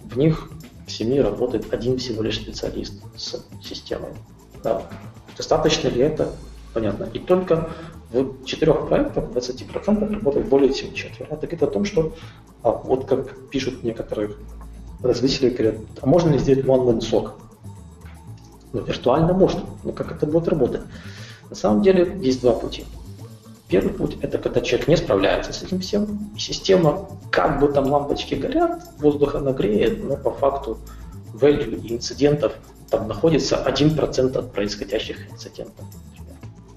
в 0.04 0.16
них 0.16 0.48
в 0.86 0.90
семье 0.92 1.22
работает 1.22 1.72
один 1.72 1.98
всего 1.98 2.22
лишь 2.22 2.36
специалист 2.36 2.94
с 3.16 3.44
системой. 3.60 4.12
Да. 4.62 4.88
Достаточно 5.38 5.88
ли 5.88 6.02
это? 6.02 6.32
Понятно. 6.74 7.08
И 7.14 7.18
только 7.18 7.70
в 8.12 8.44
четырех 8.44 8.88
проектах 8.88 9.24
20% 9.24 10.14
работает 10.14 10.48
более 10.48 10.72
чем 10.74 10.92
четверо. 10.92 11.28
Это 11.30 11.46
говорит 11.46 11.62
о 11.62 11.66
том, 11.68 11.84
что 11.84 12.12
а, 12.62 12.72
вот 12.72 13.06
как 13.06 13.48
пишут 13.48 13.82
некоторые 13.84 14.32
развитие 15.02 15.50
говорят, 15.50 15.76
а 16.00 16.06
можно 16.06 16.30
ли 16.30 16.38
сделать 16.38 16.64
one-man 16.64 17.00
SOC? 17.00 17.32
Ну, 18.72 18.82
виртуально 18.82 19.32
можно, 19.32 19.62
но 19.84 19.92
как 19.92 20.12
это 20.12 20.26
будет 20.26 20.48
работать? 20.48 20.82
На 21.48 21.56
самом 21.56 21.82
деле 21.82 22.18
есть 22.20 22.40
два 22.42 22.52
пути. 22.52 22.84
Первый 23.68 23.92
путь– 23.92 24.16
это 24.22 24.38
когда 24.38 24.60
человек 24.60 24.88
не 24.88 24.96
справляется 24.96 25.52
с 25.52 25.62
этим 25.62 25.80
всем, 25.80 26.32
и 26.34 26.38
система, 26.38 27.08
как 27.30 27.60
бы 27.60 27.68
там 27.68 27.86
лампочки 27.90 28.34
горят, 28.34 28.82
воздуха 28.98 29.40
нагреет, 29.40 30.02
но 30.04 30.16
по 30.16 30.30
факту 30.30 30.78
value 31.34 31.92
инцидентов 31.92 32.54
там 32.90 33.08
находится 33.08 33.62
1% 33.66 34.38
от 34.38 34.52
происходящих 34.52 35.30
инцидентов. 35.30 35.84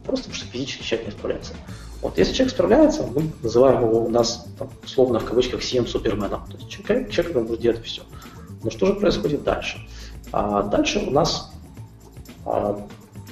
Просто 0.05 0.29
потому 0.29 0.35
что 0.35 0.51
физически 0.51 0.83
человек 0.83 1.07
не 1.07 1.11
справляется. 1.13 1.53
Вот 2.01 2.17
если 2.17 2.33
человек 2.33 2.53
справляется, 2.53 3.03
мы 3.03 3.31
называем 3.43 3.83
его 3.83 4.05
у 4.05 4.09
нас 4.09 4.45
там, 4.57 4.69
условно 4.83 5.19
в 5.19 5.25
кавычках 5.25 5.61
CM 5.61 5.87
суперменом. 5.87 6.45
То 6.47 6.57
есть 6.57 6.69
человек, 6.69 7.11
человек 7.11 7.35
может 7.35 7.61
делать 7.61 7.85
все. 7.85 8.01
Но 8.63 8.71
что 8.71 8.87
же 8.87 8.93
происходит 8.95 9.43
дальше? 9.43 9.77
А 10.31 10.63
дальше 10.63 10.99
у 10.99 11.11
нас, 11.11 11.51
а, 12.45 12.87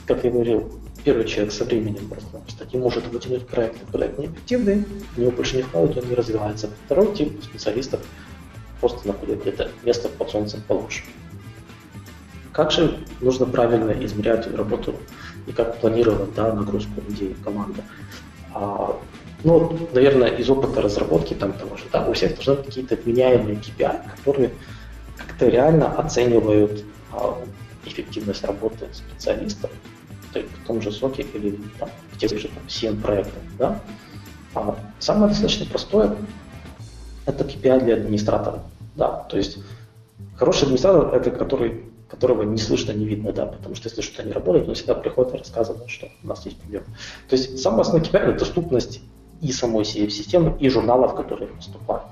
как 0.05 0.23
я 0.23 0.31
говорил, 0.31 0.71
первый 1.03 1.25
человек 1.25 1.51
со 1.51 1.65
временем 1.65 2.07
просто 2.07 2.41
кстати, 2.47 2.75
может 2.75 3.07
вытянуть 3.07 3.47
проект, 3.47 3.79
проект 3.87 4.19
неэффективный, 4.19 4.85
у 5.17 5.21
него 5.21 5.31
больше 5.31 5.57
не 5.57 5.63
вкладывают, 5.63 6.03
он 6.03 6.09
не 6.09 6.15
развивается. 6.15 6.69
Второй 6.85 7.15
тип 7.15 7.43
специалистов 7.43 8.01
просто 8.79 9.07
находит 9.07 9.41
где-то 9.41 9.71
место 9.83 10.09
под 10.09 10.29
солнцем 10.29 10.61
получше. 10.67 11.03
Как 12.59 12.71
же 12.71 12.97
нужно 13.21 13.45
правильно 13.45 13.91
измерять 14.03 14.45
работу 14.53 14.93
и 15.47 15.53
как 15.53 15.77
планировать 15.77 16.33
да, 16.35 16.51
нагрузку 16.51 16.91
людей 17.07 17.33
команды? 17.41 17.81
А, 18.53 18.99
ну, 19.45 19.87
наверное, 19.93 20.27
из 20.27 20.49
опыта 20.49 20.81
разработки 20.81 21.33
там 21.35 21.53
того 21.53 21.77
же, 21.77 21.85
да, 21.93 22.05
у 22.05 22.11
всех 22.11 22.35
должны 22.35 22.55
быть 22.55 22.65
какие-то 22.65 22.95
отменяемые 22.95 23.55
KPI, 23.55 24.11
которые 24.13 24.51
как-то 25.15 25.47
реально 25.47 25.93
оценивают 25.97 26.83
а, 27.13 27.41
эффективность 27.85 28.43
работы 28.43 28.89
специалистов 28.91 29.71
в 30.33 30.67
том 30.67 30.81
же 30.81 30.91
соке 30.91 31.25
или 31.33 31.57
там, 31.79 31.89
в 32.11 32.17
тех 32.17 32.37
же 32.37 32.49
там, 32.49 32.63
CM 32.67 33.01
проектах. 33.01 33.41
Да? 33.57 33.79
А 34.53 34.77
самое 34.99 35.29
достаточно 35.29 35.65
простое– 35.65 36.13
это 37.25 37.45
KPI 37.45 37.85
для 37.85 37.93
администратора. 37.93 38.63
Да? 38.97 39.25
То 39.29 39.37
есть 39.37 39.59
хороший 40.35 40.63
администратор– 40.63 41.15
это 41.15 41.31
который 41.31 41.85
которого 42.09 42.43
не 42.43 42.57
слышно, 42.57 42.91
не 42.91 43.05
видно, 43.05 43.31
да, 43.31 43.45
потому 43.45 43.75
что 43.75 43.87
если 43.87 44.01
что-то 44.01 44.23
не 44.23 44.33
работает, 44.33 44.67
он 44.67 44.75
всегда 44.75 44.95
приходит 44.95 45.35
и 45.35 45.37
рассказывает, 45.37 45.89
что 45.89 46.09
у 46.23 46.27
нас 46.27 46.45
есть 46.45 46.57
проблема. 46.57 46.85
То 47.29 47.35
есть 47.35 47.59
самое 47.59 47.81
основное 47.81 48.09
KPI– 48.09 48.19
это 48.29 48.39
доступность 48.39 49.01
и 49.41 49.51
самой 49.51 49.85
системы, 49.85 50.57
и 50.59 50.69
журналов, 50.69 51.15
которые 51.15 51.47
поступают. 51.49 52.05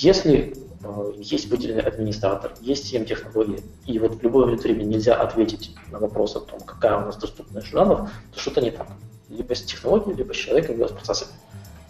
Если 0.00 0.56
э, 0.82 1.12
есть 1.18 1.50
выделенный 1.50 1.82
администратор, 1.82 2.54
есть 2.60 2.86
7 2.88 3.04
технологий, 3.04 3.62
и 3.86 3.98
вот 3.98 4.14
в 4.14 4.22
любой 4.22 4.46
момент 4.46 4.62
времени 4.62 4.94
нельзя 4.94 5.14
ответить 5.16 5.74
на 5.90 5.98
вопрос 5.98 6.36
о 6.36 6.40
том, 6.40 6.60
какая 6.60 6.96
у 6.98 7.06
нас 7.06 7.16
доступность 7.16 7.66
журналов, 7.66 8.10
то 8.32 8.40
что-то 8.40 8.60
не 8.60 8.70
так. 8.70 8.86
Либо 9.28 9.54
с 9.54 9.62
технологией, 9.62 10.16
либо 10.16 10.32
с 10.32 10.36
человеком, 10.36 10.76
либо 10.76 10.88
с 10.88 10.92
процессами. 10.92 11.32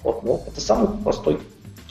Вот, 0.02 0.22
ну, 0.22 0.42
это 0.46 0.60
самый 0.60 0.88
простой 1.02 1.40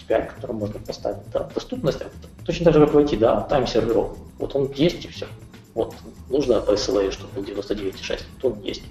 KPI, 0.07 0.35
который 0.35 0.53
можно 0.53 0.79
поставить. 0.79 1.29
Да. 1.31 1.49
Доступность, 1.53 2.01
точно 2.45 2.65
так 2.65 2.73
же, 2.73 2.85
как 2.85 2.93
в 2.93 2.97
IT, 2.97 3.17
да, 3.17 3.41
тайм 3.41 3.67
серверов. 3.67 4.17
Вот 4.39 4.55
он 4.55 4.71
есть 4.73 5.05
и 5.05 5.07
все. 5.07 5.27
Вот, 5.73 5.95
нужно 6.29 6.61
по 6.61 6.71
SLA, 6.71 7.11
чтобы 7.11 7.33
был 7.33 7.43
99,6, 7.43 8.21
вот 8.41 8.53
он 8.53 8.63
есть. 8.63 8.83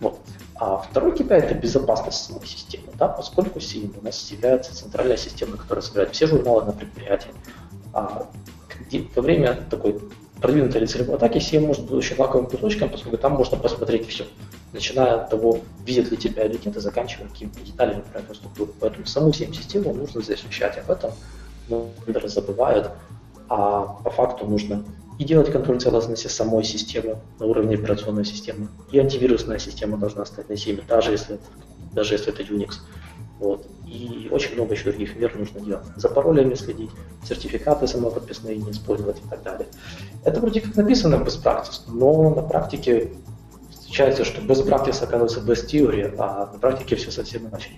Вот. 0.00 0.18
А 0.54 0.76
второй 0.78 1.12
KPI– 1.12 1.30
это 1.30 1.54
безопасность 1.54 2.24
самой 2.24 2.46
системы, 2.46 2.88
да, 2.96 3.08
поскольку 3.08 3.58
CIEM 3.58 3.98
у 4.00 4.04
нас 4.04 4.30
является 4.30 4.74
центральная 4.74 5.16
система, 5.16 5.56
которая 5.56 5.82
собирает 5.82 6.14
все 6.14 6.26
журналы 6.26 6.64
на 6.64 6.72
предприятии. 6.72 7.30
А 7.92 8.28
во 9.16 9.22
время 9.22 9.54
такой 9.70 10.00
продвинутой 10.42 10.80
или 10.80 10.86
целевой 10.86 11.16
атаки 11.16 11.38
CIEM 11.38 11.66
может 11.66 11.84
быть 11.84 11.92
очень 11.92 12.16
лаковым 12.18 12.46
кусочком, 12.46 12.90
поскольку 12.90 13.16
там 13.16 13.32
можно 13.32 13.56
посмотреть 13.56 14.08
все, 14.08 14.26
начиная 14.72 15.14
от 15.14 15.30
того, 15.30 15.60
видят 15.86 16.10
ли 16.10 16.16
тебя 16.16 16.44
или 16.44 16.56
и 16.56 16.78
заканчивая 16.80 17.28
какими-то 17.28 17.60
деталями 17.60 18.02
про 18.12 18.20
инфраструктуру. 18.20 18.72
Поэтому 18.80 19.06
саму 19.06 19.30
CIEM-систему 19.30 19.94
нужно 19.94 20.20
защищать, 20.20 20.78
об 20.78 20.90
этом 20.90 21.12
вендоры 21.68 22.28
забывают, 22.28 22.90
а 23.48 23.82
по 24.04 24.10
факту 24.10 24.46
нужно 24.46 24.84
и 25.18 25.24
делать 25.24 25.52
контроль 25.52 25.80
целостности 25.80 26.26
самой 26.26 26.64
системы 26.64 27.18
на 27.38 27.46
уровне 27.46 27.76
операционной 27.76 28.24
системы. 28.24 28.68
И 28.90 28.98
антивирусная 28.98 29.58
система 29.58 29.96
должна 29.96 30.24
стать 30.24 30.48
на 30.48 30.56
себе, 30.56 30.82
даже 30.88 31.12
если, 31.12 31.38
даже 31.92 32.14
если 32.14 32.32
это 32.32 32.42
Unix. 32.42 32.78
Вот. 33.38 33.66
И 33.92 34.28
очень 34.30 34.54
много 34.54 34.72
еще 34.72 34.84
других 34.84 35.16
мер 35.16 35.36
нужно 35.36 35.60
делать. 35.60 35.84
За 35.96 36.08
паролями 36.08 36.54
следить, 36.54 36.90
сертификаты 37.28 37.86
самоподписные 37.86 38.56
не 38.56 38.70
использовать 38.70 39.18
и 39.18 39.28
так 39.28 39.42
далее. 39.42 39.68
Это 40.24 40.40
вроде 40.40 40.62
как 40.62 40.74
написано 40.76 41.22
без 41.22 41.36
практики, 41.36 41.82
но 41.88 42.30
на 42.30 42.42
практике 42.42 43.12
встречается, 43.70 44.24
что 44.24 44.40
без 44.40 44.62
практики 44.62 44.96
оказывается 44.96 45.40
без 45.42 45.66
теории, 45.66 46.10
а 46.16 46.50
на 46.50 46.58
практике 46.58 46.96
все 46.96 47.10
совсем 47.10 47.46
иначе. 47.48 47.68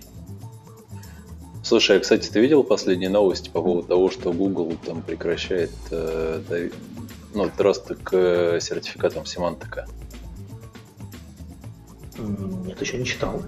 Слушай, 1.64 1.96
а, 1.96 2.00
кстати, 2.00 2.28
ты 2.28 2.40
видел 2.40 2.62
последние 2.62 3.10
новости 3.10 3.48
по 3.48 3.60
поводу 3.60 3.88
того, 3.88 4.10
что 4.10 4.32
Google 4.32 4.76
там 4.86 5.02
прекращает 5.02 5.72
э, 5.90 6.70
ну, 7.34 7.50
доступ 7.58 8.04
к 8.04 8.14
э, 8.14 8.60
сертификатам 8.60 9.26
семантика? 9.26 9.88
Нет, 12.18 12.80
еще 12.80 12.98
не 12.98 13.04
читал. 13.04 13.42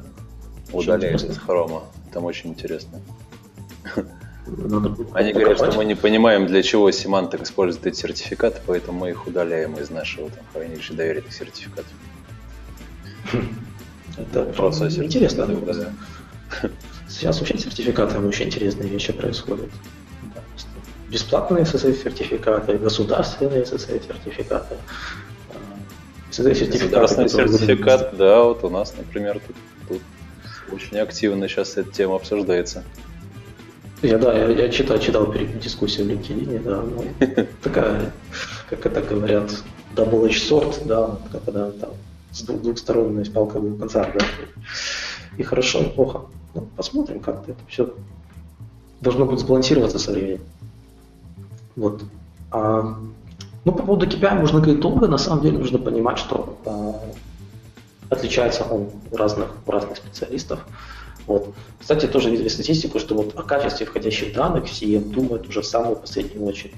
Удаляют 0.73 1.23
из 1.23 1.39
хрома. 1.39 1.85
Там 2.17 2.25
очень 2.25 2.49
интересно. 2.49 2.99
Они 5.13 5.35
говорят, 5.35 5.59
что 5.59 5.71
мы 5.73 5.85
не 5.85 5.95
понимаем, 5.95 6.47
для 6.47 6.63
чего 6.63 6.91
семантик 6.91 7.43
использует 7.43 7.87
эти 7.87 7.97
сертификаты, 7.97 8.59
поэтому 8.67 9.01
мы 9.01 9.11
их 9.11 9.27
удаляем 9.27 9.75
из 9.75 9.91
нашего 9.91 10.31
там, 10.31 10.43
хранилища 10.51 10.95
доверенных 10.95 11.31
сертификатов. 11.31 11.93
Это 14.17 14.45
просто 14.45 14.89
интересно. 15.05 15.47
Да. 15.47 15.93
Сейчас 17.07 17.39
вообще 17.39 17.59
сертификатами 17.59 18.27
очень 18.27 18.47
интересные 18.47 18.89
вещи 18.89 19.13
происходят. 19.13 19.69
Бесплатные 21.11 21.65
SSL-сертификаты, 21.65 22.79
государственные 22.79 23.65
SSL-сертификаты. 23.65 24.77
Государственный 26.29 27.29
сертификат, 27.29 28.17
да, 28.17 28.43
вот 28.43 28.65
у 28.65 28.71
нас, 28.71 28.95
например, 28.97 29.39
тут, 29.47 29.57
тут 29.87 30.03
очень 30.73 30.99
активно 30.99 31.49
сейчас 31.49 31.77
эта 31.77 31.91
тема 31.93 32.17
обсуждается. 32.17 32.85
Я, 34.03 34.19
да, 34.19 34.37
я, 34.37 34.49
я 34.51 34.69
читал, 34.69 34.99
читал 34.99 35.33
дискуссию 35.63 36.07
в 36.07 36.11
LinkedIn, 36.11 36.63
да, 36.63 36.83
ну, 36.83 37.05
такая, 37.63 38.13
как 38.69 38.85
это 38.85 39.01
говорят, 39.01 39.51
double 39.95 40.29
edge 40.29 40.49
sword, 40.49 40.87
да, 40.87 41.19
когда 41.33 41.71
там 41.71 41.91
с 42.31 42.43
двух, 42.43 42.61
двух 42.61 42.79
сторон 42.79 43.19
есть 43.19 43.33
палка 43.33 43.59
в 43.59 43.79
конца, 43.79 44.07
да, 44.13 44.27
и 45.39 45.43
хорошо, 45.43 45.81
и 45.81 45.89
плохо. 45.89 46.23
Ну, 46.55 46.69
посмотрим, 46.77 47.21
как 47.21 47.49
это 47.49 47.59
все 47.69 47.95
должно 49.01 49.25
будет 49.25 49.41
сбалансироваться 49.41 49.99
со 49.99 50.13
временем. 50.13 50.41
Вот. 51.75 52.03
А, 52.51 52.99
ну, 53.65 53.73
по 53.73 53.83
поводу 53.83 54.07
KPI 54.07 54.41
можно 54.41 54.61
говорить 54.61 54.81
долго, 54.81 55.09
на 55.09 55.19
самом 55.19 55.43
деле 55.43 55.59
нужно 55.59 55.79
понимать, 55.79 56.19
что 56.19 56.59
а, 56.65 57.01
отличается 58.11 58.65
у 58.65 58.91
разных, 59.13 59.55
разных 59.67 59.97
специалистов. 59.97 60.61
Вот. 61.27 61.55
Кстати, 61.81 62.07
тоже 62.07 62.31
видели 62.31 62.49
статистику, 62.49 62.99
что 62.99 63.15
вот 63.15 63.37
о 63.37 63.43
качестве 63.43 63.87
входящих 63.87 64.35
данных 64.35 64.67
все 64.67 64.99
думают 64.99 65.49
уже 65.49 65.63
в 65.63 65.67
самую 65.67 65.97
последнюю 65.97 66.45
очередь. 66.45 66.77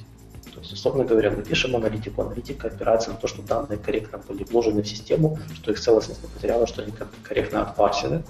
То 0.54 0.60
есть, 0.60 0.72
условно 0.72 1.04
говоря, 1.04 1.30
мы 1.30 1.42
пишем 1.42 1.76
аналитику, 1.76 2.22
аналитика 2.22 2.68
опирается 2.68 3.10
на 3.10 3.16
то, 3.16 3.28
что 3.28 3.42
данные 3.42 3.78
корректно 3.78 4.18
были 4.26 4.44
вложены 4.44 4.82
в 4.82 4.88
систему, 4.88 5.38
что 5.54 5.70
их 5.70 5.78
целостность 5.78 6.22
не 6.22 6.28
потеряла, 6.28 6.66
что 6.66 6.82
они 6.82 6.92
корректно 7.22 7.62
отпарсены. 7.62 8.24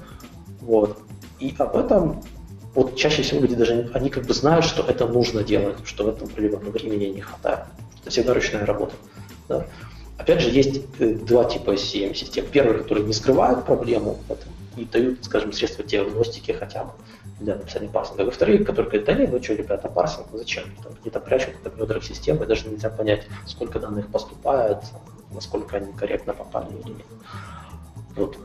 Вот. 0.61 0.99
И 1.39 1.55
об 1.57 1.77
этом 1.77 2.23
вот 2.75 2.97
чаще 2.97 3.23
всего 3.23 3.41
люди 3.41 3.55
даже, 3.55 3.91
они 3.95 4.11
как 4.11 4.27
бы 4.27 4.35
знают, 4.35 4.65
что 4.65 4.83
это 4.83 5.07
нужно 5.07 5.43
делать, 5.43 5.79
что 5.85 6.05
в 6.05 6.09
этом 6.09 6.29
определенном 6.29 6.71
времени 6.71 7.07
не 7.07 7.21
хватает. 7.21 7.61
Это 8.01 8.11
всегда 8.11 8.35
ручная 8.35 8.67
работа. 8.67 8.95
Да? 9.49 9.67
Опять 10.19 10.41
же, 10.41 10.51
есть 10.51 10.83
э, 10.99 11.15
два 11.15 11.45
типа 11.45 11.75
CM-систем. 11.75 12.47
Первый, 12.51 12.79
которые 12.79 13.07
не 13.07 13.13
скрывают 13.13 13.65
проблему 13.65 14.19
и 14.77 14.85
дают, 14.85 15.25
скажем, 15.25 15.53
средства 15.53 15.85
диагностики 15.85 16.53
хотя 16.53 16.85
бы 16.85 16.91
для 17.41 17.55
написания 17.55 17.89
парсинга. 17.89 18.27
А 18.27 18.31
вторые, 18.31 18.65
которые 18.65 18.91
говорят, 18.91 19.07
да 19.07 19.15
нет, 19.15 19.31
ну 19.33 19.43
что, 19.43 19.55
ребята, 19.55 19.89
парсинг, 19.89 20.27
зачем? 20.33 20.65
Там 20.83 20.93
где-то 21.01 21.21
прячут 21.21 21.55
это 21.63 21.71
в 21.71 21.79
недрах 21.79 22.03
системы, 22.03 22.47
даже 22.47 22.69
нельзя 22.69 22.91
понять, 22.91 23.27
сколько 23.47 23.79
данных 23.79 24.09
поступает, 24.09 24.79
насколько 25.33 25.77
они 25.77 25.93
корректно 25.93 26.35
попали 26.35 26.69
или 26.73 26.95
нет. 26.95 27.07
Вот. 28.17 28.37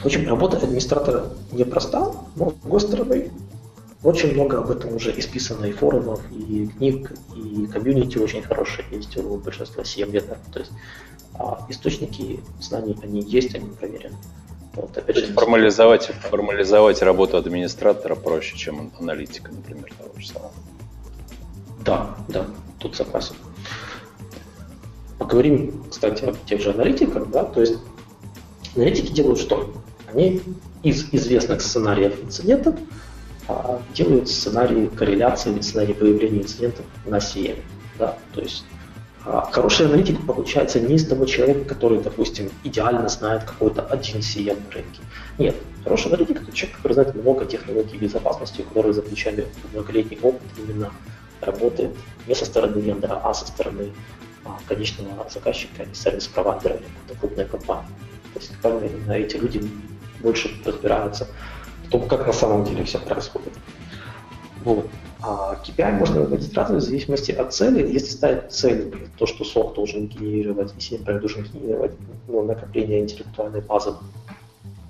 В 0.00 0.06
общем, 0.06 0.28
работа 0.28 0.56
администратора 0.56 1.26
непроста, 1.52 2.12
но 2.34 2.50
с 2.50 2.54
другой 2.54 2.80
стороны, 2.80 3.30
очень 4.02 4.34
много 4.34 4.58
об 4.58 4.70
этом 4.70 4.94
уже 4.94 5.16
исписано 5.18 5.66
и 5.66 5.72
форумов, 5.72 6.20
и 6.32 6.66
книг, 6.66 7.12
и 7.36 7.66
комьюнити 7.66 8.18
очень 8.18 8.42
хорошие 8.42 8.84
есть 8.90 9.16
у 9.16 9.36
большинства 9.36 9.84
CM 9.84 10.10
ветеров. 10.10 10.38
То 10.52 10.58
есть 10.58 10.72
а, 11.34 11.64
источники 11.68 12.40
знаний, 12.60 12.96
они 13.02 13.20
есть, 13.22 13.54
они 13.54 13.70
проверены. 13.70 14.16
Вот, 14.74 14.96
опять 14.96 15.16
же, 15.16 15.32
формализовать, 15.34 16.06
формализовать 16.06 17.02
работу 17.02 17.36
администратора 17.36 18.14
проще, 18.14 18.56
чем 18.56 18.90
аналитика, 18.98 19.52
например, 19.52 19.92
того 19.96 20.18
же 20.18 20.26
самого. 20.26 20.52
Да, 21.84 22.16
да, 22.28 22.46
тут 22.78 22.96
согласен. 22.96 23.34
Поговорим, 25.18 25.84
кстати, 25.90 26.24
о 26.24 26.34
тех 26.46 26.60
же 26.60 26.70
аналитиках, 26.70 27.28
да, 27.30 27.44
то 27.44 27.60
есть 27.60 27.74
аналитики 28.74 29.12
делают 29.12 29.38
что? 29.38 29.72
Они 30.12 30.42
из 30.82 31.12
известных 31.12 31.60
сценариев 31.60 32.24
инцидентов 32.24 32.74
делают 33.94 34.28
сценарии 34.28 34.86
корреляции, 34.86 35.60
сценарии 35.60 35.92
появления 35.92 36.42
инцидентов 36.42 36.84
на 37.04 37.16
CM. 37.16 37.58
Да? 37.98 38.16
То 38.32 38.40
есть 38.40 38.64
а, 39.24 39.48
хороший 39.52 39.86
аналитик 39.86 40.24
получается 40.26 40.80
не 40.80 40.96
из 40.96 41.06
того 41.06 41.26
человека, 41.26 41.64
который, 41.64 42.00
допустим, 42.00 42.50
идеально 42.64 43.08
знает 43.08 43.44
какой-то 43.44 43.82
один 43.82 44.18
CM 44.18 44.60
на 44.66 44.74
рынке. 44.74 45.00
Нет, 45.38 45.56
хороший 45.84 46.08
аналитик 46.08 46.42
это 46.42 46.52
человек, 46.52 46.76
который 46.76 46.92
знает 46.94 47.14
много 47.14 47.44
технологий 47.44 47.98
безопасности, 47.98 48.62
у 48.62 48.64
которого 48.64 48.92
за 48.92 49.02
плечами 49.02 49.46
многолетний 49.72 50.18
опыт 50.22 50.42
именно 50.58 50.92
работает 51.40 51.92
не 52.26 52.34
со 52.34 52.44
стороны 52.44 52.80
вендора, 52.80 53.20
а 53.22 53.32
со 53.32 53.46
стороны 53.46 53.92
а, 54.44 54.58
конечного 54.66 55.28
заказчика 55.30 55.84
и 55.84 55.94
сервис-провайдера 55.94 56.74
или 56.74 57.16
крупной 57.18 57.44
компании. 57.44 57.90
То 58.34 58.40
есть, 58.40 58.52
именно 58.64 59.12
эти 59.12 59.36
люди 59.36 59.62
больше 60.20 60.50
разбираются 60.64 61.28
том, 61.92 62.08
как 62.08 62.26
на 62.26 62.32
самом 62.32 62.64
деле 62.64 62.84
все 62.84 62.98
происходит. 62.98 63.52
Вот. 64.64 64.86
А 65.20 65.56
KPI 65.64 65.98
можно 65.98 66.22
выводить 66.22 66.52
разные 66.54 66.80
в 66.80 66.82
зависимости 66.82 67.30
от 67.30 67.54
цели. 67.54 67.92
Если 67.92 68.10
ставить 68.10 68.50
цель, 68.50 68.92
то, 69.18 69.26
что 69.26 69.44
сок 69.44 69.74
должен 69.74 70.08
генерировать, 70.08 70.72
и 70.76 70.78
CMPR 70.78 71.20
должен 71.20 71.44
генерировать 71.44 71.92
ну, 72.26 72.42
накопление 72.42 73.00
интеллектуальной 73.00 73.60
базы 73.60 73.94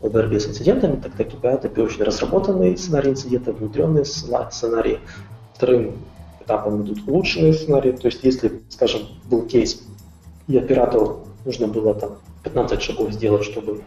по 0.00 0.08
борьбе 0.08 0.40
с 0.40 0.46
инцидентами, 0.46 0.96
тогда 0.96 1.24
KPI 1.24 1.64
это 1.64 1.82
очень 1.82 2.02
разработанный 2.02 2.76
сценарий 2.78 3.10
инцидента, 3.10 3.52
внутренний 3.52 4.04
сценарий. 4.04 4.98
Вторым 5.54 5.96
этапом 6.40 6.82
идут 6.82 7.00
улучшенные 7.06 7.52
сценарии. 7.52 7.92
То 7.92 8.06
есть 8.06 8.24
если, 8.24 8.62
скажем, 8.70 9.02
был 9.26 9.42
кейс, 9.42 9.82
и 10.48 10.56
оператору 10.56 11.26
нужно 11.44 11.66
было 11.68 11.94
там 11.94 12.18
15 12.44 12.80
шагов 12.80 13.12
сделать, 13.12 13.44
чтобы 13.44 13.82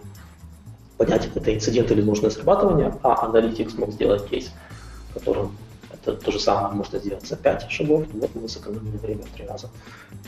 понять, 0.98 1.30
это 1.34 1.54
инцидент 1.54 1.92
или 1.92 2.02
нужное 2.02 2.30
срабатывание, 2.30 2.94
а 3.04 3.26
аналитик 3.26 3.70
смог 3.70 3.92
сделать 3.92 4.28
кейс, 4.28 4.52
в 5.10 5.14
котором 5.16 5.58
это 5.92 6.14
то 6.14 6.32
же 6.32 6.40
самое 6.40 6.74
можно 6.74 7.00
сделать 7.00 7.26
за 7.26 7.36
5 7.36 7.72
шагов, 7.72 8.06
вот 8.14 8.36
мы 8.36 8.48
сэкономили 8.48 8.98
время 8.98 9.24
в 9.24 9.30
3 9.30 9.48
раза 9.48 9.70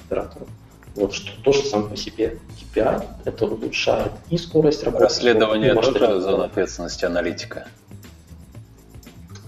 оператору. 0.05 0.47
Вот 0.95 1.13
что 1.13 1.31
то, 1.43 1.53
что 1.53 1.67
сам 1.67 1.89
по 1.89 1.95
себе 1.95 2.39
KPI, 2.73 3.05
это 3.25 3.45
улучшает 3.45 4.11
и 4.31 4.37
скорость 4.37 4.83
работы. 4.83 5.03
Расследование 5.03 5.75
тоже 5.75 6.21
зона 6.21 6.45
ответственности 6.45 7.05
аналитика. 7.05 7.67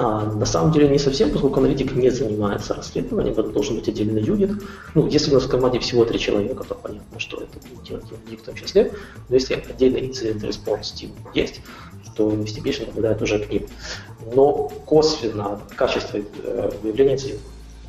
А, 0.01 0.25
на 0.25 0.45
самом 0.45 0.71
деле 0.71 0.88
не 0.88 0.97
совсем, 0.97 1.29
поскольку 1.29 1.59
аналитик 1.59 1.91
не 1.91 2.09
занимается 2.09 2.73
расследованием, 2.73 3.33
это 3.33 3.43
должен 3.49 3.75
быть 3.75 3.89
отдельный 3.89 4.21
юнит. 4.21 4.51
Ну, 4.95 5.07
если 5.07 5.31
у 5.31 5.33
нас 5.33 5.43
в 5.43 5.49
команде 5.49 5.79
всего 5.79 6.05
три 6.05 6.17
человека, 6.17 6.63
то 6.63 6.73
понятно, 6.73 7.19
что 7.19 7.41
это 7.41 7.59
будет 7.67 7.83
делать 7.83 8.05
юнит 8.09 8.39
в 8.39 8.43
том 8.45 8.55
числе. 8.55 8.93
Но 9.27 9.35
если 9.35 9.55
отдельный 9.55 10.07
инцидент 10.07 10.41
response 10.43 10.93
team 10.95 11.12
есть, 11.33 11.59
то 12.15 12.31
investigation 12.31 12.85
попадает 12.85 13.21
уже 13.21 13.39
к 13.39 13.51
ним. 13.51 13.67
Но 14.33 14.69
косвенно 14.85 15.59
качество 15.75 16.17
э, 16.17 16.71
выявления 16.81 17.15
инцидентов 17.15 17.43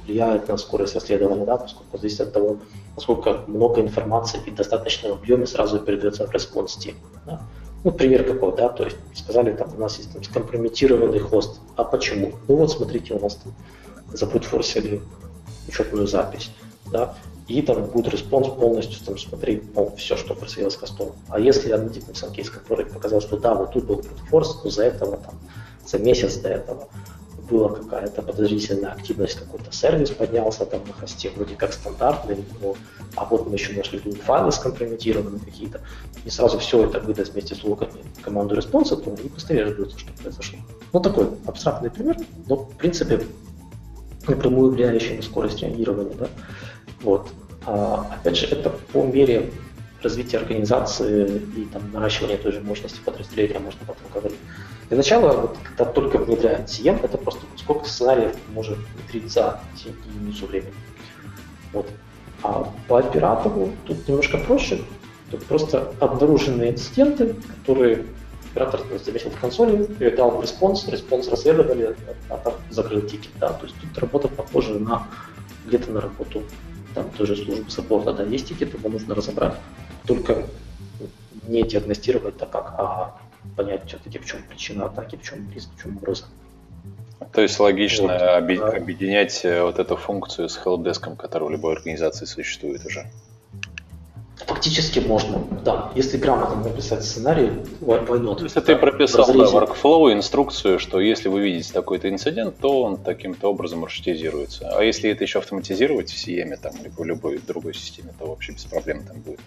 влияет 0.04 0.48
на 0.48 0.56
скорость 0.56 0.96
расследования, 0.96 1.44
да, 1.44 1.58
поскольку 1.58 1.96
зависит 1.96 2.22
от 2.22 2.32
того, 2.32 2.58
насколько 2.96 3.44
много 3.46 3.80
информации 3.80 4.40
и 4.46 4.50
достаточно 4.50 5.10
в 5.10 5.12
объеме 5.12 5.46
сразу 5.46 5.78
передается 5.78 6.26
в 6.26 6.34
response 6.34 6.76
team. 6.76 6.94
Да. 7.24 7.40
Ну, 7.82 7.92
пример 7.92 8.24
какой, 8.24 8.54
да, 8.56 8.68
то 8.68 8.84
есть 8.84 8.96
сказали, 9.14 9.52
там, 9.54 9.74
у 9.74 9.80
нас 9.80 9.96
есть 9.96 10.12
там, 10.12 10.22
скомпрометированный 10.22 11.18
хост. 11.18 11.60
А 11.76 11.84
почему? 11.84 12.32
Ну 12.46 12.56
вот, 12.56 12.70
смотрите, 12.70 13.14
у 13.14 13.20
нас 13.20 13.36
там 13.36 13.54
забрутфорсили 14.12 15.00
учетную 15.66 16.06
запись, 16.06 16.50
да, 16.92 17.14
и 17.48 17.62
там 17.62 17.84
будет 17.86 18.12
response 18.12 18.48
полностью, 18.48 19.02
там, 19.04 19.16
смотри, 19.16 19.62
ну, 19.74 19.94
все, 19.96 20.16
что 20.16 20.34
происходило 20.34 20.68
с 20.68 20.76
хостом. 20.76 21.12
А 21.28 21.40
если 21.40 21.72
аналитик 21.72 22.06
написал 22.06 22.30
кейс, 22.30 22.50
который 22.50 22.84
показал, 22.84 23.20
что 23.20 23.38
да, 23.38 23.54
вот 23.54 23.72
тут 23.72 23.84
был 23.84 23.96
brute 23.96 24.25
force, 24.25 24.60
то 24.62 24.68
за 24.68 24.84
этого, 24.84 25.16
там, 25.16 25.34
за 25.86 25.98
месяц 25.98 26.36
до 26.36 26.50
этого 26.50 26.88
была 27.50 27.70
какая-то 27.70 28.22
подозрительная 28.22 28.92
активность, 28.92 29.38
какой-то 29.38 29.72
сервис 29.72 30.10
поднялся 30.10 30.64
там 30.64 30.80
на 30.86 30.92
хосте, 30.92 31.30
вроде 31.34 31.56
как 31.56 31.72
стандартный, 31.72 32.44
но, 32.62 32.76
а 33.16 33.24
вот 33.24 33.48
мы 33.48 33.54
еще 33.54 33.72
нашли 33.72 33.98
файлы 33.98 34.52
скомпрометированы 34.52 35.38
какие-то, 35.38 35.80
и 36.24 36.30
сразу 36.30 36.58
все 36.58 36.84
это 36.84 37.00
выдаст 37.00 37.32
вместе 37.32 37.54
с 37.54 37.64
логами 37.64 38.04
команду 38.22 38.54
response 38.54 38.88
а, 38.88 38.96
то 38.96 39.10
они 39.12 39.28
быстрее 39.28 39.64
разберутся, 39.64 39.98
что 39.98 40.12
произошло. 40.12 40.58
Ну, 40.92 41.00
такой 41.00 41.28
абстрактный 41.46 41.90
пример, 41.90 42.16
но, 42.46 42.56
в 42.56 42.76
принципе, 42.76 43.20
напрямую 44.28 44.70
влияющий 44.72 45.16
на 45.16 45.22
скорость 45.22 45.62
реагирования, 45.62 46.14
да. 46.18 46.28
Вот. 47.02 47.28
А, 47.66 48.06
опять 48.14 48.36
же, 48.36 48.46
это 48.46 48.70
по 48.92 49.02
мере 49.02 49.50
развития 50.02 50.38
организации 50.38 51.42
и 51.56 51.64
там, 51.66 51.90
наращивания 51.92 52.36
той 52.36 52.52
же 52.52 52.60
мощности 52.60 53.00
подразделения 53.04 53.58
можно 53.58 53.80
потом 53.86 54.04
говорить. 54.12 54.38
Для 54.90 54.96
начала, 54.96 55.42
вот, 55.42 55.56
когда 55.62 55.84
только 55.84 56.18
внедряет 56.18 56.68
CM, 56.68 57.02
это 57.04 57.16
просто 57.16 57.46
сколько 57.56 57.88
сценариев 57.88 58.36
может 58.52 58.76
внедрить 58.76 59.32
за 59.32 59.60
единицу 59.76 60.46
времени. 60.46 60.74
Вот. 61.72 61.88
А 62.42 62.68
по 62.88 62.98
оператору 62.98 63.70
тут 63.86 64.08
немножко 64.08 64.38
проще. 64.38 64.80
Тут 65.30 65.44
просто 65.44 65.94
обнаруженные 66.00 66.72
инциденты, 66.72 67.36
которые 67.60 68.04
оператор 68.50 68.80
заметил 69.04 69.30
в 69.30 69.38
консоли, 69.38 69.84
передал 69.84 70.42
response, 70.42 70.88
response 70.88 71.28
расследовали, 71.28 71.94
там 72.28 72.54
закрыл 72.70 73.02
тикет. 73.02 73.30
Да? 73.38 73.52
То 73.52 73.66
есть 73.66 73.76
тут 73.80 73.96
работа 73.96 74.26
похожа 74.26 74.74
на 74.74 75.06
где-то 75.66 75.92
на 75.92 76.00
работу 76.00 76.42
там 76.94 77.08
тоже 77.10 77.36
службы 77.36 77.70
support 77.70 78.03
а, 78.03 78.12
да, 78.12 78.24
есть 78.24 78.48
тикет, 78.48 78.74
его 78.74 78.88
нужно 78.88 79.14
разобрать, 79.14 79.54
только 80.04 80.46
не 81.46 81.62
диагностировать 81.62 82.36
так 82.38 82.50
как, 82.50 82.74
а 82.76 83.16
понять 83.56 83.86
все-таки, 83.86 84.18
в 84.18 84.26
чем 84.26 84.42
причина 84.42 84.86
атаки, 84.86 85.16
в 85.16 85.22
чем 85.22 85.50
риск, 85.52 85.68
в 85.76 85.82
чем 85.82 85.96
угроза. 85.96 86.24
То 87.32 87.42
есть 87.42 87.60
логично 87.60 88.08
вот, 88.08 88.18
да. 88.18 88.36
объединять 88.36 89.44
э, 89.44 89.62
вот 89.62 89.78
эту 89.78 89.96
функцию 89.96 90.48
с 90.48 90.56
help 90.56 90.78
desk 90.78 91.00
ом, 91.00 91.16
который 91.16 91.48
в 91.48 91.50
любой 91.50 91.74
организации 91.74 92.24
существует 92.24 92.84
уже. 92.86 93.06
Фактически 94.46 95.00
можно, 95.00 95.38
да. 95.64 95.92
Если 95.94 96.16
грамотно 96.16 96.64
написать 96.64 97.04
сценарий, 97.04 97.50
войнет. 97.80 98.38
То 98.38 98.44
есть 98.44 98.54
ты 98.54 98.74
прописал 98.74 99.26
да, 99.26 99.44
workflow, 99.44 100.12
инструкцию, 100.12 100.78
что 100.78 100.98
если 100.98 101.28
вы 101.28 101.42
видите 101.42 101.72
такой-то 101.72 102.08
инцидент, 102.08 102.56
то 102.58 102.82
он 102.82 102.96
таким-то 102.96 103.48
образом 103.48 103.80
маршрутизируется. 103.80 104.70
А 104.74 104.82
если 104.82 105.10
это 105.10 105.24
еще 105.24 105.40
автоматизировать 105.40 106.10
в 106.10 106.16
CM 106.16 106.56
там, 106.56 106.72
либо 106.82 107.00
в 107.00 107.04
любой 107.04 107.38
другой 107.38 107.74
системе, 107.74 108.14
то 108.18 108.26
вообще 108.26 108.52
без 108.52 108.64
проблем 108.64 109.04
там 109.04 109.20
будет. 109.20 109.40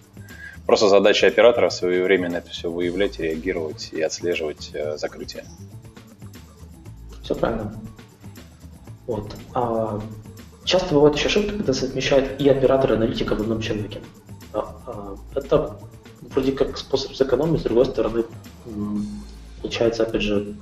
Просто 0.66 0.88
задача 0.88 1.28
оператора 1.28 1.70
своевременно 1.70 2.38
это 2.38 2.49
все 2.49 2.72
выявлять, 2.72 3.20
реагировать 3.20 3.89
и 3.91 4.01
отслеживать 4.01 4.72
э, 4.74 4.97
закрытие. 4.97 5.45
Все 7.22 7.36
правильно. 7.36 7.74
Вот. 9.07 9.36
А, 9.53 10.01
часто 10.64 10.93
бывает 10.93 11.16
еще 11.16 11.28
ошибка, 11.28 11.57
когда 11.57 11.74
совмещают 11.74 12.39
и 12.39 12.47
оператор, 12.47 12.93
и 12.93 12.95
аналитика 12.95 13.36
в 13.36 13.41
одном 13.41 13.61
человеке. 13.61 14.01
А, 14.53 14.76
а, 14.88 15.18
это 15.36 15.78
вроде 16.22 16.53
как 16.53 16.78
способ 16.78 17.14
сэкономить, 17.14 17.59
с 17.59 17.64
другой 17.64 17.86
стороны, 17.86 18.24
получается, 19.61 20.03
опять 20.03 20.22
же, 20.22 20.55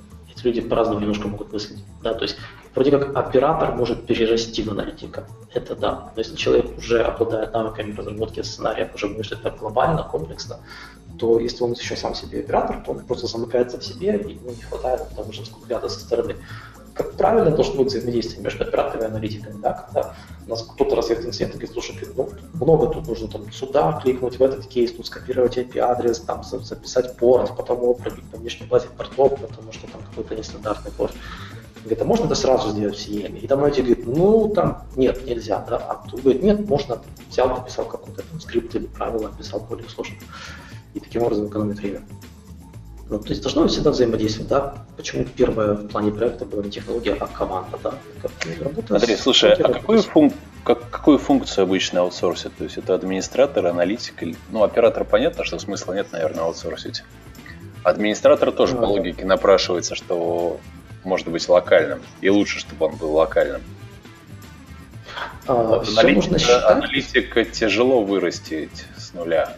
люди 0.44 0.60
по-разному 0.60 1.00
немножко 1.00 1.28
могут 1.28 1.52
мыслить. 1.52 1.84
Да? 2.02 2.14
То 2.14 2.22
есть 2.22 2.36
вроде 2.74 2.90
как 2.90 3.16
оператор 3.16 3.74
может 3.74 4.06
перерасти 4.06 4.62
в 4.62 4.70
аналитика. 4.70 5.26
Это 5.54 5.74
да. 5.76 6.12
Но 6.14 6.20
если 6.20 6.36
человек 6.36 6.78
уже 6.78 7.02
обладает 7.02 7.52
навыками 7.52 7.94
разработки 7.94 8.42
сценариев, 8.42 8.94
уже 8.94 9.08
мыслит 9.08 9.42
так 9.42 9.58
глобально, 9.58 10.02
комплексно, 10.02 10.58
то 11.18 11.38
если 11.38 11.62
он 11.62 11.72
еще 11.72 11.96
сам 11.96 12.14
себе 12.14 12.40
оператор, 12.40 12.82
то 12.84 12.92
он 12.92 13.04
просто 13.04 13.26
замыкается 13.26 13.78
в 13.78 13.84
себе, 13.84 14.16
и 14.16 14.32
ему 14.32 14.50
не 14.50 14.62
хватает 14.62 15.08
того 15.14 15.32
же 15.32 15.42
взгляда 15.42 15.88
со 15.88 16.00
стороны. 16.00 16.36
Как 16.94 17.12
правильно 17.12 17.50
должно 17.50 17.82
быть 17.82 17.88
взаимодействие 17.88 18.42
между 18.42 18.64
операторами 18.64 19.04
и 19.04 19.06
аналитиками, 19.06 19.60
да, 19.62 19.72
когда 19.72 20.14
у 20.46 20.50
нас 20.50 20.62
кто-то 20.62 20.96
разведывает 20.96 21.28
инцидент 21.28 21.54
и 21.54 21.58
говорит, 21.58 21.72
слушай, 21.72 21.96
ну, 22.16 22.28
много 22.54 22.88
тут 22.88 23.06
нужно 23.06 23.28
там 23.28 23.50
сюда 23.50 23.98
кликнуть, 24.02 24.38
в 24.38 24.42
этот 24.42 24.66
кейс, 24.66 24.92
тут 24.92 25.06
скопировать 25.06 25.56
IP-адрес, 25.56 26.20
там 26.20 26.42
записать 26.44 27.16
порт, 27.16 27.56
потом 27.56 27.94
пробить 27.94 28.24
по 28.30 28.36
внешней 28.36 28.66
базе 28.66 28.88
портов, 28.96 29.40
потому 29.40 29.72
что 29.72 29.86
там 29.90 30.02
какой-то 30.02 30.34
нестандартный 30.34 30.92
порт. 30.92 31.14
Говорит, 31.82 32.02
а 32.02 32.04
можно 32.04 32.26
это 32.26 32.34
сразу 32.36 32.70
сделать 32.70 32.96
в 32.96 33.08
CM? 33.08 33.38
И 33.40 33.46
там 33.48 33.64
эти 33.64 33.80
говорит, 33.80 34.06
ну, 34.06 34.48
там, 34.54 34.84
нет, 34.94 35.26
нельзя, 35.26 35.64
да. 35.68 35.78
А 35.78 36.08
тут 36.08 36.22
говорит, 36.22 36.42
нет, 36.42 36.68
можно, 36.68 37.00
взял, 37.28 37.48
написал 37.48 37.86
какой-то 37.86 38.22
там 38.22 38.40
скрипт 38.40 38.74
или 38.76 38.86
правило, 38.86 39.28
написал 39.28 39.60
более 39.60 39.88
сложно. 39.88 40.16
И 40.94 41.00
таким 41.00 41.22
образом 41.22 41.48
экономит 41.48 41.78
время. 41.78 42.02
Ну, 43.08 43.18
то 43.18 43.28
есть 43.28 43.42
должно 43.42 43.62
быть 43.62 43.72
всегда 43.72 43.90
взаимодействие, 43.90 44.46
да? 44.48 44.74
Почему 44.96 45.24
первое 45.36 45.74
в 45.74 45.88
плане 45.88 46.10
проекта 46.10 46.44
была 46.44 46.62
не 46.62 46.70
технология, 46.70 47.14
а 47.20 47.26
команда, 47.26 47.78
да? 47.82 47.94
Андрей, 48.88 49.16
слушай, 49.16 49.52
а 49.52 49.72
какую, 49.72 50.02
функ... 50.02 50.34
как, 50.64 50.88
какую 50.88 51.18
функцию 51.18 51.64
обычно 51.64 52.00
аутсорсят? 52.00 52.54
То 52.56 52.64
есть 52.64 52.78
это 52.78 52.94
администратор, 52.94 53.66
аналитик? 53.66 54.22
Или... 54.22 54.36
Ну, 54.50 54.62
оператор 54.62 55.04
понятно, 55.04 55.44
что 55.44 55.58
смысла 55.58 55.92
нет, 55.92 56.06
наверное, 56.12 56.44
аутсорсить. 56.44 57.04
Администратор 57.84 58.52
тоже 58.52 58.76
ну, 58.76 58.80
по 58.82 58.86
логике 58.86 59.26
напрашивается, 59.26 59.94
что 59.94 60.60
может 61.04 61.28
быть 61.28 61.48
локальным. 61.48 62.00
И 62.20 62.30
лучше, 62.30 62.60
чтобы 62.60 62.86
он 62.86 62.96
был 62.96 63.12
локальным. 63.12 63.60
А, 65.46 65.82
аналитика, 65.86 66.70
аналитика 66.70 67.44
тяжело 67.44 68.02
вырастить 68.02 68.86
с 68.96 69.12
нуля. 69.12 69.56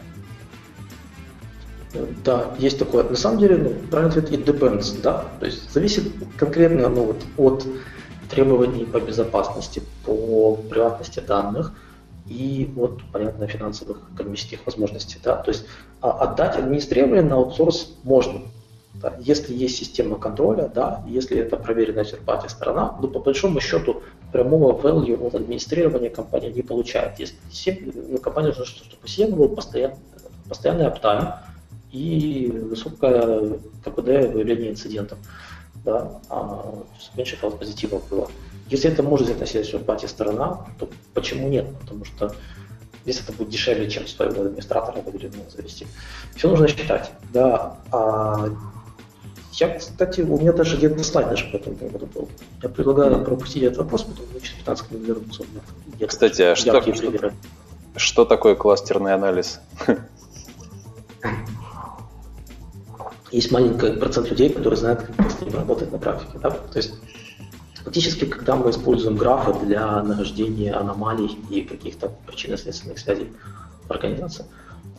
Да, 2.23 2.55
есть 2.59 2.79
такое. 2.79 3.03
На 3.03 3.15
самом 3.15 3.39
деле, 3.39 3.57
ну, 3.57 3.73
правильно 3.89 4.13
ответ 4.13 4.31
it 4.31 4.45
depends, 4.45 5.01
да. 5.01 5.25
То 5.39 5.45
есть 5.45 5.71
зависит 5.71 6.11
конкретно 6.37 6.89
ну, 6.89 7.05
вот, 7.05 7.23
от 7.37 7.67
требований 8.29 8.85
по 8.85 8.99
безопасности, 8.99 9.81
по 10.05 10.55
приватности 10.55 11.19
данных 11.19 11.71
и 12.27 12.71
вот, 12.75 13.01
понятно, 13.11 13.47
финансовых 13.47 13.99
экономических 14.13 14.65
возможностей, 14.65 15.19
да. 15.23 15.37
То 15.37 15.51
есть 15.51 15.65
а, 16.01 16.11
отдать 16.11 16.57
администрирование 16.57 17.21
на 17.21 17.35
аутсорс 17.35 17.95
можно, 18.03 18.41
да, 18.95 19.13
если 19.19 19.53
есть 19.53 19.77
система 19.77 20.17
контроля, 20.17 20.71
да, 20.73 21.03
если 21.07 21.37
это 21.37 21.57
проверенная 21.57 22.03
third 22.03 22.49
сторона, 22.49 22.97
ну, 22.99 23.07
по 23.07 23.19
большому 23.19 23.59
счету, 23.59 24.01
прямого 24.31 24.79
value 24.79 25.21
от 25.25 25.35
администрирования 25.35 26.09
компания 26.09 26.51
не 26.51 26.61
получает. 26.61 27.19
Если 27.19 27.93
ну, 28.09 28.17
компания 28.17 28.47
нужно, 28.47 28.65
чтобы 28.65 29.05
CM 29.05 29.35
был 29.35 29.49
постоянный, 29.49 29.97
постоянный 30.49 30.87
аптайм 30.87 31.33
и 31.95 32.51
высокое 32.51 33.59
КПД 33.83 34.33
выявления 34.33 34.71
инцидентов, 34.71 35.17
да, 35.85 36.19
а 36.29 36.83
меньше 37.15 37.37
фалс 37.37 37.55
позитивов 37.55 38.07
было. 38.09 38.29
Если 38.69 38.91
это 38.91 39.03
может 39.03 39.27
взять 39.27 39.39
на 39.39 39.45
себя 39.45 39.61
third 39.61 40.07
сторона, 40.07 40.65
то 40.79 40.89
почему 41.13 41.47
нет? 41.47 41.65
Потому 41.81 42.03
что 42.03 42.35
если 43.05 43.23
это 43.23 43.33
будет 43.33 43.49
дешевле, 43.49 43.89
чем 43.89 44.07
своего 44.07 44.41
администратора 44.41 45.01
доверенного 45.03 45.49
завести. 45.49 45.85
Все 46.35 46.49
нужно 46.49 46.67
считать. 46.67 47.11
Да, 47.31 47.77
а 47.91 48.49
я, 49.53 49.77
кстати, 49.77 50.21
у 50.21 50.37
меня 50.37 50.51
даже 50.51 50.75
один 50.77 51.01
слайд 51.03 51.29
даже 51.29 51.45
по 51.45 51.57
этому 51.57 51.75
поводу 51.77 52.07
был. 52.07 52.29
Я 52.61 52.69
предлагаю 52.69 53.23
пропустить 53.23 53.63
этот 53.63 53.77
вопрос, 53.77 54.03
потом 54.03 54.25
мы 54.33 54.41
через 54.41 54.55
15 54.55 54.91
минут 54.91 55.07
вернуться. 55.07 55.43
Кстати, 56.07 56.41
а 56.41 56.55
что, 56.55 56.81
что, 56.81 57.31
что 57.95 58.25
такое 58.25 58.55
кластерный 58.55 59.13
анализ? 59.13 59.61
Есть 63.35 63.51
маленький 63.51 63.89
процент 63.99 64.29
людей, 64.29 64.49
которые 64.49 64.77
знают, 64.77 65.01
как 65.01 65.29
с 65.29 65.41
ним 65.41 65.53
работать 65.55 65.91
на 65.91 65.97
практике. 65.97 66.39
Да? 66.41 66.51
То 66.51 66.77
есть 66.77 66.93
фактически, 67.83 68.23
когда 68.23 68.55
мы 68.55 68.69
используем 68.69 69.17
графы 69.17 69.53
для 69.65 70.01
нахождения 70.03 70.71
аномалий 70.71 71.37
и 71.49 71.61
каких-то 71.63 72.13
причинно-следственных 72.27 72.97
связей 72.97 73.33
в 73.89 73.91
организации, 73.91 74.45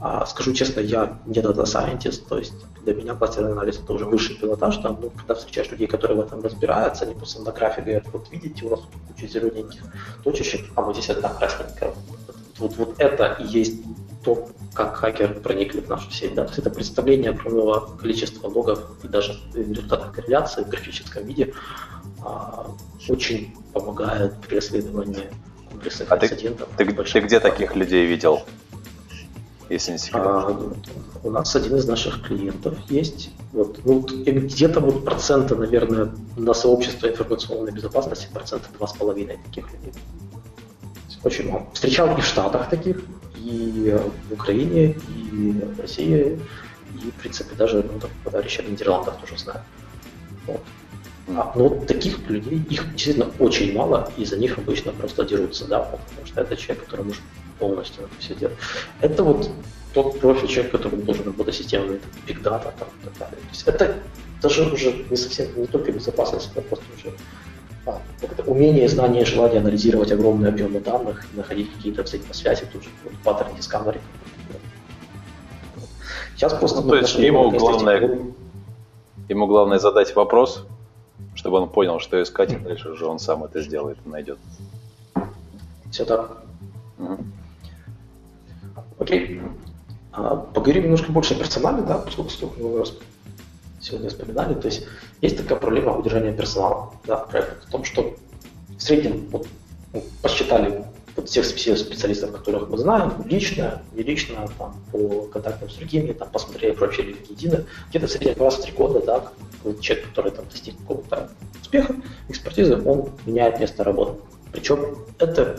а, 0.01 0.27
скажу 0.27 0.53
честно, 0.53 0.81
я 0.81 1.19
не 1.25 1.41
data 1.41 1.65
scientist, 1.65 2.29
то 2.29 2.37
есть 2.37 2.53
для 2.85 2.93
меня 2.93 3.15
кластерный 3.15 3.53
анализ 3.53 3.81
это 3.83 3.95
уже 3.95 4.05
высший 4.05 4.37
пилотаж, 4.37 4.77
там, 4.77 4.99
ну, 5.01 5.09
когда 5.09 5.35
встречаешь 5.35 5.71
людей, 5.71 5.87
которые 5.87 6.19
в 6.19 6.21
этом 6.21 6.43
разбираются, 6.43 7.07
они 7.07 7.15
просто 7.15 7.41
на 7.41 7.53
графе 7.53 7.81
говорят, 7.81 8.05
вот 8.13 8.31
видите, 8.31 8.67
у 8.67 8.69
тут 8.69 8.85
куча 9.09 9.29
зелененьких 9.29 9.81
точечек, 10.23 10.67
а 10.75 10.83
вот 10.83 10.95
здесь 10.95 11.09
одна 11.09 11.31
красненькая. 11.31 11.95
Вот, 12.59 12.77
вот, 12.77 12.95
это 12.99 13.37
и 13.41 13.47
есть 13.47 13.83
то, 14.25 14.49
как 14.75 14.97
хакер 14.97 15.41
проникли 15.41 15.81
в 15.81 15.89
нашу 15.89 16.11
сеть. 16.11 16.35
Да? 16.35 16.45
То 16.45 16.49
есть 16.49 16.59
это 16.59 16.71
представление 16.71 17.31
огромного 17.31 17.97
количества 17.97 18.49
логов 18.49 18.81
и 19.03 19.09
даже 19.09 19.39
результатов 19.55 20.13
корреляции 20.13 20.65
в 20.65 20.69
графическом 20.69 21.25
виде 21.25 21.55
а, 22.23 22.67
очень 23.09 23.55
помогает 23.73 24.35
при 24.41 24.57
расследовании 24.57 25.29
комплексных 25.71 26.11
а 26.11 26.17
инцидентов. 26.17 26.69
Ты, 26.77 26.85
ты, 26.85 27.05
ты 27.05 27.21
где 27.21 27.41
таких 27.41 27.77
людей 27.77 28.07
видел? 28.07 28.43
если 29.69 29.93
не 29.93 29.99
секрет? 29.99 30.23
А, 30.25 30.73
у 31.25 31.31
нас 31.31 31.55
один 31.57 31.77
из 31.77 31.87
наших 31.87 32.23
клиентов 32.23 32.79
есть. 32.89 33.31
Вот, 33.53 33.81
ну, 33.85 34.01
где-то 34.01 34.81
вот 34.81 35.05
процента, 35.05 35.57
наверное, 35.57 36.11
на 36.37 36.55
сообщество 36.55 37.09
информационной 37.09 37.73
безопасности 37.73 38.29
процента 38.33 38.69
два 38.77 38.87
с 38.87 38.93
половиной 38.93 39.39
таких 39.39 39.73
людей. 39.73 39.93
Очень 41.25 41.49
много. 41.49 41.67
Встречал 41.73 42.17
и 42.17 42.21
в 42.21 42.25
Штатах 42.25 42.69
таких, 42.71 43.03
и 43.37 43.97
в 44.29 44.33
Украине, 44.33 44.97
и 45.09 45.53
в 45.77 45.81
России, 45.81 46.39
и, 47.03 47.11
в 47.11 47.15
принципе, 47.15 47.55
даже 47.57 47.83
ну, 47.83 47.99
там, 48.01 48.11
товарищи 48.25 48.63
в 48.63 48.71
Нидерландах 48.71 49.19
тоже 49.21 49.39
знаю. 49.39 49.61
Вот. 50.47 50.63
А, 51.29 51.53
но 51.57 51.69
таких 51.69 52.29
людей, 52.31 52.63
их 52.71 52.93
действительно 52.93 53.31
очень 53.39 53.75
мало, 53.75 54.11
и 54.17 54.25
за 54.25 54.37
них 54.37 54.59
обычно 54.59 54.93
просто 54.93 55.25
дерутся, 55.25 55.67
да, 55.67 55.81
потому 55.81 56.27
что 56.27 56.41
это 56.41 56.57
человек, 56.57 56.85
который 56.85 57.05
может 57.05 57.23
полностью 57.59 58.05
это 58.05 58.13
все 58.21 58.35
делать. 58.35 58.57
Это 59.01 59.25
вот 59.25 59.51
тот 59.93 60.21
профиль 60.21 60.49
человек, 60.49 60.73
который 60.73 61.01
должен 61.01 61.25
работать 61.25 61.55
системами, 61.55 62.01
data 62.27 62.73
там, 62.79 62.89
и 63.03 63.05
так 63.05 63.19
далее. 63.19 63.37
То 63.37 63.49
есть 63.51 63.67
это 63.67 63.97
даже 64.41 64.71
уже 64.71 65.05
не 65.11 65.17
совсем, 65.17 65.49
не 65.59 65.67
только 65.67 65.91
безопасность, 65.91 66.51
это 66.53 66.63
просто 66.63 66.85
уже 66.97 67.17
а, 67.87 68.01
это 68.21 68.43
умение, 68.43 68.89
знание, 68.89 69.25
желание 69.25 69.61
анализировать 69.61 70.11
огромные 70.11 70.49
объемы 70.49 70.81
данных 70.81 71.25
и 71.33 71.37
находить 71.37 71.73
какие-то 71.73 72.03
взаимосвязи, 72.03 72.67
тут 72.73 72.83
же 72.83 72.91
вот, 73.05 73.13
паттерн 73.23 73.53
Discovery. 73.57 74.01
Сейчас 76.35 76.53
просто... 76.55 76.83
Ну, 76.83 76.91
то 76.91 76.97
есть 76.97 77.17
ему 77.17 77.51
главное, 77.51 78.19
ему 79.29 79.47
главное 79.47 79.79
задать 79.79 80.15
вопрос, 80.17 80.65
чтобы 81.35 81.59
он 81.59 81.69
понял, 81.69 82.01
что 82.01 82.21
искать, 82.21 82.53
и 82.53 82.57
дальше 82.57 82.91
уже 82.91 83.07
он 83.07 83.19
сам 83.19 83.45
это 83.45 83.63
сделает 83.63 83.99
и 84.05 84.09
найдет. 84.09 84.39
Все 85.91 86.05
так. 86.05 86.43
Угу. 86.99 87.19
Окей. 88.99 89.41
А, 90.13 90.37
поговорим 90.37 90.85
немножко 90.85 91.13
больше 91.13 91.35
о 91.35 91.39
персонале, 91.39 91.83
да, 91.83 91.99
поскольку 91.99 92.31
мы 92.59 92.85
сегодня 93.81 94.09
вспоминали. 94.09 94.55
То 94.55 94.67
есть 94.67 94.87
есть 95.21 95.37
такая 95.37 95.59
проблема 95.59 95.97
удержания 95.97 96.33
персонала 96.33 96.93
да, 97.07 97.17
в 97.17 97.29
проектах 97.29 97.65
в 97.67 97.71
том, 97.71 97.85
что 97.85 98.17
в 98.77 98.83
среднем 98.83 99.27
вот, 99.31 99.47
ну, 99.93 100.03
посчитали 100.23 100.85
вот 101.17 101.29
всех 101.29 101.47
специалистов, 101.47 102.33
которых 102.33 102.69
мы 102.69 102.77
знаем, 102.79 103.13
лично, 103.25 103.83
не 103.95 104.03
лично, 104.03 104.49
там, 104.59 104.77
по 104.93 105.23
контактам 105.33 105.71
с 105.71 105.75
другими, 105.77 106.13
там, 106.13 106.29
посмотрели 106.31 106.73
профили 106.73 107.17
едино, 107.29 107.65
где-то 107.89 108.07
в 108.07 108.11
среднем 108.11 108.43
раз 108.43 108.57
в 108.57 108.63
три 108.63 108.73
года, 108.73 109.01
да, 109.05 109.33
человек, 109.81 110.09
который 110.09 110.31
там 110.31 110.45
достиг 110.51 110.77
какого-то 110.79 111.31
успеха, 111.61 111.97
экспертизы, 112.29 112.81
он 112.85 113.11
меняет 113.25 113.59
место 113.59 113.83
работы. 113.83 114.21
Причем 114.53 114.99
это 115.19 115.59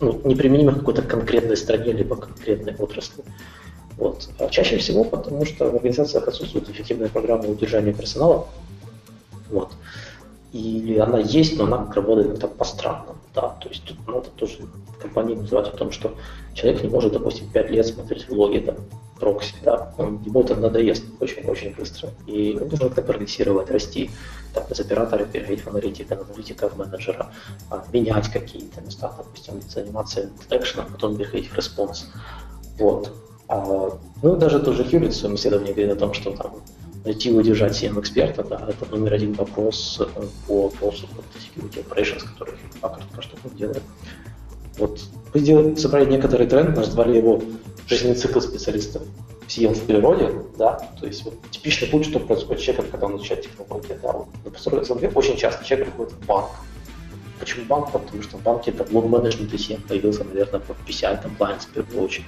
ну, 0.00 0.20
неприменимо 0.24 0.72
к 0.72 0.78
какой-то 0.78 1.02
конкретной 1.02 1.56
стране 1.56 1.92
либо 1.92 2.16
конкретной 2.16 2.74
отрасли. 2.76 3.24
Вот. 3.96 4.28
А 4.38 4.48
чаще 4.48 4.78
всего 4.78 5.04
потому, 5.04 5.44
что 5.44 5.70
в 5.70 5.74
организациях 5.74 6.26
отсутствует 6.26 6.68
эффективная 6.68 7.08
программа 7.08 7.48
удержания 7.48 7.92
персонала. 7.92 8.46
Вот. 9.50 9.72
И 10.52 10.98
она 11.04 11.18
есть, 11.18 11.58
но 11.58 11.64
она 11.64 11.90
работает 11.92 12.30
как-то 12.32 12.48
по-странному. 12.48 13.16
Да? 13.34 13.56
То 13.60 13.68
есть 13.68 13.84
тут 13.84 13.96
надо 14.06 14.30
тоже 14.36 14.58
компании 15.00 15.34
называть 15.34 15.68
о 15.68 15.76
том, 15.76 15.90
что 15.90 16.14
человек 16.54 16.82
не 16.82 16.88
может, 16.88 17.12
допустим, 17.12 17.48
5 17.50 17.70
лет 17.70 17.86
смотреть 17.86 18.28
влоги 18.28 18.58
там, 18.58 18.76
прокси, 19.18 19.54
да? 19.62 19.92
он, 19.98 20.22
ему 20.24 20.42
это 20.42 20.54
надоест 20.56 21.04
очень-очень 21.20 21.74
быстро. 21.74 22.10
И 22.26 22.54
должен 22.54 22.88
как-то 22.88 23.02
прогрессировать, 23.02 23.70
расти 23.70 24.10
там, 24.54 24.64
из 24.70 24.80
оператора 24.80 25.24
переходить 25.24 25.64
в 25.64 25.68
аналитика, 25.68 26.18
аналитика 26.20 26.68
в 26.68 26.78
менеджера, 26.78 27.32
а, 27.70 27.84
менять 27.92 28.28
какие-то 28.28 28.80
места, 28.80 29.12
допустим, 29.16 29.60
заниматься 29.68 30.30
detection 30.40 30.75
ом, 30.75 30.86
потом 30.92 31.16
переходить 31.16 31.50
в 31.50 31.56
response. 31.56 32.06
Вот. 32.78 33.12
А, 33.54 33.98
ну, 34.22 34.36
даже 34.36 34.58
тоже 34.58 34.82
Hewlett 34.84 35.12
в 35.12 35.16
своем 35.16 35.36
исследовании 35.36 35.72
говорит 35.72 35.92
о 35.92 35.96
том, 35.96 36.12
что 36.12 36.32
там 36.32 36.54
найти 37.04 37.28
и 37.28 37.32
удержать 37.32 37.80
SIEM 37.80 38.00
эксперта, 38.00 38.42
да, 38.42 38.68
это 38.68 38.90
номер 38.90 39.14
один 39.14 39.32
вопрос 39.34 40.00
э, 40.00 40.22
по 40.48 40.62
вопросу 40.62 41.06
security 41.36 41.86
operations, 41.86 42.24
который 42.32 42.54
Packard 42.82 43.04
что 43.20 43.36
делает. 43.50 43.82
Вот 44.76 45.00
мы 45.32 45.40
сделали, 45.40 45.76
собрали 45.76 46.10
некоторый 46.10 46.48
тренд, 46.48 46.74
назвали 46.74 47.18
его 47.18 47.42
жизненный 47.86 48.16
цикл 48.16 48.40
специалистов 48.40 49.02
в 49.46 49.52
SIEM 49.52 49.72
в 49.72 49.82
природе, 49.82 50.32
да, 50.58 50.88
то 50.98 51.06
есть 51.06 51.24
вот 51.24 51.34
типичный 51.52 51.86
путь, 51.86 52.06
что 52.06 52.18
происходит 52.18 52.60
с 52.60 52.64
человеком, 52.64 52.90
когда 52.90 53.06
он 53.06 53.16
изучает 53.18 53.42
технологии, 53.42 53.96
да, 54.02 54.12
вот, 54.12 54.88
например, 54.88 55.12
очень 55.14 55.36
часто 55.36 55.64
человек 55.64 55.90
приходит 55.90 56.14
в 56.14 56.26
банк. 56.26 56.48
Почему 57.38 57.66
банк? 57.66 57.92
Потому 57.92 58.20
что 58.22 58.36
в 58.36 58.42
банке 58.42 58.72
это 58.72 58.82
блок 58.82 59.06
менеджмент 59.06 59.52
и 59.54 59.76
появился, 59.88 60.24
наверное, 60.24 60.58
по 60.58 60.72
PCI 60.72 61.22
compliance 61.22 61.68
в 61.68 61.68
первую 61.68 62.04
очередь. 62.04 62.26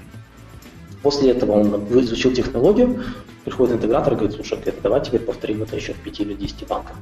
После 1.02 1.30
этого 1.30 1.52
он 1.52 1.86
изучил 2.00 2.32
технологию, 2.32 3.04
приходит 3.44 3.76
интегратор 3.76 4.14
и 4.14 4.16
говорит, 4.16 4.36
слушай, 4.36 4.58
давай 4.82 5.02
теперь 5.04 5.20
повторим 5.20 5.62
это 5.62 5.76
еще 5.76 5.92
в 5.92 5.98
5 5.98 6.20
или 6.20 6.34
10 6.34 6.66
банках. 6.66 6.96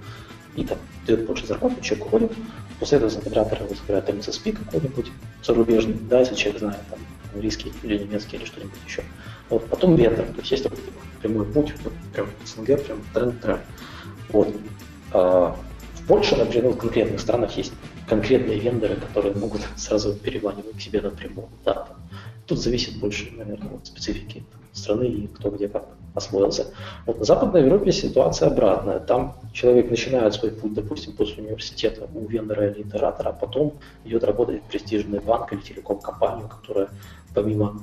И 0.56 0.64
там 0.64 0.78
дает 1.06 1.26
больше 1.26 1.46
зарплату, 1.46 1.80
человек 1.80 2.06
уходит. 2.06 2.32
После 2.78 2.98
этого 2.98 3.10
из 3.10 3.16
интегратора 3.16 3.64
вызывает 3.64 4.08
MSSP 4.08 4.52
какой-нибудь 4.52 5.10
зарубежный, 5.42 5.96
да, 6.08 6.20
если 6.20 6.34
человек 6.34 6.60
знает 6.60 6.80
там 6.90 6.98
английский 7.32 7.72
или 7.82 7.98
немецкий 7.98 8.36
или 8.36 8.44
что-нибудь 8.44 8.78
еще. 8.86 9.02
Вот, 9.50 9.66
потом 9.68 9.96
вендор, 9.96 10.26
то 10.26 10.38
есть 10.38 10.50
есть 10.50 10.62
такой 10.62 10.78
прямой 11.20 11.46
путь, 11.46 11.72
вот, 11.82 11.92
прям 12.12 12.28
СНГ, 12.44 12.84
прям 12.84 12.98
тренд-тренд. 13.12 13.60
Вот. 14.30 14.54
А, 15.12 15.56
в 15.94 16.06
Польше, 16.06 16.36
например, 16.36 16.72
в 16.72 16.76
конкретных 16.76 17.20
странах 17.20 17.56
есть 17.56 17.72
конкретные 18.08 18.58
вендоры, 18.58 18.96
которые 18.96 19.34
могут 19.34 19.62
сразу 19.76 20.14
переманивать 20.14 20.76
к 20.76 20.80
себе 20.80 21.00
напрямую. 21.00 21.48
Да, 21.64 21.88
Тут 22.46 22.58
зависит 22.58 22.98
больше, 22.98 23.32
наверное, 23.32 23.76
от 23.76 23.86
специфики 23.86 24.44
страны 24.72 25.04
и 25.04 25.26
кто 25.28 25.50
где 25.50 25.68
как 25.68 25.88
освоился. 26.14 26.72
Вот 27.06 27.18
на 27.18 27.24
Западной 27.24 27.64
Европе 27.64 27.92
ситуация 27.92 28.48
обратная. 28.48 29.00
Там 29.00 29.36
человек 29.52 29.90
начинает 29.90 30.34
свой 30.34 30.52
путь, 30.52 30.74
допустим, 30.74 31.12
после 31.12 31.42
университета 31.42 32.08
у 32.14 32.26
вендора 32.26 32.70
или 32.70 32.82
итератора, 32.82 33.30
а 33.30 33.32
потом 33.32 33.74
идет 34.04 34.24
работать 34.24 34.62
в 34.62 34.66
престижный 34.66 35.20
банк 35.20 35.52
или 35.52 35.60
телеком-компанию, 35.60 36.48
которая 36.48 36.88
помимо 37.34 37.80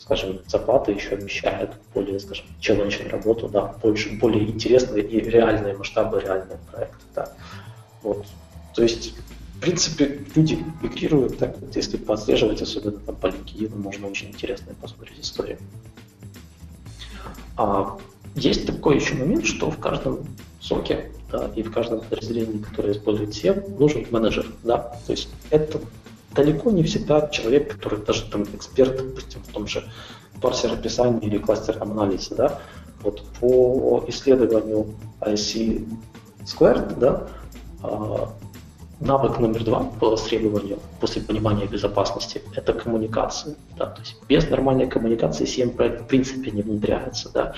скажем, 0.00 0.40
зарплаты 0.46 0.92
еще 0.92 1.10
обещает 1.10 1.72
более, 1.94 2.18
скажем, 2.20 2.46
челленджную 2.58 3.10
работу, 3.10 3.48
да, 3.48 3.74
больше, 3.82 4.18
более 4.18 4.48
интересные 4.48 5.04
и 5.04 5.20
реальные 5.20 5.76
масштабы, 5.76 6.20
реальные 6.20 6.58
проекты, 6.70 7.04
да. 7.14 7.28
Вот. 8.02 8.24
То 8.74 8.82
есть 8.82 9.14
в 9.60 9.62
принципе, 9.62 10.24
люди 10.34 10.64
мигрируют, 10.80 11.36
так 11.36 11.60
вот, 11.60 11.76
если 11.76 11.98
подслеживать, 11.98 12.62
особенно 12.62 12.98
там 12.98 13.14
по 13.14 13.26
LinkedIn, 13.26 13.76
можно 13.76 14.08
очень 14.08 14.28
интересно 14.28 14.72
посмотреть 14.80 15.20
историю. 15.20 15.58
А 17.58 17.98
есть 18.34 18.66
такой 18.66 18.96
еще 18.96 19.16
момент, 19.16 19.44
что 19.44 19.70
в 19.70 19.78
каждом 19.78 20.20
соке 20.62 21.12
да, 21.30 21.50
и 21.54 21.62
в 21.62 21.70
каждом 21.70 22.00
подразделении, 22.00 22.56
которое 22.56 22.94
использует 22.94 23.34
SEM, 23.34 23.78
нужен 23.78 24.06
менеджер. 24.10 24.46
Да? 24.64 24.96
То 25.06 25.12
есть 25.12 25.28
это 25.50 25.78
далеко 26.34 26.70
не 26.70 26.82
всегда 26.82 27.28
человек, 27.28 27.74
который 27.74 28.02
даже 28.02 28.30
там 28.30 28.44
эксперт, 28.54 28.96
допустим, 28.96 29.42
в 29.42 29.48
том 29.48 29.66
же 29.66 29.86
парсер 30.40 30.72
описании 30.72 31.26
или 31.26 31.36
кластерном 31.36 31.92
анализе. 31.92 32.34
Да? 32.34 32.62
Вот 33.02 33.22
по 33.38 34.06
исследованию 34.08 34.86
IC 35.20 35.86
Squared, 36.46 36.98
да, 36.98 37.28
а, 37.82 38.32
Навык 39.00 39.38
номер 39.38 39.64
два 39.64 39.90
по 39.98 40.10
востребованию 40.10 40.78
после 41.00 41.22
понимания 41.22 41.66
безопасности– 41.66 42.42
это 42.54 42.74
коммуникация. 42.74 43.56
Да, 43.78 43.86
то 43.86 44.02
есть 44.02 44.16
без 44.28 44.50
нормальной 44.50 44.88
коммуникации 44.88 45.46
CM 45.46 45.70
проект 45.70 46.02
в 46.02 46.06
принципе 46.06 46.50
не 46.50 46.60
внедряется. 46.60 47.30
Да, 47.32 47.54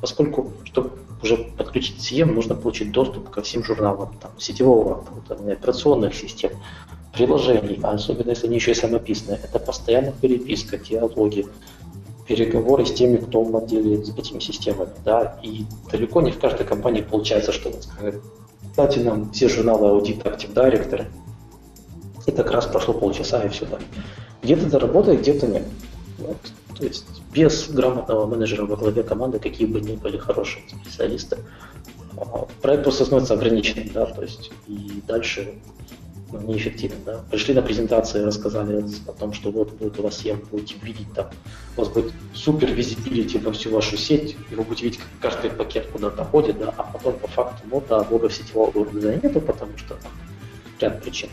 поскольку, 0.00 0.52
чтобы 0.64 0.92
уже 1.22 1.36
подключить 1.36 1.98
CM, 1.98 2.32
нужно 2.32 2.54
получить 2.54 2.92
доступ 2.92 3.28
ко 3.28 3.42
всем 3.42 3.62
журналам 3.62 4.14
там, 4.22 4.30
сетевого 4.38 5.04
там, 5.28 5.46
операционных 5.46 6.14
систем, 6.14 6.52
приложений, 7.12 7.80
а 7.82 7.90
особенно 7.90 8.30
если 8.30 8.46
они 8.46 8.56
еще 8.56 8.70
и 8.70 8.74
самописные. 8.74 9.38
Это 9.44 9.58
постоянная 9.58 10.12
переписка, 10.12 10.78
диалоги, 10.78 11.46
переговоры 12.26 12.86
с 12.86 12.92
теми, 12.92 13.18
кто 13.18 13.42
владеет 13.42 14.18
этими 14.18 14.38
системами. 14.38 14.92
Да, 15.04 15.38
и 15.42 15.66
далеко 15.92 16.22
не 16.22 16.30
в 16.30 16.38
каждой 16.38 16.66
компании 16.66 17.02
получается, 17.02 17.52
что 17.52 17.70
Дайте 17.70 18.20
нам 18.76 19.32
все 19.32 19.48
журналы 19.48 19.88
Audit 19.88 20.22
Active 20.22 20.52
Directory. 20.52 21.06
И 22.26 22.32
как 22.32 22.50
раз 22.50 22.66
прошло 22.66 22.94
полчаса 22.94 23.42
и 23.44 23.48
все 23.48 23.66
так. 23.66 23.80
Где-то 24.42 24.66
это 24.66 24.78
работает, 24.78 25.20
где-то 25.20 25.46
нет. 25.46 25.64
Вот. 26.18 26.36
То 26.78 26.84
есть 26.84 27.06
без 27.32 27.68
грамотного 27.68 28.26
менеджера 28.26 28.66
во 28.66 28.76
главе 28.76 29.02
команды, 29.02 29.38
какие 29.38 29.66
бы 29.66 29.80
ни 29.80 29.96
были 29.96 30.18
хорошие 30.18 30.64
специалисты, 30.68 31.38
а, 32.16 32.46
проект 32.60 32.82
просто 32.82 33.04
становится 33.04 33.34
ограниченным, 33.34 33.90
да, 33.92 34.06
то 34.06 34.22
есть 34.22 34.50
и 34.66 35.02
дальше 35.06 35.54
неэффективен. 36.44 36.96
Да? 37.04 37.20
Пришли 37.30 37.54
на 37.54 37.62
презентации, 37.62 38.22
рассказали 38.22 38.84
о 39.06 39.12
том, 39.12 39.32
что 39.32 39.50
вот 39.50 39.72
будет 39.72 39.98
у 39.98 40.02
вас 40.02 40.24
SEM, 40.24 40.44
будете 40.50 40.74
видеть 40.82 41.12
там, 41.14 41.26
у 41.76 41.80
вас 41.80 41.88
будет 41.88 42.12
супер 42.34 42.72
визибилити 42.72 43.38
во 43.38 43.52
всю 43.52 43.70
вашу 43.70 43.96
сеть, 43.96 44.36
и 44.50 44.54
вы 44.54 44.62
будете 44.62 44.84
видеть, 44.84 45.00
как 45.00 45.32
каждый 45.32 45.50
пакет 45.50 45.86
куда-то 45.92 46.24
ходит, 46.24 46.58
да, 46.58 46.74
а 46.76 46.82
потом 46.82 47.14
по 47.14 47.28
факту, 47.28 47.62
ну 47.70 47.82
да, 47.88 48.02
блога 48.04 48.30
сетевого 48.30 48.70
уровня 48.74 49.20
нету, 49.22 49.40
потому 49.40 49.76
что 49.76 49.94
там 49.94 50.12
ряд 50.80 51.02
причин. 51.02 51.28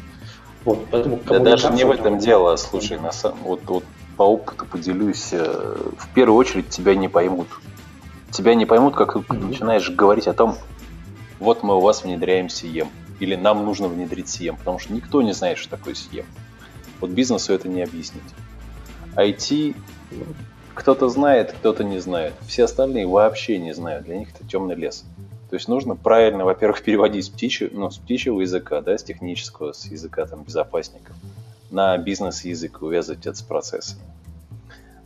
Вот, 0.65 0.85
поэтому 0.89 1.19
да 1.25 1.39
даже 1.39 1.71
не 1.71 1.83
в 1.83 1.91
этом 1.91 2.19
дело, 2.19 2.55
слушай, 2.55 2.97
на 2.97 3.11
самом, 3.11 3.39
вот, 3.43 3.61
вот 3.65 3.83
по 4.15 4.23
опыту 4.23 4.65
поделюсь, 4.65 5.29
э, 5.31 5.77
в 5.97 6.13
первую 6.13 6.37
очередь 6.37 6.69
тебя 6.69 6.95
не 6.95 7.09
поймут. 7.09 7.47
Тебя 8.31 8.55
не 8.55 8.65
поймут, 8.65 8.95
как 8.95 9.15
mm-hmm. 9.15 9.47
начинаешь 9.47 9.89
говорить 9.89 10.27
о 10.27 10.33
том, 10.33 10.55
вот 11.39 11.63
мы 11.63 11.75
у 11.75 11.81
вас 11.81 12.03
внедряем 12.03 12.45
SEM 12.47 12.87
или 13.19 13.35
нам 13.35 13.65
нужно 13.65 13.87
внедрить 13.87 14.27
SIEM, 14.27 14.57
потому 14.57 14.79
что 14.79 14.93
никто 14.93 15.21
не 15.21 15.33
знает, 15.33 15.57
что 15.57 15.69
такое 15.69 15.93
SIEM. 15.93 16.25
Вот 16.99 17.09
бизнесу 17.11 17.53
это 17.53 17.67
не 17.67 17.81
объяснить. 17.81 18.23
IT 19.15 19.75
кто-то 20.73 21.07
знает, 21.09 21.51
кто-то 21.51 21.83
не 21.83 21.99
знает. 21.99 22.33
Все 22.47 22.63
остальные 22.63 23.07
вообще 23.07 23.57
не 23.57 23.73
знают. 23.73 24.05
Для 24.05 24.17
них 24.17 24.29
это 24.33 24.47
темный 24.47 24.75
лес. 24.75 25.05
То 25.49 25.55
есть 25.55 25.67
нужно 25.67 25.95
правильно, 25.95 26.45
во-первых, 26.45 26.81
переводить 26.83 27.25
с 27.25 27.29
птичьего, 27.29 27.69
ну, 27.71 27.91
с 27.91 27.97
птичьего 27.97 28.41
языка, 28.41 28.81
да, 28.81 28.97
с 28.97 29.03
технического, 29.03 29.71
с 29.73 29.85
языка 29.85 30.25
там, 30.25 30.43
безопасников, 30.43 31.15
на 31.69 31.97
бизнес-язык, 31.97 32.81
увязывать 32.81 33.25
это 33.27 33.37
с 33.37 33.41
процессами. 33.41 34.01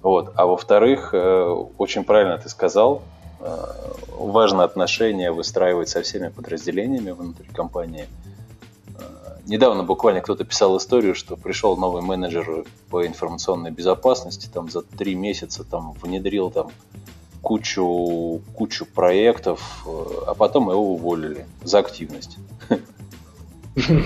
Вот. 0.01 0.31
А 0.35 0.45
во-вторых, 0.45 1.09
э, 1.13 1.49
очень 1.77 2.05
правильно 2.05 2.37
ты 2.37 2.47
сказал, 2.47 3.01
важно 3.39 4.63
отношения 4.63 5.31
выстраивать 5.31 5.89
со 5.89 6.01
всеми 6.01 6.29
подразделениями 6.29 7.11
внутри 7.11 7.47
компании. 7.47 8.07
Э, 8.97 9.38
недавно 9.45 9.83
буквально 9.83 10.21
кто-то 10.21 10.43
писал 10.43 10.77
историю, 10.77 11.15
что 11.15 11.35
пришел 11.35 11.77
новый 11.77 12.01
менеджер 12.01 12.65
по 12.89 13.05
информационной 13.05 13.71
безопасности, 13.71 14.49
там 14.51 14.69
за 14.69 14.81
три 14.81 15.15
месяца 15.15 15.63
там 15.63 15.93
внедрил 16.01 16.49
там 16.49 16.71
кучу, 17.41 18.41
кучу 18.55 18.85
проектов, 18.85 19.83
э, 19.85 20.05
а 20.27 20.33
потом 20.33 20.69
его 20.69 20.93
уволили 20.93 21.45
за 21.63 21.79
активность. 21.79 22.38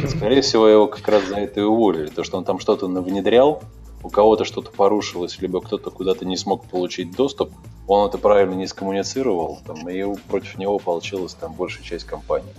Скорее 0.09 0.41
всего, 0.41 0.67
его 0.67 0.87
как 0.87 1.07
раз 1.07 1.25
за 1.25 1.37
это 1.37 1.61
и 1.61 1.63
уволили, 1.63 2.07
то, 2.07 2.23
что 2.23 2.37
он 2.37 2.43
там 2.43 2.59
что-то 2.59 2.87
внедрял, 2.87 3.63
у 4.03 4.09
кого-то 4.09 4.45
что-то 4.45 4.71
порушилось, 4.71 5.39
либо 5.41 5.61
кто-то 5.61 5.91
куда-то 5.91 6.25
не 6.25 6.37
смог 6.37 6.65
получить 6.65 7.15
доступ, 7.15 7.51
он 7.87 8.07
это 8.07 8.17
правильно 8.17 8.53
не 8.53 8.67
скоммуницировал, 8.67 9.59
там, 9.65 9.87
и 9.89 10.03
против 10.29 10.57
него 10.57 10.79
получилась 10.79 11.33
там 11.33 11.53
большая 11.53 11.83
часть 11.83 12.05
компании. 12.05 12.53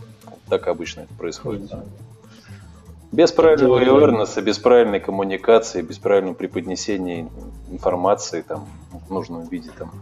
Так 0.49 0.68
обычно 0.68 1.03
это 1.03 1.14
происходит. 1.14 1.66
Да. 1.66 1.84
Без 3.11 3.30
правильного 3.32 3.80
awareness, 3.80 4.40
без 4.40 4.59
правильной 4.59 5.01
коммуникации, 5.01 5.82
без 5.82 5.99
правильного 5.99 6.34
преподнесения 6.34 7.28
информации 7.70 8.43
там, 8.43 8.68
в 8.90 9.12
нужном 9.12 9.47
виде 9.49 9.70
там, 9.76 9.93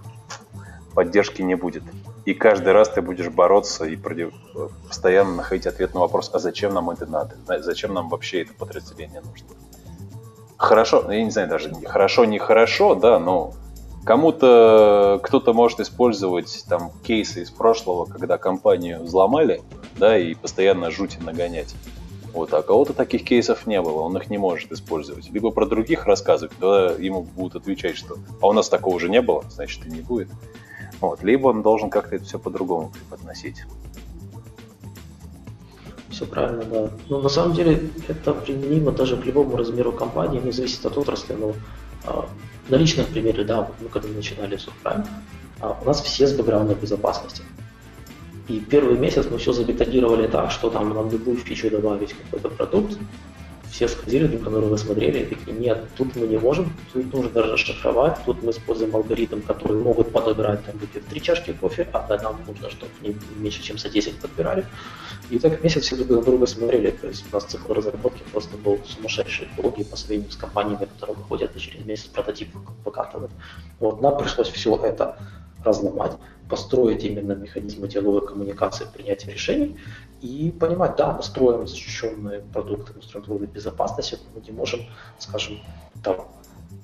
поддержки 0.95 1.43
не 1.43 1.55
будет. 1.55 1.83
И 2.25 2.35
каждый 2.35 2.73
раз 2.73 2.91
ты 2.91 3.03
будешь 3.03 3.29
бороться 3.29 3.85
и 3.85 3.97
постоянно 4.87 5.37
находить 5.37 5.67
ответ 5.67 5.95
на 5.95 6.01
вопрос, 6.01 6.31
а 6.33 6.39
зачем 6.39 6.75
нам 6.75 6.91
это 6.91 7.07
надо? 7.07 7.37
Зачем 7.63 7.95
нам 7.95 8.09
вообще 8.09 8.43
это 8.43 8.55
подразделение 8.55 9.21
нужно? 9.21 9.49
Хорошо, 10.61 11.11
я 11.11 11.25
не 11.25 11.31
знаю 11.31 11.49
даже, 11.49 11.73
хорошо, 11.87 12.27
не 12.27 12.39
хорошо, 12.39 12.95
да, 12.95 13.19
но 13.19 13.55
кому-то 14.05 15.19
кто-то 15.23 15.55
может 15.55 15.81
использовать 15.81 16.65
там 16.69 16.93
кейсы 17.03 17.43
из 17.43 17.51
прошлого, 17.51 18.05
когда 18.05 18.37
компанию 18.37 19.03
взломали, 19.03 19.63
да, 19.97 20.19
и 20.19 20.35
постоянно 20.35 20.91
жути 20.91 21.19
нагонять. 21.19 21.75
Вот, 22.35 22.53
а 22.55 22.63
кого-то 22.63 22.93
таких 22.93 23.25
кейсов 23.25 23.67
не 23.67 23.81
было, 23.81 24.03
он 24.03 24.17
их 24.17 24.31
не 24.31 24.39
может 24.39 24.71
использовать. 24.71 25.31
Либо 25.31 25.51
про 25.51 25.67
других 25.67 26.07
рассказывать, 26.07 26.53
тогда 26.61 26.93
ему 26.93 27.23
будут 27.23 27.63
отвечать, 27.63 27.97
что 27.97 28.17
а 28.41 28.47
у 28.47 28.53
нас 28.53 28.69
такого 28.69 28.95
уже 28.95 29.09
не 29.09 29.23
было, 29.23 29.43
значит 29.51 29.85
и 29.87 29.91
не 29.91 30.03
будет. 30.03 30.29
Вот, 31.01 31.23
либо 31.23 31.49
он 31.49 31.63
должен 31.63 31.89
как-то 31.89 32.17
это 32.17 32.25
все 32.27 32.39
по-другому 32.39 32.91
преподносить. 32.91 33.65
Все 36.11 36.27
правильно, 36.27 36.65
да. 36.65 36.91
Но 37.09 37.21
на 37.21 37.29
самом 37.29 37.55
деле 37.55 37.91
это 38.09 38.33
применимо 38.33 38.91
даже 38.91 39.17
к 39.17 39.25
любому 39.25 39.57
размеру 39.57 39.93
компании, 39.93 40.41
не 40.41 40.51
зависит 40.51 40.85
от 40.85 40.99
отрасли. 40.99 41.35
Но 41.35 41.55
а, 42.05 42.29
на 42.69 42.77
личном 42.77 43.07
примере, 43.07 43.45
да, 43.45 43.69
мы 43.81 43.89
когда 43.89 44.09
начинали 44.09 44.59
Subprime, 44.59 45.07
а, 45.61 45.79
у 45.81 45.85
нас 45.85 46.03
все 46.03 46.27
с 46.27 46.33
бэкграундом 46.33 46.79
безопасности. 46.79 47.43
И 48.49 48.59
первый 48.59 48.99
месяц 48.99 49.27
мы 49.31 49.39
все 49.39 49.53
забетонировали 49.53 50.27
так, 50.27 50.51
что 50.51 50.71
там 50.71 50.93
нам 50.93 51.11
любую 51.11 51.37
фичу 51.37 51.71
добавить 51.71 52.13
какой-то 52.13 52.49
продукт, 52.49 52.99
все 53.71 53.89
сходили 53.89 54.27
друг 54.27 54.43
на 54.43 54.51
друга, 54.51 54.77
смотрели 54.77 55.21
и 55.21 55.35
такие, 55.35 55.57
нет, 55.57 55.89
тут 55.97 56.17
мы 56.17 56.27
не 56.27 56.39
можем, 56.39 56.73
тут 56.93 57.13
нужно 57.13 57.31
даже 57.31 57.57
шифровать, 57.57 58.19
тут 58.27 58.43
мы 58.43 58.51
используем 58.51 58.95
алгоритм, 58.97 59.41
который 59.43 59.81
могут 59.81 60.13
подобрать 60.13 60.65
там 60.65 60.77
выпив 60.79 61.05
три 61.07 61.21
чашки 61.23 61.53
кофе, 61.53 61.89
а 61.93 62.07
нам 62.23 62.37
нужно, 62.47 62.69
чтобы 62.71 62.93
не 63.01 63.17
меньше, 63.37 63.63
чем 63.63 63.79
за 63.79 63.89
10 63.89 64.19
подбирали. 64.19 64.67
И 65.31 65.39
так 65.39 65.63
месяц 65.63 65.85
все 65.85 65.97
друг 65.97 66.11
на 66.11 66.23
друга 66.23 66.47
смотрели, 66.47 66.91
то 66.91 67.07
есть 67.07 67.25
у 67.31 67.35
нас 67.35 67.45
цикл 67.45 67.73
разработки 67.73 68.23
просто 68.33 68.57
был 68.57 68.79
сумасшедший, 68.85 69.49
долгий 69.57 69.85
по 69.85 69.97
сравнению 69.97 70.31
с 70.33 70.37
компаниями, 70.37 70.87
которые 70.87 71.17
выходят 71.17 71.55
и 71.55 71.61
через 71.61 71.85
месяц 71.85 72.07
прототип 72.07 72.49
выкатывают. 72.85 73.31
Вот, 73.79 74.01
нам 74.03 74.19
пришлось 74.19 74.49
все 74.49 74.77
это 74.85 75.17
разломать, 75.65 76.13
построить 76.49 77.05
именно 77.05 77.33
механизмы 77.33 77.87
диалога, 77.87 78.27
коммуникации, 78.27 78.87
принятия 78.93 79.31
решений 79.31 79.77
и 80.21 80.51
понимать, 80.51 80.97
да, 80.97 81.13
мы 81.13 81.23
строим 81.23 81.67
защищенные 81.67 82.41
продукты, 82.53 82.93
мы 82.95 83.03
строим 83.03 83.25
продукты 83.25 83.55
безопасности, 83.55 84.19
но 84.25 84.41
мы 84.41 84.47
не 84.47 84.53
можем, 84.53 84.81
скажем, 85.19 85.59
там, 86.03 86.29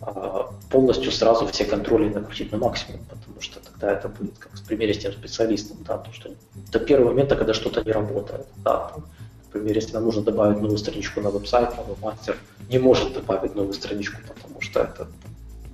а, 0.01 0.51
полностью 0.71 1.13
сразу 1.13 1.47
все 1.47 1.65
контроли 1.65 2.09
накрутить 2.09 2.53
на 2.53 2.59
максимум, 2.59 3.01
потому 3.09 3.41
что 3.41 3.61
тогда 3.61 3.93
это 3.93 4.09
будет 4.09 4.39
как 4.39 4.53
в 4.53 4.65
примере 4.67 4.95
с 4.95 4.99
тем 4.99 5.13
специалистом, 5.13 5.79
да, 5.87 5.99
то, 5.99 6.13
что 6.13 6.31
до 6.73 6.81
первого 6.81 7.11
момента, 7.11 7.37
когда 7.37 7.55
что-то 7.55 7.83
не 7.83 7.93
работает, 7.93 8.47
да, 8.65 8.89
там, 8.89 9.05
например, 9.47 9.77
если 9.77 9.95
нам 9.95 10.05
нужно 10.05 10.23
добавить 10.23 10.61
новую 10.61 10.79
страничку 10.79 11.21
на 11.21 11.31
веб-сайт, 11.31 11.71
а 11.77 11.85
мастер 12.03 12.37
не 12.69 12.79
может 12.79 13.13
добавить 13.15 13.55
новую 13.55 13.75
страничку, 13.75 14.21
потому 14.27 14.61
что 14.61 14.81
это 14.81 15.09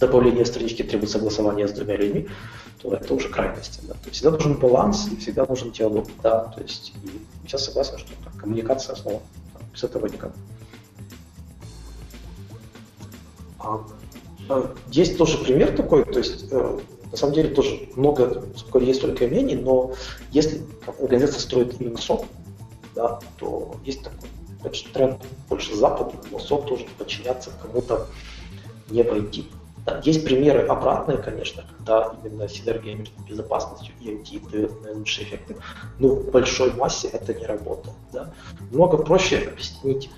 добавление 0.02 0.44
странички 0.44 0.82
требует 0.82 1.10
согласования 1.10 1.68
с 1.68 1.72
двумя 1.72 1.96
людьми, 1.96 2.28
то 2.80 2.92
это 2.92 3.14
уже 3.14 3.28
крайности. 3.28 3.80
Да. 3.82 3.94
То 3.94 4.06
есть 4.06 4.16
всегда 4.16 4.32
нужен 4.32 4.54
баланс 4.54 5.08
и 5.12 5.16
всегда 5.16 5.46
нужен 5.46 5.70
диалог. 5.70 6.08
Да. 6.22 6.46
То 6.56 6.60
есть 6.60 6.92
и 7.04 7.46
сейчас 7.46 7.64
согласен, 7.64 7.98
что 7.98 8.08
так, 8.24 8.36
коммуникация 8.36 8.94
основа. 8.94 9.22
Без 9.72 9.84
этого 9.84 10.06
никак. 10.06 10.32
А, 13.60 13.80
а, 14.48 14.74
есть 14.90 15.16
тоже 15.16 15.38
пример 15.38 15.76
такой, 15.76 16.04
то 16.04 16.18
есть 16.18 16.46
э, 16.50 16.80
на 17.10 17.16
самом 17.16 17.34
деле 17.34 17.54
тоже 17.54 17.88
много, 17.94 18.44
сколько 18.56 18.84
есть 18.84 19.00
только 19.00 19.28
мнений, 19.28 19.54
но 19.54 19.92
если 20.32 20.62
организация 21.00 21.40
строит 21.40 21.80
именно 21.80 21.98
сок, 21.98 22.24
да, 22.96 23.20
то 23.38 23.76
есть 23.84 24.02
такой 24.02 24.28
тренд 24.92 25.22
больше 25.48 25.76
запада, 25.76 26.12
но 26.32 26.40
сок 26.40 26.66
должен 26.66 26.88
подчиняться 26.98 27.52
кому-то 27.62 28.08
не 28.90 29.04
войти. 29.04 29.46
Да, 29.84 30.00
есть 30.04 30.24
примеры 30.24 30.60
обратные, 30.66 31.18
конечно, 31.18 31.64
когда 31.76 32.14
именно 32.22 32.48
синергия 32.48 32.94
между 32.94 33.20
безопасностью 33.28 33.94
и 34.00 34.10
IT 34.10 34.50
дает 34.50 34.82
наилучшие 34.82 35.26
эффекты, 35.26 35.56
но 35.98 36.08
в 36.08 36.30
большой 36.30 36.72
массе 36.74 37.08
это 37.08 37.34
не 37.34 37.46
работает. 37.46 37.96
Да. 38.12 38.32
Много 38.70 38.98
проще 38.98 39.38
объяснить 39.38 40.08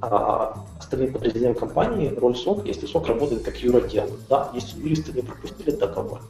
а, 0.00 0.64
остальным 0.78 1.12
подразделениям 1.12 1.54
компании 1.54 2.08
роль 2.08 2.36
СОК, 2.36 2.66
если 2.66 2.86
СОК 2.86 3.08
работает 3.08 3.42
как 3.42 3.56
юродел. 3.58 4.08
Да, 4.30 4.50
если 4.54 4.80
юристы 4.80 5.12
не 5.12 5.22
пропустили 5.22 5.72
договор, 5.72 6.22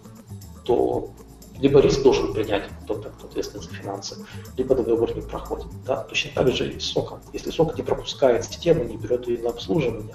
то 0.64 1.10
либо 1.58 1.80
риск 1.80 2.02
должен 2.02 2.32
принять 2.32 2.64
кто-то, 2.82 3.10
кто 3.10 3.28
ответственен 3.28 3.62
за 3.62 3.70
финансы, 3.70 4.16
либо 4.56 4.74
договор 4.74 5.14
не 5.14 5.22
проходит. 5.22 5.66
Да? 5.86 6.02
Точно 6.02 6.32
так 6.34 6.48
же 6.48 6.72
и 6.72 6.80
с 6.80 6.84
соком. 6.84 7.20
Если 7.32 7.50
сок 7.50 7.76
не 7.76 7.84
пропускает 7.84 8.44
систему, 8.44 8.82
не 8.82 8.96
берет 8.96 9.28
ее 9.28 9.42
на 9.42 9.50
обслуживание, 9.50 10.14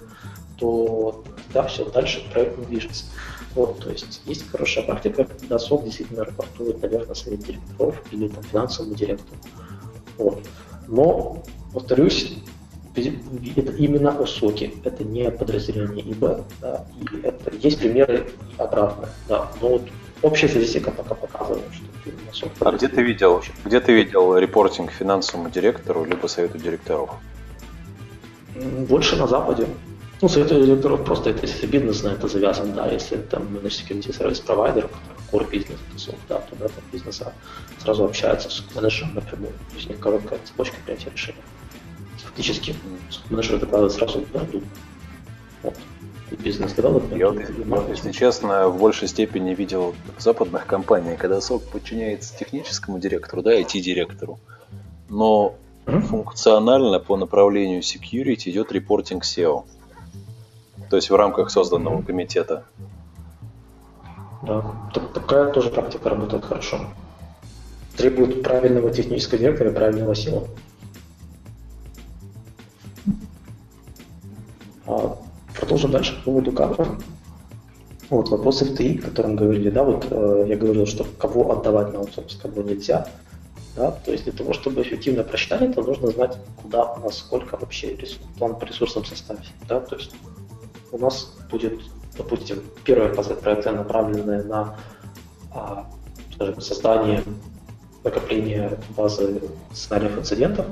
то 0.58 1.24
да, 1.54 1.64
все, 1.68 1.86
дальше 1.86 2.24
проект 2.32 2.58
не 2.58 2.66
движется. 2.66 3.06
Вот, 3.56 3.80
то 3.80 3.90
есть 3.90 4.22
есть 4.26 4.50
хорошая 4.52 4.86
практика, 4.86 5.26
когда 5.26 5.58
СОК 5.58 5.86
действительно 5.86 6.26
рапортует, 6.26 6.82
наверное, 6.82 7.16
совет 7.16 7.40
директоров 7.40 8.02
или 8.12 8.28
там, 8.28 8.44
финансовому 8.44 8.96
директору. 8.96 9.40
Вот. 10.18 10.44
Но, 10.88 11.44
повторюсь, 11.74 12.38
это 12.96 13.72
именно 13.74 14.18
о 14.20 14.26
соке, 14.26 14.74
это 14.84 15.04
не 15.04 15.30
подразделение 15.32 16.04
ИБ, 16.12 16.44
да, 16.62 16.86
и 17.00 17.18
это 17.22 17.56
есть 17.56 17.80
примеры 17.80 18.28
обратно, 18.58 19.10
да, 19.28 19.52
но 19.62 19.70
вот 19.70 19.84
общая 20.22 20.48
статистика 20.48 20.92
пока 20.92 21.16
показывает, 21.16 21.66
что 21.74 22.10
именно 22.10 22.34
сок. 22.34 22.52
А 22.60 22.72
где 22.72 22.88
ты 22.88 23.02
видел, 23.02 23.44
где 23.66 23.80
ты 23.80 23.94
видел 23.94 24.36
репортинг 24.38 24.92
финансовому 24.92 25.50
директору 25.50 26.06
либо 26.06 26.28
совету 26.28 26.58
директоров? 26.58 27.12
Больше 28.90 29.16
на 29.16 29.28
Западе. 29.28 29.68
Ну, 30.20 30.30
совет 30.30 30.50
директоров 30.50 31.06
просто, 31.06 31.30
это, 31.30 31.46
если 31.46 31.68
бизнес 31.68 32.02
на 32.04 32.10
это 32.10 32.28
завязан, 32.28 32.74
да, 32.74 32.88
если 32.88 33.18
там 33.18 33.44
managed 33.44 33.88
security 33.88 34.16
сервис 34.16 34.40
провайдер, 34.40 34.90
core 35.32 35.48
бизнес, 35.50 35.80
да, 36.28 36.40
то 36.40 36.56
да, 36.56 36.68
там 36.68 36.84
бизнеса 36.92 37.34
сразу 37.78 38.06
общается 38.06 38.50
с 38.50 38.64
менеджером 38.74 39.14
напрямую. 39.14 39.52
То 39.70 39.76
есть 39.76 39.88
у 39.88 39.90
них 39.92 40.00
короткая 40.00 40.40
цепочка 40.44 40.78
принятия 40.86 41.12
решения. 41.12 41.44
Фактически 42.24 42.76
менеджер 43.30 43.60
докладывает 43.60 43.94
сразу 43.94 44.22
в 44.22 44.32
борду. 44.32 44.64
Вот. 45.62 45.76
Бизнес 46.40 46.74
девелопмент. 46.74 47.16
Я, 47.16 47.30
вот, 47.30 47.90
если 47.90 48.12
честно, 48.12 48.68
в 48.70 48.80
большей 48.80 49.08
степени 49.08 49.54
видел 49.54 49.96
западных 50.18 50.66
компаний, 50.66 51.16
когда 51.16 51.40
сок 51.42 51.64
подчиняется 51.64 52.38
техническому 52.38 53.00
директору, 53.00 53.42
да, 53.44 53.60
IT-директору, 53.60 54.40
но 55.10 55.56
mm-hmm. 55.86 56.02
функционально 56.02 57.00
по 57.00 57.18
направлению 57.18 57.82
security 57.82 58.50
идет 58.50 58.72
репортинг 58.72 59.24
SEO 59.24 59.66
то 60.90 60.96
есть 60.96 61.10
в 61.10 61.16
рамках 61.16 61.50
созданного 61.50 62.02
комитета. 62.02 62.66
Да, 64.44 64.64
такая 65.14 65.52
тоже 65.52 65.70
практика 65.70 66.10
работает 66.10 66.46
хорошо. 66.46 66.80
Требует 67.98 68.44
правильного 68.44 68.92
технического 68.92 69.40
директора 69.40 69.72
и 69.72 69.74
правильного 69.74 70.16
сила. 70.16 70.48
А, 74.86 75.18
продолжим 75.60 75.92
дальше 75.92 76.16
по 76.18 76.26
поводу 76.26 76.52
кадров. 76.52 76.88
Вот 78.10 78.30
вопросы 78.30 78.64
в 78.64 78.78
ТИ, 78.78 79.00
о 79.00 79.08
котором 79.08 79.36
говорили, 79.36 79.70
да, 79.70 79.84
вот 79.84 80.08
э, 80.10 80.46
я 80.48 80.56
говорил, 80.56 80.86
что 80.86 81.04
кого 81.04 81.52
отдавать 81.52 81.92
на 81.92 82.00
аутсорс, 82.00 82.36
кого 82.36 82.62
нельзя. 82.62 83.06
Да, 83.76 83.92
то 83.92 84.12
есть 84.12 84.24
для 84.24 84.34
того, 84.34 84.54
чтобы 84.54 84.82
эффективно 84.82 85.24
просчитать 85.24 85.62
это, 85.62 85.82
нужно 85.82 86.08
знать, 86.08 86.38
куда 86.62 86.94
у 86.94 87.00
нас 87.02 87.18
сколько 87.18 87.58
вообще 87.58 87.96
ресурс, 87.96 88.26
план 88.38 88.58
по 88.58 88.64
ресурсам 88.64 89.04
составить. 89.04 89.52
Да, 89.68 89.82
то 89.82 89.98
есть 89.98 90.16
у 90.92 90.98
нас 90.98 91.36
будет, 91.52 91.80
допустим, 92.18 92.62
первая 92.84 93.14
фаза 93.14 93.36
проекта 93.36 93.72
направленная 93.72 94.44
на 94.44 94.76
а, 95.54 95.88
скажем, 96.36 96.62
создание, 96.62 97.24
накопление 98.04 98.78
базы 98.96 99.42
сценариев 99.74 100.18
инцидентов, 100.18 100.66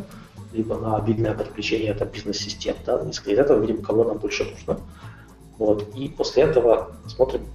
либо 0.53 0.77
на 0.77 0.97
обильное 0.97 1.33
подключение 1.33 1.93
там, 1.93 2.07
бизнес-систем. 2.07 2.75
Да? 2.85 3.01
Исходя 3.09 3.33
из 3.33 3.39
этого 3.39 3.61
видим, 3.61 3.81
кого 3.81 4.03
нам 4.03 4.17
больше 4.17 4.45
нужно. 4.45 4.79
Вот. 5.57 5.95
И 5.95 6.07
после 6.09 6.43
этого 6.43 6.91
смотрим, 7.07 7.47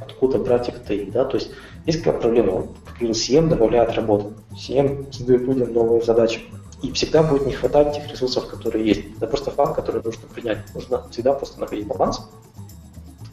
откуда 0.00 0.38
брать 0.38 0.68
их 0.68 0.84
ТИ. 0.86 1.10
Да? 1.10 1.24
То 1.24 1.36
есть 1.36 1.50
есть 1.86 2.02
какая 2.02 2.20
проблема, 2.20 2.68
как 2.86 3.02
CM 3.02 3.48
добавляет 3.48 3.94
работу. 3.94 4.34
CM 4.52 5.12
задает 5.12 5.42
людям 5.42 5.72
новые 5.72 6.02
задачи. 6.02 6.40
И 6.82 6.92
всегда 6.92 7.22
будет 7.22 7.46
не 7.46 7.52
хватать 7.52 7.94
тех 7.94 8.08
ресурсов, 8.08 8.46
которые 8.48 8.86
есть. 8.86 9.16
Это 9.16 9.26
просто 9.26 9.50
факт, 9.50 9.74
который 9.74 10.02
нужно 10.02 10.28
принять. 10.28 10.58
Нужно 10.74 11.08
всегда 11.10 11.32
просто 11.32 11.60
находить 11.60 11.86
баланс 11.86 12.28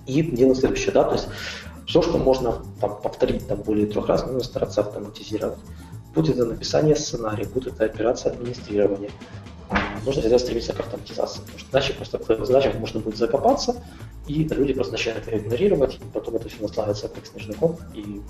и 0.08 0.22
делать 0.24 0.58
следующее. 0.58 0.91
Да? 0.91 1.04
То 1.04 1.14
есть 1.14 1.28
все, 1.86 2.02
что 2.02 2.18
можно 2.18 2.64
там, 2.82 3.00
повторить 3.02 3.48
там, 3.48 3.62
более 3.62 3.86
трех 3.86 4.08
раз, 4.08 4.26
нужно 4.26 4.43
стараться 4.43 4.82
автоматизировать. 4.82 5.60
Будет 6.16 6.38
это 6.38 6.46
написание 6.46 6.96
сценария, 6.96 7.46
будет 7.46 7.74
это 7.74 7.86
операция 7.86 8.32
администрирования. 8.32 9.12
Нужно 10.05 10.22
всегда 10.22 10.38
стремиться 10.38 10.74
к 10.74 10.80
автоматизации, 10.80 11.39
потому 11.41 11.59
что 11.59 11.72
иначе 11.72 11.93
просто 11.93 12.18
в 12.20 12.45
задачах 12.45 12.76
можно 12.76 12.99
будет 12.99 13.18
закопаться, 13.18 13.84
и 14.28 14.43
люди 14.43 14.74
просто 14.74 14.93
начинают 14.93 15.28
это 15.28 15.38
игнорировать, 15.38 15.95
и 15.95 15.99
потом 16.13 16.36
это 16.36 16.49
все 16.49 16.61
наслаивается 16.61 17.07
как 17.07 17.26
снежный 17.26 17.55
ком, 17.55 17.78
и 17.93 18.22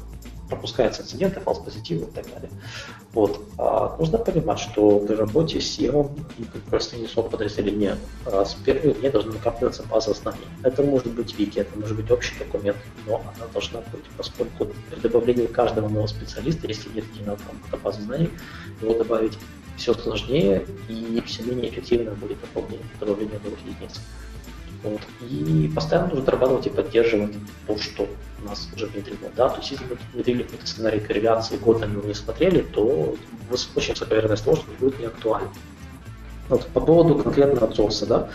пропускается 0.49 1.01
инциденты, 1.01 1.39
фалс 1.39 1.59
позитивы 1.59 2.03
и 2.03 2.11
так 2.11 2.25
далее. 2.31 2.49
Вот. 3.13 3.41
А 3.57 3.95
нужно 3.97 4.17
понимать, 4.17 4.59
что 4.59 4.99
при 4.99 5.15
работе 5.15 5.59
с 5.59 5.79
SEO 5.79 6.11
и 6.37 6.43
простыми 6.69 7.07
сок 7.07 7.29
подразделения 7.29 7.97
а, 8.25 8.45
с 8.45 8.53
первых 8.53 8.99
дней 8.99 9.09
должна 9.09 9.33
накапливаться 9.33 9.83
база 9.83 10.13
знаний. 10.13 10.45
Это 10.63 10.83
может 10.83 11.11
быть 11.13 11.37
вики, 11.37 11.59
это 11.59 11.77
может 11.77 11.95
быть 11.95 12.11
общий 12.11 12.37
документ, 12.37 12.77
но 13.07 13.15
она 13.15 13.47
должна 13.51 13.79
быть, 13.91 14.03
поскольку 14.17 14.67
при 14.89 14.99
добавлении 14.99 15.47
каждого 15.47 15.89
нового 15.89 16.07
специалиста, 16.07 16.67
если 16.67 16.89
нет 16.93 17.05
единого 17.15 17.39
базы 17.83 18.01
знаний, 18.01 18.29
его 18.81 18.93
добавить 18.93 19.37
все 19.77 19.93
сложнее 19.93 20.65
и 20.87 21.21
все 21.25 21.43
менее 21.43 21.69
эффективно 21.69 22.11
будет 22.11 22.37
добавление, 22.41 22.85
добавление 22.99 23.39
новых 23.43 23.59
единиц. 23.59 24.01
Вот. 24.83 25.01
И 25.29 25.71
постоянно 25.73 26.09
нужно 26.09 26.25
дорабатывать 26.25 26.67
и 26.67 26.69
поддерживать 26.69 27.33
то, 27.65 27.77
что 27.77 28.07
у 28.41 28.47
нас 28.47 28.69
уже 28.75 28.85
внедрено. 28.85 29.31
Да? 29.35 29.49
То 29.49 29.57
есть 29.57 29.71
если 29.71 29.85
мы 29.85 29.97
внедрили 30.13 30.43
какой-то 30.43 30.67
сценарий 30.67 30.99
корреляции, 30.99 31.57
год 31.57 31.81
на 31.81 31.85
него 31.85 32.03
не 32.03 32.13
смотрели, 32.13 32.61
то 32.61 33.15
очень 33.75 33.95
того, 34.41 34.57
что 34.57 34.65
будет 34.79 34.99
не 34.99 35.05
актуально. 35.05 35.49
Вот. 36.49 36.67
По 36.67 36.79
поводу 36.79 37.15
конкретного 37.15 37.67
аутсорса, 37.67 38.05
да, 38.05 38.29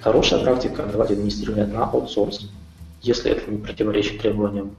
хорошая 0.00 0.42
практика 0.42 0.82
давать 0.84 1.12
администрирование 1.12 1.66
на 1.66 1.84
аутсорс, 1.84 2.50
если 3.02 3.30
это 3.30 3.48
не 3.50 3.58
противоречит 3.58 4.20
требованиям 4.20 4.74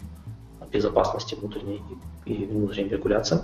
безопасности 0.72 1.36
внутренней 1.36 1.82
и 2.26 2.46
внутренним 2.46 2.92
регуляциям, 2.92 3.42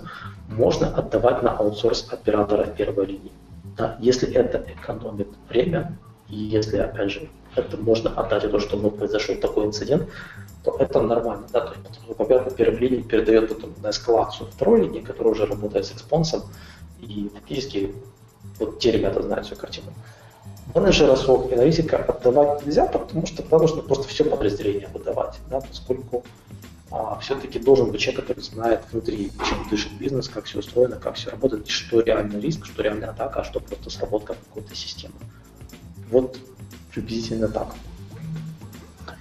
можно 0.48 0.88
отдавать 0.94 1.42
на 1.42 1.52
аутсорс 1.56 2.08
оператора 2.10 2.66
первой 2.66 3.06
линии. 3.06 3.32
Да, 3.76 3.96
если 4.00 4.32
это 4.32 4.64
экономит 4.72 5.28
время, 5.48 5.98
И 6.28 6.36
если, 6.36 6.78
опять 6.78 7.10
же, 7.10 7.28
это 7.54 7.76
можно 7.76 8.10
отдать 8.10 8.50
то, 8.50 8.58
что 8.58 8.76
вот 8.76 8.98
произошел 8.98 9.36
такой 9.36 9.66
инцидент, 9.66 10.08
то 10.64 10.76
это 10.78 11.00
нормально. 11.00 11.46
Да? 11.52 11.60
То 11.60 11.74
есть, 11.74 12.00
во-первых, 12.18 12.54
первый 12.56 12.78
линий 12.78 13.02
передает 13.02 13.48
потом 13.48 13.70
на 13.82 13.90
эскалацию 13.90 14.48
второй 14.50 14.82
линии, 14.82 15.00
которая 15.00 15.32
уже 15.32 15.46
работает 15.46 15.86
с 15.86 15.92
экспонсом, 15.92 16.42
и 17.00 17.30
фактически 17.32 17.94
вот 18.58 18.78
те 18.80 18.90
ребята 18.90 19.22
знают 19.22 19.46
всю 19.46 19.56
картину. 19.56 19.92
Менеджера 20.74 21.14
SOC 21.14 21.50
и 21.50 21.54
аналитика 21.54 21.98
отдавать 21.98 22.66
нельзя, 22.66 22.86
потому 22.86 23.24
что 23.26 23.42
тогда 23.42 23.58
нужно 23.58 23.82
просто 23.82 24.08
все 24.08 24.24
подразделение 24.24 24.88
выдавать, 24.92 25.38
да, 25.48 25.60
поскольку 25.60 26.24
все-таки 27.20 27.58
должен 27.58 27.90
быть 27.90 28.00
человек, 28.00 28.22
который 28.26 28.42
знает 28.42 28.84
внутри, 28.90 29.32
чем 29.48 29.68
дышит 29.68 29.92
бизнес, 29.92 30.28
как 30.28 30.44
все 30.44 30.60
устроено, 30.60 30.96
как 30.96 31.16
все 31.16 31.30
работает, 31.30 31.68
что 31.68 32.00
реальный 32.00 32.40
риск, 32.40 32.66
что 32.66 32.82
реальная 32.82 33.10
атака, 33.10 33.40
а 33.40 33.44
что 33.44 33.60
просто 33.60 33.90
сработка 33.90 34.34
какой-то 34.34 34.74
системы. 34.74 35.14
Вот 36.10 36.38
приблизительно 36.92 37.48
так. 37.48 37.74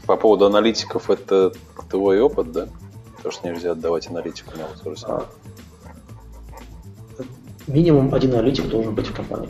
По 0.06 0.16
поводу 0.18 0.46
аналитиков, 0.46 1.10
это 1.10 1.52
твой 1.90 2.20
опыт, 2.22 2.52
да? 2.52 2.68
То, 3.24 3.32
что 3.32 3.50
нельзя 3.50 3.72
отдавать 3.72 4.08
аналитику 4.08 4.56
на 4.56 4.66
аутсорсинг. 4.66 5.10
А, 5.10 5.28
минимум 7.66 8.14
один 8.14 8.34
аналитик 8.34 8.68
должен 8.68 8.94
быть 8.94 9.08
в 9.08 9.16
компании. 9.16 9.50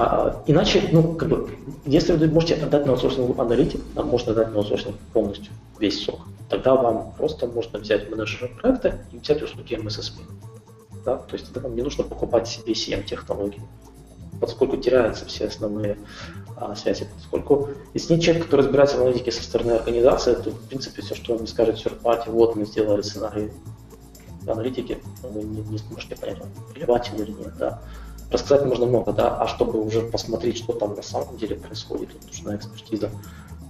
А, 0.00 0.44
иначе, 0.46 0.88
ну, 0.92 1.14
как 1.14 1.28
бы, 1.28 1.50
если 1.84 2.12
вы 2.12 2.28
можете 2.28 2.54
отдать 2.54 2.86
на 2.86 2.92
аутсорсинг 2.92 3.36
аналитик, 3.36 3.80
нам 3.96 4.06
можно 4.06 4.30
отдать 4.30 4.52
на 4.52 4.58
аутсорсинг 4.58 4.96
полностью 5.12 5.52
весь 5.80 6.04
SOC. 6.04 6.20
Тогда 6.48 6.76
вам 6.76 7.12
просто 7.18 7.48
можно 7.48 7.80
взять 7.80 8.08
менеджера 8.08 8.46
проекта 8.46 9.00
и 9.10 9.18
взять 9.18 9.42
услуги 9.42 9.74
MSSP. 9.74 10.20
Да? 11.04 11.16
То 11.16 11.34
есть 11.34 11.46
тогда 11.46 11.62
вам 11.62 11.74
не 11.74 11.82
нужно 11.82 12.04
покупать 12.04 12.46
себе 12.46 12.74
SIEM-технологии, 12.74 13.60
поскольку 14.40 14.76
теряются 14.76 15.26
все 15.26 15.48
основные 15.48 15.98
а, 16.56 16.76
связи. 16.76 17.08
Поскольку 17.16 17.70
если 17.92 18.14
нет 18.14 18.22
человека, 18.22 18.46
который 18.46 18.60
разбирается 18.60 18.98
в 18.98 19.00
аналитике 19.00 19.32
со 19.32 19.42
стороны 19.42 19.72
организации, 19.72 20.34
то 20.34 20.50
в 20.50 20.68
принципе 20.68 21.02
все, 21.02 21.16
что 21.16 21.34
он 21.34 21.44
скажет 21.48 21.84
third 21.84 22.30
вот 22.30 22.54
мы 22.54 22.66
сделали 22.66 23.02
сценарий 23.02 23.50
аналитики, 24.46 24.98
вы 25.24 25.42
не, 25.42 25.62
не 25.62 25.78
сможете 25.78 26.14
понять, 26.14 26.38
релевантен 26.72 27.16
или 27.16 27.32
нет. 27.32 27.52
Да. 27.58 27.82
Рассказать 28.30 28.66
можно 28.66 28.86
много, 28.86 29.12
да, 29.12 29.36
а 29.36 29.46
чтобы 29.46 29.80
уже 29.80 30.02
посмотреть, 30.02 30.58
что 30.58 30.74
там 30.74 30.94
на 30.94 31.02
самом 31.02 31.38
деле 31.38 31.56
происходит, 31.56 32.12
тут 32.12 32.26
нужна 32.26 32.56
экспертиза 32.56 33.10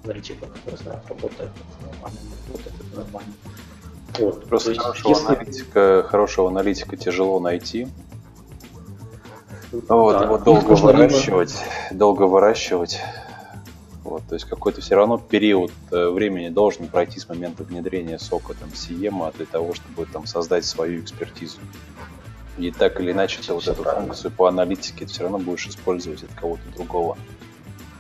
аналитика, 0.05 0.47
который 0.47 0.77
знает, 0.77 1.03
работает, 1.09 1.51
работает, 2.47 2.75
это 2.81 3.01
нормально. 3.01 3.33
Вот. 4.19 4.45
Просто 4.47 4.71
есть, 4.71 4.83
хорошего, 4.83 5.09
если... 5.11 5.27
аналитика, 5.27 6.07
хорошего 6.09 6.49
аналитика 6.49 6.97
тяжело 6.97 7.39
найти. 7.39 7.87
Вот, 9.71 10.19
да, 10.19 10.25
его 10.25 10.39
долго 10.39 10.73
выращивать, 10.73 11.55
либо... 11.91 11.99
долго 11.99 12.23
выращивать. 12.23 13.01
Вот, 14.03 14.23
то 14.27 14.35
есть 14.35 14.47
какой-то 14.47 14.81
все 14.81 14.95
равно 14.95 15.19
период 15.19 15.71
э, 15.91 16.09
времени 16.09 16.49
должен 16.49 16.89
пройти 16.89 17.21
с 17.21 17.29
момента 17.29 17.63
внедрения 17.63 18.19
сока 18.19 18.55
там 18.55 18.75
Сиема 18.75 19.31
для 19.37 19.45
того, 19.45 19.75
чтобы 19.75 20.07
там 20.07 20.27
создать 20.27 20.65
свою 20.65 21.03
экспертизу. 21.03 21.59
И 22.59 22.73
так 22.73 23.01
или 23.01 23.13
иначе 23.13 23.41
ты 23.41 23.53
вот 23.55 23.67
эту 23.67 23.83
правильно. 23.83 24.07
функцию 24.07 24.33
по 24.33 24.49
аналитике 24.49 25.07
все 25.07 25.23
равно 25.23 25.39
будешь 25.39 25.69
использовать 25.69 26.25
от 26.25 26.31
кого-то 26.35 26.63
другого. 26.75 27.17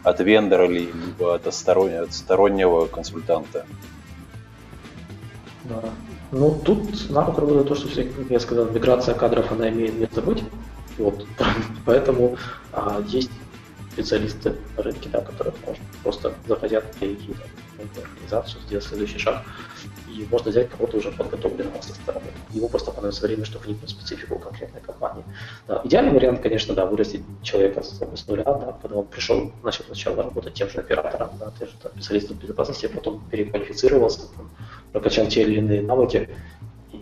От 0.03 0.21
вендора 0.21 0.67
ли, 0.67 0.91
либо 0.93 1.35
от, 1.35 1.53
стороннего, 1.55 2.03
от 2.03 2.13
стороннего 2.13 2.87
консультанта. 2.87 3.67
Да. 5.65 5.83
Ну, 6.33 6.61
тут 6.65 7.09
на 7.11 7.25
руку 7.25 7.65
то, 7.65 7.75
что, 7.75 7.89
как 7.89 8.31
я 8.31 8.41
сказал, 8.41 8.67
миграция 8.67 9.15
кадров, 9.15 9.51
она 9.53 9.69
имеет 9.69 9.95
место 9.95 10.23
быть. 10.23 10.43
Вот. 10.99 11.25
Поэтому 11.87 12.37
а, 12.73 13.01
есть 13.07 13.31
специалисты 13.93 14.55
на 14.77 14.83
рынке, 14.83 15.09
да, 15.13 15.21
которые 15.21 15.55
может, 15.67 15.83
просто 16.03 16.35
захотят 16.47 16.93
перейти 16.97 17.33
в 17.33 17.99
организацию, 17.99 18.63
сделать 18.63 18.85
следующий 18.85 19.19
шаг, 19.19 19.45
можно 20.31 20.51
взять 20.51 20.71
кого-то 20.71 20.97
уже 20.97 21.11
подготовленного 21.13 21.81
со 21.81 21.95
стороны. 21.95 22.27
Ему 22.51 22.69
просто 22.69 22.91
понадобится 22.91 23.27
время, 23.27 23.45
чтобы 23.45 23.67
вникнуть 23.67 23.91
в 23.91 23.95
специфику 23.95 24.39
конкретной 24.39 24.81
компании. 24.81 25.25
Да, 25.67 25.81
идеальный 25.85 26.13
вариант, 26.13 26.41
конечно, 26.41 26.75
да, 26.75 26.87
вырастить 26.87 27.23
человека 27.43 27.83
с, 27.83 28.01
с 28.01 28.27
нуля, 28.27 28.45
да, 28.45 28.77
когда 28.81 28.97
он 28.97 29.07
пришел, 29.07 29.53
начал 29.63 29.85
сначала 29.85 30.23
работать 30.23 30.55
тем 30.55 30.69
же 30.69 30.79
оператором, 30.79 31.31
да, 31.39 31.53
тем 31.59 31.69
же 31.69 31.75
специалистом 31.95 32.37
безопасности, 32.39 32.87
а 32.87 32.89
потом 32.89 33.23
переквалифицировался, 33.31 34.21
там, 34.37 34.51
прокачал 34.93 35.27
те 35.27 35.43
или 35.43 35.59
иные 35.59 35.83
навыки, 35.83 36.29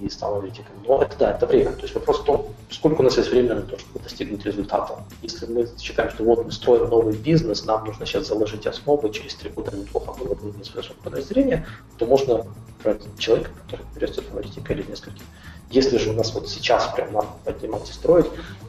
и 0.02 0.08
стал 0.10 0.36
аналитиком. 0.36 0.74
Но 0.86 1.02
это 1.02 1.16
да, 1.18 1.32
это 1.32 1.46
время. 1.46 1.72
То 1.72 1.82
есть 1.82 1.94
вопрос 1.94 2.20
в 2.20 2.24
том, 2.24 2.54
сколько 2.70 3.00
у 3.00 3.04
нас 3.04 3.16
есть 3.16 3.30
времени 3.30 3.52
на 3.52 3.62
то, 3.62 3.78
чтобы 3.78 4.00
достигнуть 4.00 4.44
результата. 4.44 4.98
Если 5.22 5.46
мы 5.46 5.68
считаем, 5.78 6.10
что 6.10 6.24
вот 6.24 6.44
мы 6.44 6.52
строим 6.52 6.88
новый 6.88 7.16
бизнес, 7.16 7.64
нам 7.64 7.84
нужно 7.84 8.06
сейчас 8.06 8.26
заложить 8.26 8.66
основы, 8.66 9.10
через 9.10 9.34
три 9.34 9.50
года 9.50 9.76
неплохо 9.76 10.12
было 10.12 10.34
бы 10.34 10.64
свое 10.64 10.86
подразделение, 11.02 11.66
то 11.98 12.06
можно 12.06 12.44
брать 12.82 13.02
человека, 13.18 13.50
который 13.64 13.86
берет 13.94 14.22
аналитика 14.32 14.72
или 14.72 14.82
несколько. 14.88 15.20
Если 15.70 15.98
же 15.98 16.10
у 16.10 16.12
нас 16.12 16.32
вот 16.34 16.48
сейчас 16.48 16.86
прям 16.94 17.12
надо 17.12 17.28
поднимать 17.44 17.88
и 17.90 17.92
строить, 17.92 18.26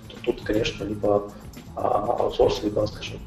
то 0.07 0.15
тут, 0.23 0.41
конечно, 0.41 0.83
либо 0.83 1.31
а, 1.75 2.17
аутсорс, 2.19 2.63
либо, 2.63 2.85
скажем, 2.87 3.19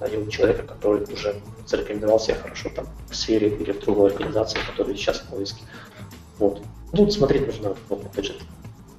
нанял 0.00 0.26
человека, 0.28 0.62
который 0.62 1.02
уже 1.12 1.40
зарекомендовал 1.66 2.20
себя 2.20 2.36
хорошо 2.36 2.70
там 2.74 2.86
в 3.10 3.16
сфере 3.16 3.48
или 3.48 3.72
в 3.72 3.80
другой 3.80 4.10
организации, 4.10 4.58
которая 4.66 4.94
сейчас 4.94 5.20
в 5.20 5.28
поиске. 5.28 5.62
Вот. 6.38 6.62
Тут 6.92 7.12
смотреть 7.12 7.46
нужно, 7.46 7.76
вот, 7.88 8.04
опять 8.04 8.26
же, 8.26 8.34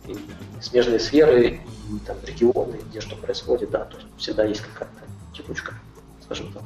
и 0.08 0.18
смежные 0.62 1.00
сферы, 1.00 1.62
и 1.90 2.00
там 2.06 2.18
регионы, 2.24 2.80
где 2.90 3.02
что 3.02 3.16
происходит, 3.16 3.72
да, 3.72 3.86
то 3.86 3.98
есть 3.98 4.08
всегда 4.18 4.44
есть 4.44 4.62
какая-то 4.62 5.04
текучка, 5.36 5.74
скажем 6.24 6.52
так. 6.54 6.64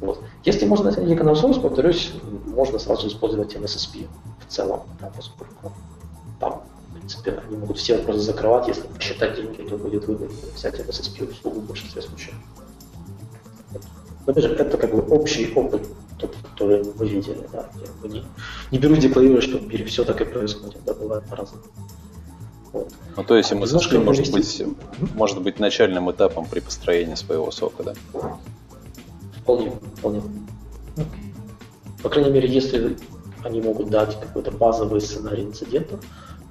Вот. 0.00 0.22
Если 0.44 0.66
можно 0.66 0.90
найти 0.90 1.00
Source, 1.00 1.60
повторюсь, 1.60 2.12
можно 2.44 2.78
сразу 2.78 3.08
использовать 3.08 3.54
MSSP 3.54 4.06
в 4.46 4.52
целом, 4.52 4.82
да, 5.00 5.10
поскольку 5.14 5.72
там, 6.38 6.62
в 6.90 6.94
принципе, 6.94 7.42
они 7.46 7.56
могут 7.56 7.78
все 7.78 7.96
вопросы 7.96 8.20
закрывать, 8.20 8.68
если 8.68 8.86
посчитать 8.88 9.36
деньги, 9.36 9.62
то 9.62 9.78
будет 9.78 10.06
выгоднее 10.06 10.52
взять 10.54 10.78
MSSP 10.78 11.30
услугу 11.30 11.60
в 11.60 11.66
большинстве 11.66 12.02
случаев. 12.02 12.34
Вот. 13.70 13.82
Но 14.26 14.32
опять 14.32 14.44
же, 14.44 14.54
это 14.54 14.76
как 14.76 14.90
бы 14.90 15.00
общий 15.14 15.52
опыт 15.54 15.88
тот, 16.18 16.34
который 16.42 16.82
вы 16.82 17.08
видели. 17.08 17.46
Да. 17.52 17.68
Я 17.74 17.92
бы 18.02 18.08
не, 18.08 18.24
не 18.70 18.78
беру 18.78 18.96
декларировать, 18.96 19.44
что 19.44 19.58
в 19.58 19.66
мире 19.66 19.84
все 19.84 20.04
так 20.04 20.20
и 20.20 20.24
происходит, 20.24 20.80
да, 20.84 20.94
бывает 20.94 21.24
по-разному. 21.24 21.64
Вот. 22.72 22.92
Ну, 23.16 23.24
то 23.24 23.36
есть 23.36 23.52
MSSP 23.52 24.02
может 24.02 24.32
быть, 24.32 24.62
может 25.14 25.40
быть 25.40 25.58
начальным 25.58 26.10
этапом 26.10 26.46
при 26.46 26.60
построении 26.60 27.14
своего 27.14 27.50
сока, 27.50 27.82
да? 27.82 27.94
Вполне, 29.40 29.72
вполне. 29.96 30.22
По 32.02 32.08
крайней 32.08 32.30
мере, 32.30 32.48
если 32.48 32.96
они 33.44 33.60
могут 33.60 33.90
дать 33.90 34.20
какой-то 34.20 34.50
базовый 34.50 35.00
сценарий 35.00 35.44
инцидента, 35.44 35.98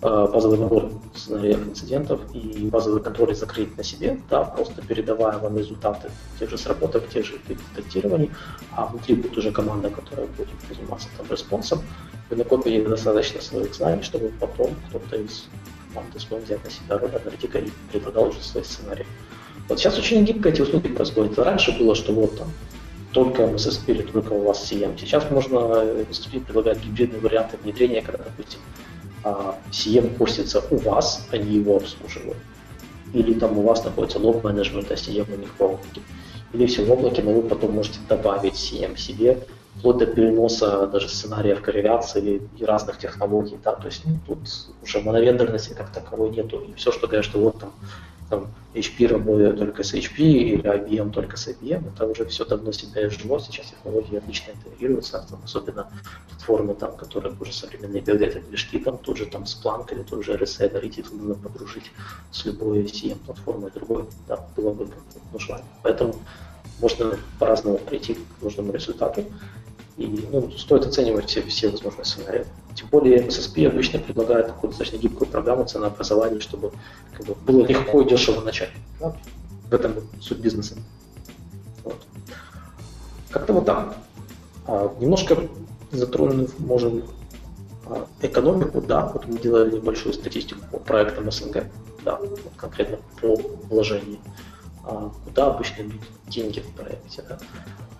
базовый 0.06 0.60
набор 0.60 0.92
сценариев 1.16 1.68
инцидентов 1.68 2.22
и 2.34 2.70
базовый 2.72 3.02
контроль 3.02 3.36
закрыть 3.36 3.76
на 3.78 3.84
себе, 3.84 4.20
да, 4.30 4.44
просто 4.44 4.82
передавая 4.82 5.38
вам 5.40 5.58
результаты 5.58 6.12
тех 6.40 6.50
же 6.50 6.58
сработок, 6.58 7.10
тех 7.10 7.26
же 7.26 7.40
тестирований, 7.76 8.30
а 8.72 8.86
внутри 8.86 9.16
будет 9.16 9.38
уже 9.38 9.52
команда, 9.52 9.90
которая 9.90 10.28
будет 10.28 10.50
заниматься 10.70 11.08
там 11.18 11.26
респонсом. 11.30 11.82
Вы 12.30 12.38
накопили 12.38 12.86
достаточно 12.86 13.42
своих 13.42 13.74
знаний, 13.74 14.04
чтобы 14.04 14.32
потом 14.40 14.76
кто-то 14.90 15.16
из 15.16 15.48
команды 15.94 16.20
смог 16.20 16.42
взять 16.44 16.64
на 16.64 16.70
себя 16.70 16.98
роль 16.98 17.16
аналитика 17.16 17.60
и 17.60 17.70
предлагал 17.92 18.28
уже 18.28 18.42
свои 18.42 18.64
сценарии. 18.64 19.06
Вот 19.68 19.80
сейчас 19.80 19.98
очень 19.98 20.24
гибко 20.24 20.50
эти 20.50 20.62
услуги 20.62 20.90
происходят. 20.90 21.38
Раньше 21.40 21.76
было, 21.78 21.96
что 21.96 22.14
вот 22.14 22.38
там 22.38 22.48
только 23.12 23.44
MSSP 23.44 23.88
или 23.88 24.02
только 24.04 24.34
у 24.34 24.44
вас 24.44 24.72
CM. 24.72 25.00
Сейчас 25.00 25.32
можно 25.32 25.56
MSSP 25.56 26.46
предлагать 26.46 26.84
гибридные 26.84 27.22
варианты 27.22 27.58
внедрения, 27.64 28.02
когда, 28.02 28.26
допустим, 28.26 28.60
CM 29.72 30.18
хостится 30.18 30.64
у 30.70 30.78
вас, 30.78 31.28
они 31.32 31.56
его 31.56 31.78
обслуживают. 31.78 32.38
Или 33.14 33.34
там 33.34 33.58
у 33.58 33.64
вас 33.64 33.84
находится 33.84 34.20
лог 34.20 34.44
менеджмент, 34.44 34.92
а 34.92 34.96
CM 34.96 35.34
у 35.34 35.38
них 35.38 35.50
в 35.58 35.62
облаке. 35.62 36.02
Или 36.54 36.66
все 36.68 36.86
в 36.86 36.92
облаке, 36.92 37.22
но 37.24 37.34
вы 37.34 37.42
потом 37.42 37.74
можете 37.74 38.00
добавить 38.08 38.54
CM 38.54 38.98
себе, 38.98 39.40
вплоть 39.78 39.98
до 39.98 40.06
переноса 40.06 40.88
даже 40.88 41.10
сценариев 41.10 41.62
корреляции 41.62 42.42
и 42.58 42.66
разных 42.66 43.00
технологий. 43.00 43.58
Да, 43.64 43.74
то 43.74 43.88
есть 43.88 44.04
ну, 44.06 44.20
тут 44.28 44.40
уже 44.84 45.02
моновендорности 45.02 45.74
как 45.74 45.92
таковой 45.92 46.30
нету. 46.30 46.60
И 46.60 46.74
все, 46.74 46.92
что 46.92 47.08
говорят, 47.08 47.26
что 47.26 47.40
вот 47.40 47.60
там 47.60 47.72
там, 48.30 48.48
HP 48.74 49.08
работает 49.08 49.58
только 49.58 49.84
с 49.84 49.94
HP 49.94 50.18
или 50.18 50.64
IBM 50.64 51.12
только 51.12 51.38
с 51.38 51.48
IBM, 51.48 51.94
это 51.94 52.08
уже 52.08 52.26
все 52.26 52.46
давно 52.46 52.72
себя 52.72 53.08
изжило, 53.08 53.40
сейчас 53.40 53.68
технологии 53.68 54.18
отлично 54.18 54.52
интегрируются, 54.52 55.26
там, 55.30 55.40
особенно 55.44 55.90
платформы, 56.30 56.76
там, 56.76 56.96
которые 56.98 57.36
уже 57.40 57.54
современные 57.54 58.02
биодата 58.02 58.40
движки, 58.42 58.80
там 58.80 58.98
тут 58.98 59.18
же 59.18 59.26
там 59.26 59.44
Splunk 59.44 59.94
или 59.94 60.04
тот 60.04 60.26
же 60.26 60.34
RSA 60.34 60.72
Analytics 60.72 61.16
нужно 61.16 61.36
подружить 61.36 61.92
с 62.32 62.46
любой 62.46 62.84
CM 62.84 63.18
платформой 63.26 63.72
другой, 63.72 64.06
да, 64.28 64.46
было 64.56 64.74
бы 64.74 64.90
нужно. 65.32 65.62
Поэтому 65.84 66.16
можно 66.82 67.18
по-разному 67.40 67.78
прийти 67.78 68.16
к 68.16 68.42
нужному 68.42 68.74
результату. 68.74 69.24
И 69.98 70.28
ну, 70.32 70.52
стоит 70.52 70.86
оценивать 70.86 71.30
все, 71.30 71.42
все 71.44 71.70
возможные 71.70 72.06
сценарии. 72.06 72.46
Тем 72.76 72.88
более 72.90 73.26
MSSP 73.26 73.68
обычно 73.68 74.00
предлагает 74.00 74.48
такую 74.48 74.70
достаточно 74.72 74.98
гибкую 74.98 75.30
программу 75.30 75.66
ценообразования, 75.66 76.42
чтобы 76.42 76.74
как 77.14 77.26
бы, 77.26 77.36
было 77.36 77.66
легко 77.66 78.02
и 78.02 78.10
дешево 78.10 78.42
начать. 78.42 78.72
Да? 79.00 79.16
В 79.70 79.74
этом 79.74 79.96
суть 80.20 80.40
бизнеса. 80.40 80.76
Как-то 83.30 83.54
вот 83.54 83.66
так. 83.66 83.96
А, 84.68 84.94
немножко 85.00 85.38
затронув, 85.92 86.60
можем 86.60 87.04
а, 87.86 88.06
экономику, 88.22 88.82
да, 88.82 89.08
вот 89.08 89.28
мы 89.28 89.38
делали 89.40 89.76
небольшую 89.76 90.14
статистику 90.14 90.62
по 90.72 90.80
проектам 90.80 91.32
СНГ, 91.32 91.66
да, 92.04 92.18
вот 92.18 92.40
конкретно 92.58 92.98
по 93.22 93.36
вложению, 93.70 94.18
а, 94.84 95.12
куда 95.24 95.48
обычно 95.48 95.84
идут 95.84 96.02
деньги 96.28 96.60
в 96.60 96.72
проекте, 96.72 97.24
да. 97.28 97.38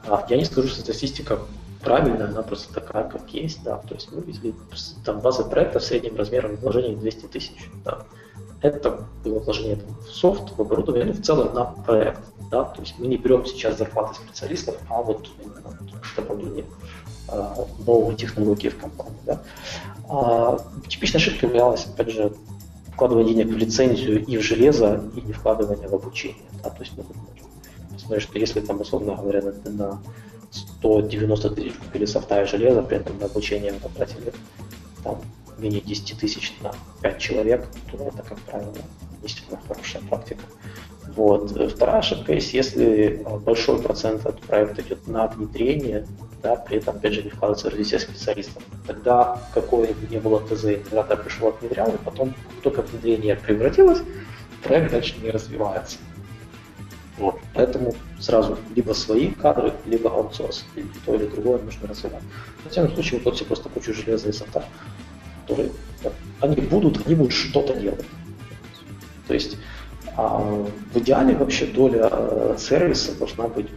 А, 0.08 0.26
я 0.30 0.38
не 0.38 0.46
скажу, 0.46 0.68
что 0.68 0.82
статистика 0.82 1.40
правильная, 1.86 2.28
она 2.28 2.42
просто 2.42 2.74
такая, 2.74 3.08
как 3.10 3.30
есть, 3.30 3.64
да, 3.64 3.78
то 3.78 3.96
есть 3.96 4.12
мы 4.12 4.22
видели 4.22 4.54
там 5.06 5.20
базы 5.20 5.44
проекта 5.44 5.80
в 5.80 5.84
среднем 5.84 6.18
размером 6.18 6.56
вложений 6.58 6.98
200 6.98 7.26
тысяч, 7.28 7.70
да. 7.86 8.00
Это 8.62 9.06
было 9.24 9.40
вложение 9.40 9.76
там, 9.76 9.96
в 9.96 10.12
софт, 10.12 10.58
в 10.58 10.62
оборудование, 10.62 11.06
ну, 11.06 11.14
в 11.14 11.22
целом 11.22 11.54
на 11.54 11.66
проект, 11.66 12.22
да, 12.52 12.64
то 12.66 12.82
есть 12.82 12.96
мы 12.98 13.08
не 13.08 13.18
берем 13.18 13.46
сейчас 13.46 13.78
зарплаты 13.78 14.16
специалистов, 14.16 14.76
а 14.90 15.02
вот 15.02 15.30
именно 15.40 15.78
добавление 16.16 16.66
а, 17.28 17.66
новые 17.86 18.16
технологии 18.16 18.70
в 18.70 18.78
компании. 18.78 19.18
Да? 19.26 19.42
А, 20.10 20.58
типичная 20.88 21.20
ошибка 21.20 21.48
являлась, 21.48 21.86
опять 21.86 22.12
же, 22.12 22.34
вкладывание 22.94 23.34
денег 23.34 23.54
в 23.54 23.58
лицензию 23.58 24.24
и 24.26 24.38
в 24.38 24.42
железо, 24.42 25.04
и 25.16 25.22
не 25.22 25.34
вкладывание 25.34 25.88
в 25.88 25.94
обучение. 25.94 26.46
Да? 26.64 26.70
То 26.70 26.82
есть, 26.82 26.94
ну, 26.98 27.06
смотришь, 27.98 28.24
что 28.24 28.38
если 28.38 28.62
там, 28.62 28.80
условно 28.82 29.16
говоря, 29.16 29.42
на, 29.42 29.72
на 29.72 30.02
190 30.56 31.50
тысяч 31.52 31.74
купили 31.74 32.06
софта 32.06 32.44
и 32.44 32.46
железо, 32.46 32.82
при 32.82 32.98
этом 32.98 33.18
на 33.20 33.26
обучение 33.26 33.74
потратили 33.74 34.34
там 35.04 35.22
менее 35.58 35.82
10 35.82 36.18
тысяч 36.18 36.54
на 36.62 36.74
5 37.02 37.20
человек, 37.20 37.68
то 37.92 37.98
это, 37.98 38.24
как 38.24 38.40
правило, 38.40 38.74
действительно 39.22 39.60
хорошая 39.68 40.02
практика. 40.04 40.42
Вот. 41.16 41.52
Вторая 41.72 42.00
ошибка 42.00 42.34
есть, 42.34 42.54
если 42.54 43.24
э, 43.26 43.38
большой 43.40 43.82
процент 43.82 44.26
от 44.26 44.42
проекта 44.42 44.82
идет 44.82 45.08
на 45.08 45.28
внедрение, 45.28 46.06
да, 46.42 46.56
при 46.56 46.78
этом, 46.78 46.98
опять 46.98 47.14
же, 47.14 47.24
не 47.24 47.30
вкладывается 47.30 47.68
в 47.68 47.70
развитие 47.70 48.00
специалистов. 48.00 48.64
Тогда 48.86 49.42
какое 49.54 49.94
бы 49.94 50.08
ни 50.10 50.18
было 50.18 50.42
ТЗ, 50.42 50.66
интегратор 50.66 51.22
пришел, 51.22 51.54
внедрял, 51.62 51.90
и 51.90 51.98
потом 52.04 52.34
только 52.64 52.82
внедрение 52.82 53.36
превратилось, 53.36 54.02
проект 54.64 54.92
дальше 54.92 55.16
не 55.22 55.30
развивается. 55.30 55.98
Вот. 57.18 57.40
Поэтому 57.54 57.96
сразу 58.20 58.58
либо 58.76 58.94
свои 58.94 59.32
кадры, 59.32 59.74
либо 59.86 60.10
аутсорс, 60.10 60.66
или 60.76 60.88
то 61.06 61.16
или 61.16 61.28
другое 61.28 61.60
нужно 61.62 61.88
развивать. 61.88 62.24
В 62.64 62.68
этом 62.68 62.92
случае 62.94 63.22
вот 63.24 63.36
все 63.36 63.46
просто 63.46 63.70
кучу 63.70 63.94
железа 63.94 64.30
и 64.30 64.32
софта, 64.34 64.66
которые 65.42 65.72
они 66.42 66.58
будут, 66.58 67.06
они 67.06 67.16
будут 67.16 67.34
что-то 67.34 67.74
делать. 67.76 68.06
То 69.28 69.34
есть 69.34 69.58
а 70.18 70.38
в 70.38 70.98
идеале 71.00 71.36
вообще 71.36 71.66
доля 71.66 72.08
э, 72.10 72.56
сервиса 72.58 73.18
должна 73.18 73.48
быть 73.48 73.68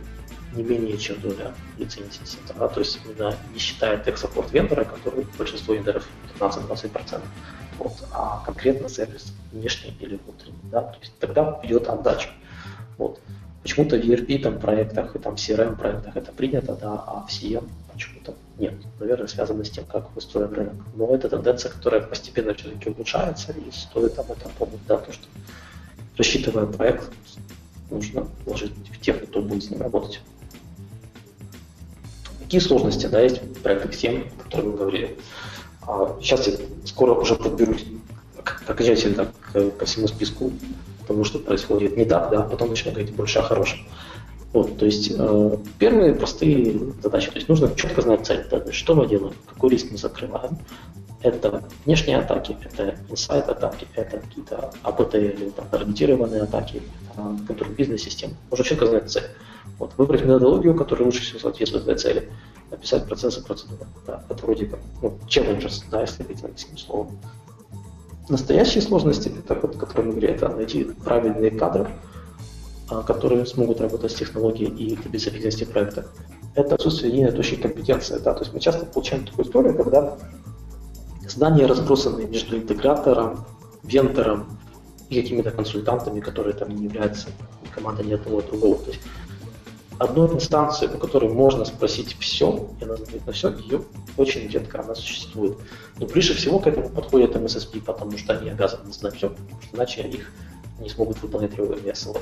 не 0.54 0.62
менее, 0.62 0.96
чем 0.96 1.20
доля 1.20 1.52
лицензии 1.78 2.38
да, 2.56 2.68
то 2.68 2.80
есть 2.80 3.00
именно 3.04 3.34
не 3.52 3.58
считая 3.58 3.98
тех-саппорт 3.98 4.52
вендора, 4.52 4.84
который 4.84 5.26
большинство 5.36 5.74
вендоров 5.74 6.06
15-20%, 6.38 7.20
вот, 7.78 7.92
а 8.12 8.42
конкретно 8.46 8.88
сервис 8.88 9.34
внешний 9.52 9.96
или 10.00 10.18
внутренний, 10.24 10.58
да, 10.64 10.82
то 10.82 10.98
есть 11.00 11.12
тогда 11.18 11.60
идет 11.64 11.88
отдача. 11.88 12.30
Вот. 12.98 13.20
Почему-то 13.62 13.96
в 13.96 14.00
ERP 14.00 14.40
там, 14.40 14.58
проектах 14.58 15.16
и 15.16 15.18
там 15.18 15.34
CRM 15.34 15.76
проектах 15.76 16.16
это 16.16 16.32
принято, 16.32 16.74
да, 16.74 17.04
а 17.06 17.26
в 17.26 17.30
CM 17.30 17.68
почему-то 17.92 18.34
нет. 18.58 18.74
Наверное, 19.00 19.26
связано 19.26 19.64
с 19.64 19.70
тем, 19.70 19.84
как 19.84 20.16
устроен 20.16 20.52
рынок. 20.52 20.74
Но 20.94 21.14
это 21.14 21.28
тенденция, 21.28 21.70
которая 21.70 22.00
постепенно 22.00 22.54
все-таки 22.54 22.90
улучшается, 22.90 23.52
и 23.52 23.70
стоит 23.72 24.18
об 24.18 24.30
этом 24.30 24.50
помнить, 24.58 24.80
да, 24.86 24.98
то, 24.98 25.12
что 25.12 25.26
рассчитывая 26.16 26.66
проект, 26.66 27.10
нужно 27.90 28.28
вложить 28.44 28.72
в 28.92 29.00
тех, 29.00 29.24
кто 29.24 29.40
будет 29.42 29.64
с 29.64 29.70
ним 29.70 29.82
работать. 29.82 30.20
Какие 32.40 32.60
сложности 32.60 33.06
да, 33.06 33.20
есть 33.20 33.42
в 33.42 33.62
проектах 33.62 33.94
7, 33.94 34.22
о 34.22 34.42
которых 34.44 34.66
мы 34.66 34.76
говорили? 34.76 35.18
А, 35.82 36.16
сейчас 36.20 36.46
я 36.46 36.54
скоро 36.84 37.14
уже 37.14 37.34
подберусь 37.34 37.84
окончательно 38.66 39.32
к, 39.40 39.70
ко 39.70 39.84
всему 39.84 40.08
списку 40.08 40.52
того, 41.08 41.24
что 41.24 41.38
происходит 41.38 41.96
не 41.96 42.04
так, 42.04 42.30
да, 42.30 42.42
потом 42.42 42.68
начну 42.68 42.92
говорить 42.92 43.14
больше 43.14 43.40
о 43.40 43.42
хорошем. 43.42 43.80
Вот, 44.52 44.78
то 44.78 44.86
есть 44.86 45.12
э, 45.16 45.56
первые 45.78 46.14
простые 46.14 46.78
задачи. 47.02 47.30
То 47.30 47.36
есть 47.36 47.48
нужно 47.48 47.74
четко 47.74 48.00
знать 48.00 48.26
цель. 48.26 48.46
Да, 48.50 48.72
что 48.72 48.94
мы 48.94 49.06
делаем, 49.06 49.34
какой 49.46 49.70
риск 49.70 49.88
мы 49.90 49.98
закрываем, 49.98 50.58
это 51.22 51.64
внешние 51.84 52.18
атаки, 52.18 52.56
это 52.64 52.96
инсайт 53.10 53.48
атаки, 53.48 53.86
это 53.94 54.18
какие-то 54.18 54.70
АПТ 54.82 55.16
или 55.16 55.50
там, 55.50 55.66
таргетированные 55.68 56.42
атаки, 56.42 56.82
контроль 57.46 57.72
бизнес-систем. 57.72 58.30
Нужно 58.50 58.64
четко 58.64 58.86
знать 58.86 59.10
цель. 59.10 59.24
Вот, 59.78 59.92
выбрать 59.96 60.22
методологию, 60.22 60.74
которая 60.74 61.06
лучше 61.06 61.22
всего 61.22 61.38
соответствует 61.40 61.84
этой 61.84 61.98
цели, 61.98 62.28
написать 62.70 63.06
процессы 63.06 63.44
процедуры. 63.44 63.86
Да, 64.06 64.24
это 64.28 64.44
вроде 64.44 64.66
как 64.66 64.80
ну, 65.02 65.18
challenges, 65.28 65.82
да, 65.90 66.02
если 66.02 66.22
быть 66.22 66.42
английским 66.42 66.78
словом. 66.78 67.18
Настоящие 68.28 68.82
сложности, 68.82 69.32
это, 69.38 69.58
вот, 69.60 69.76
которые 69.76 70.06
мы 70.06 70.12
говорили, 70.12 70.34
это 70.34 70.48
найти 70.48 70.84
правильные 70.84 71.50
кадры, 71.50 71.88
а, 72.90 73.02
которые 73.02 73.46
смогут 73.46 73.80
работать 73.80 74.12
с 74.12 74.14
технологией 74.14 74.70
и 74.70 74.96
добиться 74.96 75.30
эффективности 75.30 75.64
проекта. 75.64 76.06
Это 76.54 76.74
отсутствие 76.74 77.12
единой 77.12 77.32
точки 77.32 77.54
компетенции. 77.54 78.18
Да? 78.18 78.34
То 78.34 78.40
есть 78.40 78.52
мы 78.52 78.60
часто 78.60 78.84
получаем 78.86 79.24
такую 79.24 79.46
историю, 79.46 79.76
когда 79.76 80.18
Знания 81.28 81.66
разбросаны 81.66 82.26
между 82.26 82.56
интегратором, 82.56 83.44
вентором 83.82 84.58
и 85.08 85.20
какими-то 85.20 85.50
консультантами, 85.50 86.20
которые 86.20 86.54
там 86.54 86.70
не 86.70 86.84
являются 86.84 87.28
командой 87.74 88.06
ни 88.06 88.12
одного 88.12 88.40
другого. 88.42 88.76
То 88.76 88.90
есть 88.90 89.00
одной 89.98 90.32
инстанции, 90.32 90.86
у 90.86 90.98
которой 90.98 91.30
можно 91.30 91.64
спросить 91.64 92.16
все, 92.18 92.68
и 92.80 92.84
она 92.84 92.96
знает 92.96 93.26
на 93.26 93.32
все, 93.32 93.50
ее 93.50 93.82
очень 94.16 94.48
редко 94.48 94.80
она 94.82 94.94
существует. 94.94 95.56
Но 95.98 96.06
ближе 96.06 96.34
всего 96.34 96.58
к 96.58 96.66
этому 96.66 96.88
подходят 96.90 97.34
MSSP, 97.34 97.82
потому 97.82 98.16
что 98.18 98.38
они 98.38 98.50
обязаны 98.50 98.92
знать 98.92 99.16
все, 99.16 99.30
потому 99.30 99.62
что 99.62 99.76
иначе 99.76 100.02
их 100.02 100.32
не 100.80 100.88
смогут 100.88 101.20
выполнять 101.22 101.52
требования 101.52 101.92
SLA. 101.92 102.20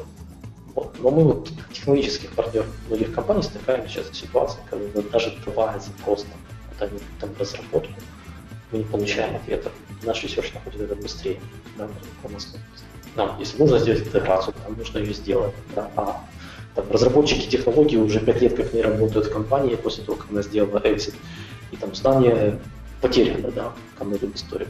Вот. 0.75 0.95
Но 1.01 1.11
мы 1.11 1.25
вот 1.25 1.51
технологических 1.73 2.33
партнеров 2.33 2.67
многих 2.89 3.15
компаний 3.15 3.43
стыкаемся 3.43 3.89
сейчас 3.89 4.07
с 4.09 4.21
ситуацией, 4.21 4.63
когда 4.69 5.03
даже 5.11 5.35
давая 5.45 5.81
запрос 5.81 6.25
там, 6.25 6.39
куда-нибудь 6.73 7.03
там 7.21 7.31
разработку, 7.39 7.95
мы 8.73 8.79
не 8.79 8.85
получаем 8.85 9.37
ответа. 9.37 9.71
Наш 10.03 10.23
research 10.23 10.53
находит 10.53 10.83
это 10.83 10.97
быстрее. 10.97 11.41
Да, 11.79 11.89
нам, 13.17 13.39
если 13.39 13.59
нужно 13.59 13.79
сделать 13.79 14.07
интеграцию, 14.07 14.55
нам 14.65 14.77
нужно 14.77 14.99
ее 14.99 15.15
сделать. 15.15 15.55
Да, 15.75 15.91
а 15.97 16.21
там, 16.77 16.85
разработчики 16.91 17.49
технологий 17.49 17.97
уже 17.97 18.21
пять 18.21 18.43
лет 18.43 18.55
как 18.55 18.73
не 18.73 18.83
работают 18.83 19.27
в 19.27 19.33
компании 19.33 19.75
после 19.75 20.05
того, 20.05 20.19
как 20.19 20.31
она 20.31 20.43
сделала 20.43 20.79
exit. 20.79 21.15
И 21.73 21.77
там 21.77 21.95
знание 21.95 22.61
потеряно, 23.01 23.51
да, 23.51 23.73
там 23.99 24.13
эту 24.13 24.31
историю. 24.33 24.69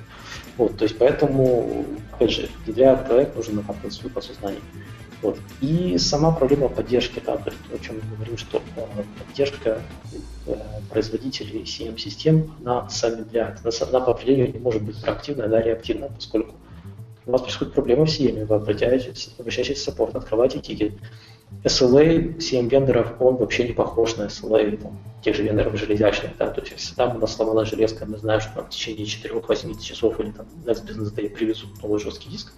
Вот, 0.56 0.76
то 0.76 0.84
есть 0.84 0.96
поэтому, 0.98 1.84
опять 2.12 2.30
же, 2.30 2.48
внедряя 2.64 2.96
проект, 2.96 3.36
нужно 3.36 3.56
накапливать 3.56 3.92
свое 3.92 4.10
подсознание. 4.10 4.60
Вот. 5.22 5.38
И 5.60 5.96
сама 5.98 6.30
проблема 6.30 6.68
поддержки, 6.68 7.20
да, 7.24 7.36
то 7.36 7.50
есть, 7.50 7.62
о 7.74 7.84
чем 7.84 7.96
мы 7.96 8.16
говорим, 8.16 8.38
что 8.38 8.62
э, 8.76 9.02
поддержка 9.18 9.80
э, 10.46 10.54
производителей 10.90 11.62
SIEM-систем, 11.62 12.54
она 12.60 12.88
замедляет. 12.88 13.58
Она, 13.64 13.72
она 13.88 14.00
по 14.00 14.12
определению 14.12 14.52
не 14.52 14.58
может 14.58 14.82
быть 14.82 15.00
проактивной, 15.00 15.46
она 15.46 15.60
реактивна, 15.60 16.08
поскольку 16.14 16.54
у 17.26 17.32
вас 17.32 17.42
происходит 17.42 17.74
проблема 17.74 18.06
в 18.06 18.08
SIEM, 18.08 18.44
вы 18.44 18.54
обращаетесь, 18.54 19.34
обращаетесь 19.38 19.78
в 19.78 19.82
support, 19.82 20.14
открываете 20.14 20.60
ticket. 20.60 20.94
SLA 21.64 22.36
SIEM 22.38 22.68
вендоров, 22.68 23.14
он 23.20 23.36
вообще 23.36 23.66
не 23.66 23.72
похож 23.72 24.16
на 24.16 24.24
SLA 24.24 24.76
там, 24.76 24.98
тех 25.22 25.34
же 25.34 25.42
вендоров 25.42 25.76
железячных. 25.76 26.36
Да? 26.38 26.50
То 26.50 26.60
есть, 26.60 26.72
если 26.72 26.94
там 26.94 27.16
у 27.16 27.18
нас 27.18 27.34
сломана 27.34 27.64
железка, 27.64 28.06
мы 28.06 28.18
знаем, 28.18 28.40
что 28.40 28.54
там, 28.54 28.66
в 28.66 28.70
течение 28.70 29.06
4-8 29.06 29.80
часов 29.80 30.20
или 30.20 30.30
там 30.30 30.46
Next 30.64 30.86
Business 30.86 31.14
Day 31.14 31.28
привезут 31.28 31.82
новый 31.82 32.00
жесткий 32.00 32.28
диск, 32.28 32.52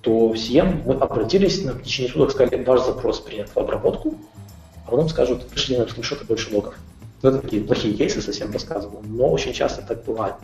то 0.00 0.28
в 0.28 0.34
CM 0.34 0.82
мы 0.84 0.94
обратились, 0.94 1.64
на 1.64 1.72
течение 1.80 2.12
суток 2.12 2.32
сказали, 2.32 2.62
ваш 2.62 2.84
запрос 2.84 3.20
принят 3.20 3.48
в 3.48 3.56
обработку, 3.56 4.14
а 4.86 4.90
потом 4.90 5.08
скажут, 5.08 5.48
пришли 5.48 5.78
на 5.78 5.86
скриншоты 5.88 6.24
больше 6.24 6.54
логов. 6.54 6.74
Ну, 7.22 7.30
это 7.30 7.38
такие 7.38 7.62
плохие 7.62 7.94
кейсы 7.94 8.20
совсем 8.20 8.52
рассказывал, 8.52 9.00
но 9.02 9.30
очень 9.30 9.54
часто 9.54 9.80
так 9.80 10.04
бывает. 10.04 10.34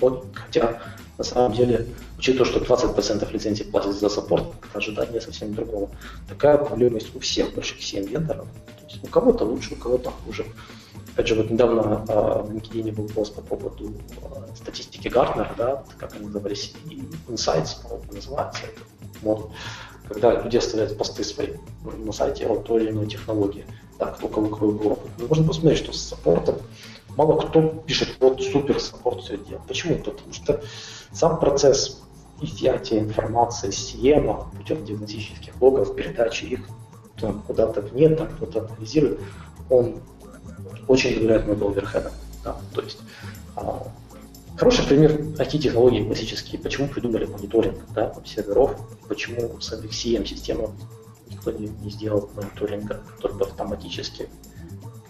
Вот, 0.00 0.26
хотя, 0.32 0.80
на 1.18 1.24
самом 1.24 1.52
деле, 1.52 1.86
учитывая, 2.18 2.46
что 2.46 2.60
20% 2.60 3.32
лицензий 3.32 3.64
платят 3.64 3.94
за 3.94 4.08
саппорт, 4.08 4.44
это 4.62 4.78
ожидание 4.78 5.20
совсем 5.20 5.54
другого. 5.54 5.90
Такая 6.28 6.58
проблема 6.58 6.96
есть 6.96 7.14
у 7.14 7.20
всех 7.20 7.54
больших 7.54 7.78
CM 7.78 8.06
вендоров. 8.06 8.46
То 8.88 8.96
у 9.02 9.06
кого-то 9.06 9.44
лучше, 9.44 9.74
у 9.74 9.76
кого-то 9.76 10.10
хуже. 10.10 10.46
Опять 11.14 11.28
же, 11.28 11.34
вот 11.34 11.50
недавно 11.50 12.04
э, 12.06 12.42
в 12.42 12.50
LinkedIn 12.54 12.92
был 12.92 13.08
пост 13.08 13.34
по 13.34 13.40
поводу 13.40 13.88
э, 13.88 14.54
статистики 14.54 15.08
Гартнера, 15.08 15.54
да, 15.56 15.84
как 15.96 16.14
они 16.14 16.26
назывались, 16.26 16.74
Insights, 17.28 17.82
по-моему, 17.82 18.12
называется 18.12 18.64
этот 18.64 19.22
мод, 19.22 19.50
когда 20.08 20.42
люди 20.42 20.58
оставляют 20.58 20.98
посты 20.98 21.24
свои 21.24 21.54
на 21.84 22.12
сайте 22.12 22.46
о 22.46 22.56
той 22.56 22.82
или 22.82 22.90
иной 22.90 23.06
технологии, 23.06 23.64
так, 23.98 24.18
кто 24.18 24.28
кого 24.28 24.48
какой 24.48 24.72
был 24.72 24.92
опыт. 24.92 25.10
Ну, 25.18 25.26
можно 25.28 25.46
посмотреть, 25.46 25.78
что 25.78 25.92
с 25.92 26.02
саппортом 26.02 26.56
мало 27.16 27.40
кто 27.40 27.62
пишет, 27.62 28.16
вот 28.20 28.42
супер 28.42 28.80
саппорт 28.80 29.22
все 29.22 29.38
делает. 29.38 29.66
Почему? 29.66 29.96
Потому 29.96 30.32
что 30.32 30.62
сам 31.12 31.40
процесс 31.40 32.02
изъятия 32.40 32.98
информации 32.98 33.70
с 33.70 33.94
CM 33.94 34.44
путем 34.56 34.84
диагностических 34.84 35.60
логов, 35.60 35.94
передачи 35.94 36.44
их 36.44 36.60
куда-то 37.46 37.80
вне, 37.80 38.10
там 38.10 38.28
кто-то 38.28 38.66
анализирует, 38.66 39.20
он 39.70 39.96
очень 40.86 41.14
доверяет 41.14 41.46
моему 41.46 41.70
оверхеда. 41.70 42.12
Да, 42.44 42.56
то 42.74 42.82
есть 42.82 42.98
а, 43.56 43.86
хороший 44.56 44.86
пример 44.86 45.12
IT-технологий 45.12 46.04
классические. 46.04 46.60
Почему 46.60 46.88
придумали 46.88 47.24
мониторинг 47.24 47.78
да, 47.94 48.14
серверов, 48.24 48.76
почему 49.08 49.60
с 49.60 49.72
MVCM-системой 49.72 50.68
никто 51.30 51.50
не, 51.52 51.68
не 51.68 51.90
сделал 51.90 52.30
мониторинга, 52.34 53.00
который 53.16 53.36
бы 53.36 53.46
автоматически 53.46 54.28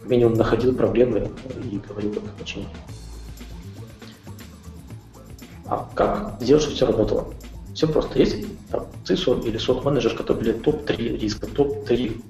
минимум 0.09 0.35
находил 0.35 0.75
проблемы 0.75 1.31
и 1.71 1.79
говорил, 1.79 2.15
как 2.15 2.25
их 2.25 2.33
починить. 2.33 2.69
А 5.67 5.89
как 5.95 6.41
сделать, 6.41 6.63
чтобы 6.63 6.77
все 6.77 6.87
работало? 6.87 7.35
Все 7.75 7.89
просто. 7.89 8.19
Есть 8.19 8.47
там 8.71 8.87
CISO 9.05 9.45
или 9.45 9.59
SOC 9.59 9.85
менеджер, 9.85 10.17
который 10.17 10.43
говорит 10.43 10.63
топ-3 10.63 11.19
риска, 11.19 11.47
топ-3 11.47 12.23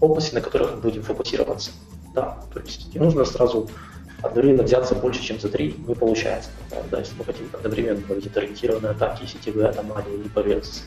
области, 0.00 0.34
на 0.34 0.40
которых 0.40 0.74
мы 0.74 0.80
будем 0.82 1.02
фокусироваться. 1.02 1.70
Да, 2.14 2.38
то 2.52 2.60
есть 2.60 2.94
не 2.94 3.00
нужно 3.00 3.24
сразу 3.24 3.68
одновременно 4.22 4.62
взяться 4.62 4.94
больше, 4.94 5.22
чем 5.22 5.38
за 5.38 5.48
три, 5.48 5.74
не 5.86 5.94
получается. 5.94 6.50
Да, 6.90 6.98
если 6.98 7.14
мы 7.18 7.24
хотим 7.24 7.48
одновременно 7.52 8.00
проводить 8.00 8.32
таргетированные 8.32 8.92
атаки, 8.92 9.26
сетевые 9.26 9.68
аномалии 9.68 10.24
и 10.24 10.28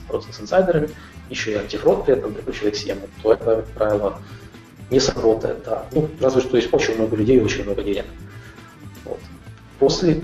просто 0.07 0.33
с 0.33 0.41
инсайдерами, 0.41 0.89
еще 1.29 1.51
и 1.51 1.55
антифрод 1.55 2.05
при 2.05 2.15
этом 2.15 2.33
прикручивая 2.33 2.71
к 2.71 3.21
то 3.21 3.33
это, 3.33 3.45
как 3.45 3.65
правило, 3.67 4.19
не 4.89 4.99
сработает. 4.99 5.63
Да. 5.65 5.85
Ну, 5.91 6.09
разве 6.19 6.41
что 6.41 6.57
есть 6.57 6.73
очень 6.73 6.95
много 6.95 7.15
людей 7.15 7.37
и 7.37 7.41
очень 7.41 7.63
много 7.63 7.83
денег. 7.83 8.05
Вот. 9.05 9.19
После 9.79 10.21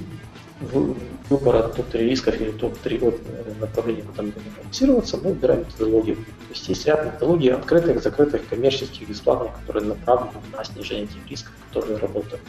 выбора 1.29 1.63
топ-3 1.63 1.97
рисков 1.99 2.39
или 2.39 2.51
топ-3 2.51 2.99
э, 3.01 3.53
направлений, 3.59 4.01
куда 4.01 4.23
мы 4.23 4.29
будем 4.29 4.51
фокусироваться, 4.51 5.17
мы 5.17 5.29
выбираем 5.29 5.61
методологию. 5.61 6.15
То 6.15 6.49
есть 6.51 6.69
есть 6.69 6.85
ряд 6.85 7.05
методологий 7.05 7.53
открытых, 7.53 8.01
закрытых, 8.01 8.47
коммерческих, 8.47 9.09
бесплатных, 9.09 9.51
которые 9.59 9.87
направлены 9.87 10.39
на 10.55 10.63
снижение 10.63 11.05
этих 11.05 11.29
рисков, 11.29 11.53
которые 11.69 11.97
работают. 11.97 12.41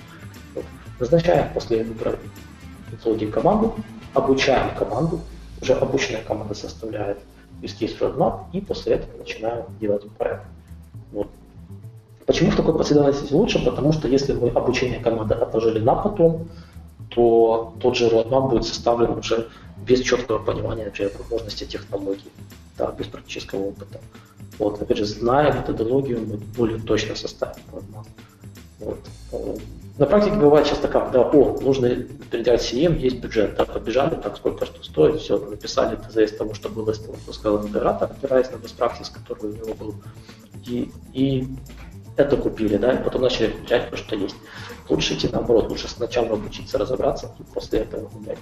Вот. 0.55 0.65
Назначаем 1.01 1.53
после 1.53 1.83
выбора 1.83 2.17
методологии 2.91 3.27
команду, 3.27 3.75
обучаем 4.13 4.75
команду, 4.77 5.21
уже 5.61 5.73
обученная 5.75 6.23
команда 6.23 6.55
составляет 6.55 7.19
case 7.63 7.99
roadmap, 7.99 8.45
и 8.53 8.61
после 8.61 8.95
этого 8.95 9.17
начинаем 9.19 9.65
делать 9.81 10.09
проект. 10.19 10.45
Вот. 11.13 11.29
Почему 12.27 12.51
в 12.51 12.57
такой 12.57 12.77
последовательности 12.77 13.33
лучше? 13.35 13.65
Потому 13.65 13.93
что 13.93 14.09
если 14.09 14.33
мы 14.33 14.49
обучение 14.49 15.01
команды 15.01 15.35
отложили 15.35 15.79
на 15.79 15.95
потом, 15.95 16.49
то 17.11 17.75
тот 17.81 17.97
же 17.97 18.09
roadmap 18.09 18.51
будет 18.51 18.65
составлен 18.65 19.19
уже 19.19 19.49
без 19.87 20.01
четкого 20.01 20.39
понимания 20.39 20.87
например, 20.87 21.13
возможности 21.19 21.65
технологий, 21.65 22.31
да, 22.79 22.91
без 22.93 23.07
практического 23.07 23.69
опыта. 23.69 24.01
Вот, 24.59 24.81
опять 24.81 24.99
же, 24.99 25.05
зная 25.05 25.53
методологию, 25.53 26.21
мы 26.27 26.37
более 26.37 26.79
точно 26.79 27.15
составим 27.15 27.63
roadmap. 27.73 28.07
Вот. 28.81 29.61
На 29.99 30.07
практике 30.07 30.37
бывает 30.37 30.67
часто 30.67 30.89
как, 30.89 31.13
да, 31.13 31.23
о, 31.23 31.61
нужно 31.61 31.89
передать 32.31 32.61
CM, 32.63 32.99
есть 32.99 33.21
бюджет, 33.21 33.55
да, 33.57 33.65
побежали, 33.65 34.17
так 34.17 34.37
сколько 34.37 34.67
что 34.67 34.83
стоит, 34.83 35.21
все, 35.21 35.39
написали 35.39 35.97
ТЗ 35.97 36.17
из 36.17 36.37
того, 36.37 36.53
что 36.55 36.69
было, 36.69 36.91
из 36.91 36.99
того, 36.99 37.17
что 37.23 37.33
сказал 37.33 37.65
интегратор, 37.65 38.11
опираясь 38.11 38.51
на 38.51 38.57
practice, 38.57 39.13
который 39.13 39.53
у 39.53 39.57
него 39.57 39.75
был, 39.75 39.95
и, 40.67 40.91
и 41.13 41.47
это 42.17 42.37
купили, 42.37 42.77
да, 42.77 42.93
и 42.93 43.03
потом 43.03 43.23
начали 43.23 43.49
включать 43.51 43.91
то, 43.91 43.97
что 43.97 44.17
есть. 44.17 44.37
Лучше 44.89 45.15
идти 45.15 45.29
наоборот, 45.29 45.69
лучше 45.69 45.89
сначала 45.89 46.33
обучиться 46.33 46.79
разобраться, 46.79 47.35
и 47.39 47.43
после 47.43 47.81
этого 47.81 48.09
менять. 48.19 48.39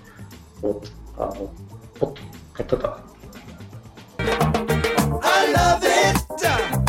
Вот, 0.61 0.89
а, 1.17 1.33
вот 2.01 2.19
как-то 2.53 2.77
так. 2.77 3.01
I 5.25 5.53
love 5.55 5.83
it. 5.85 6.82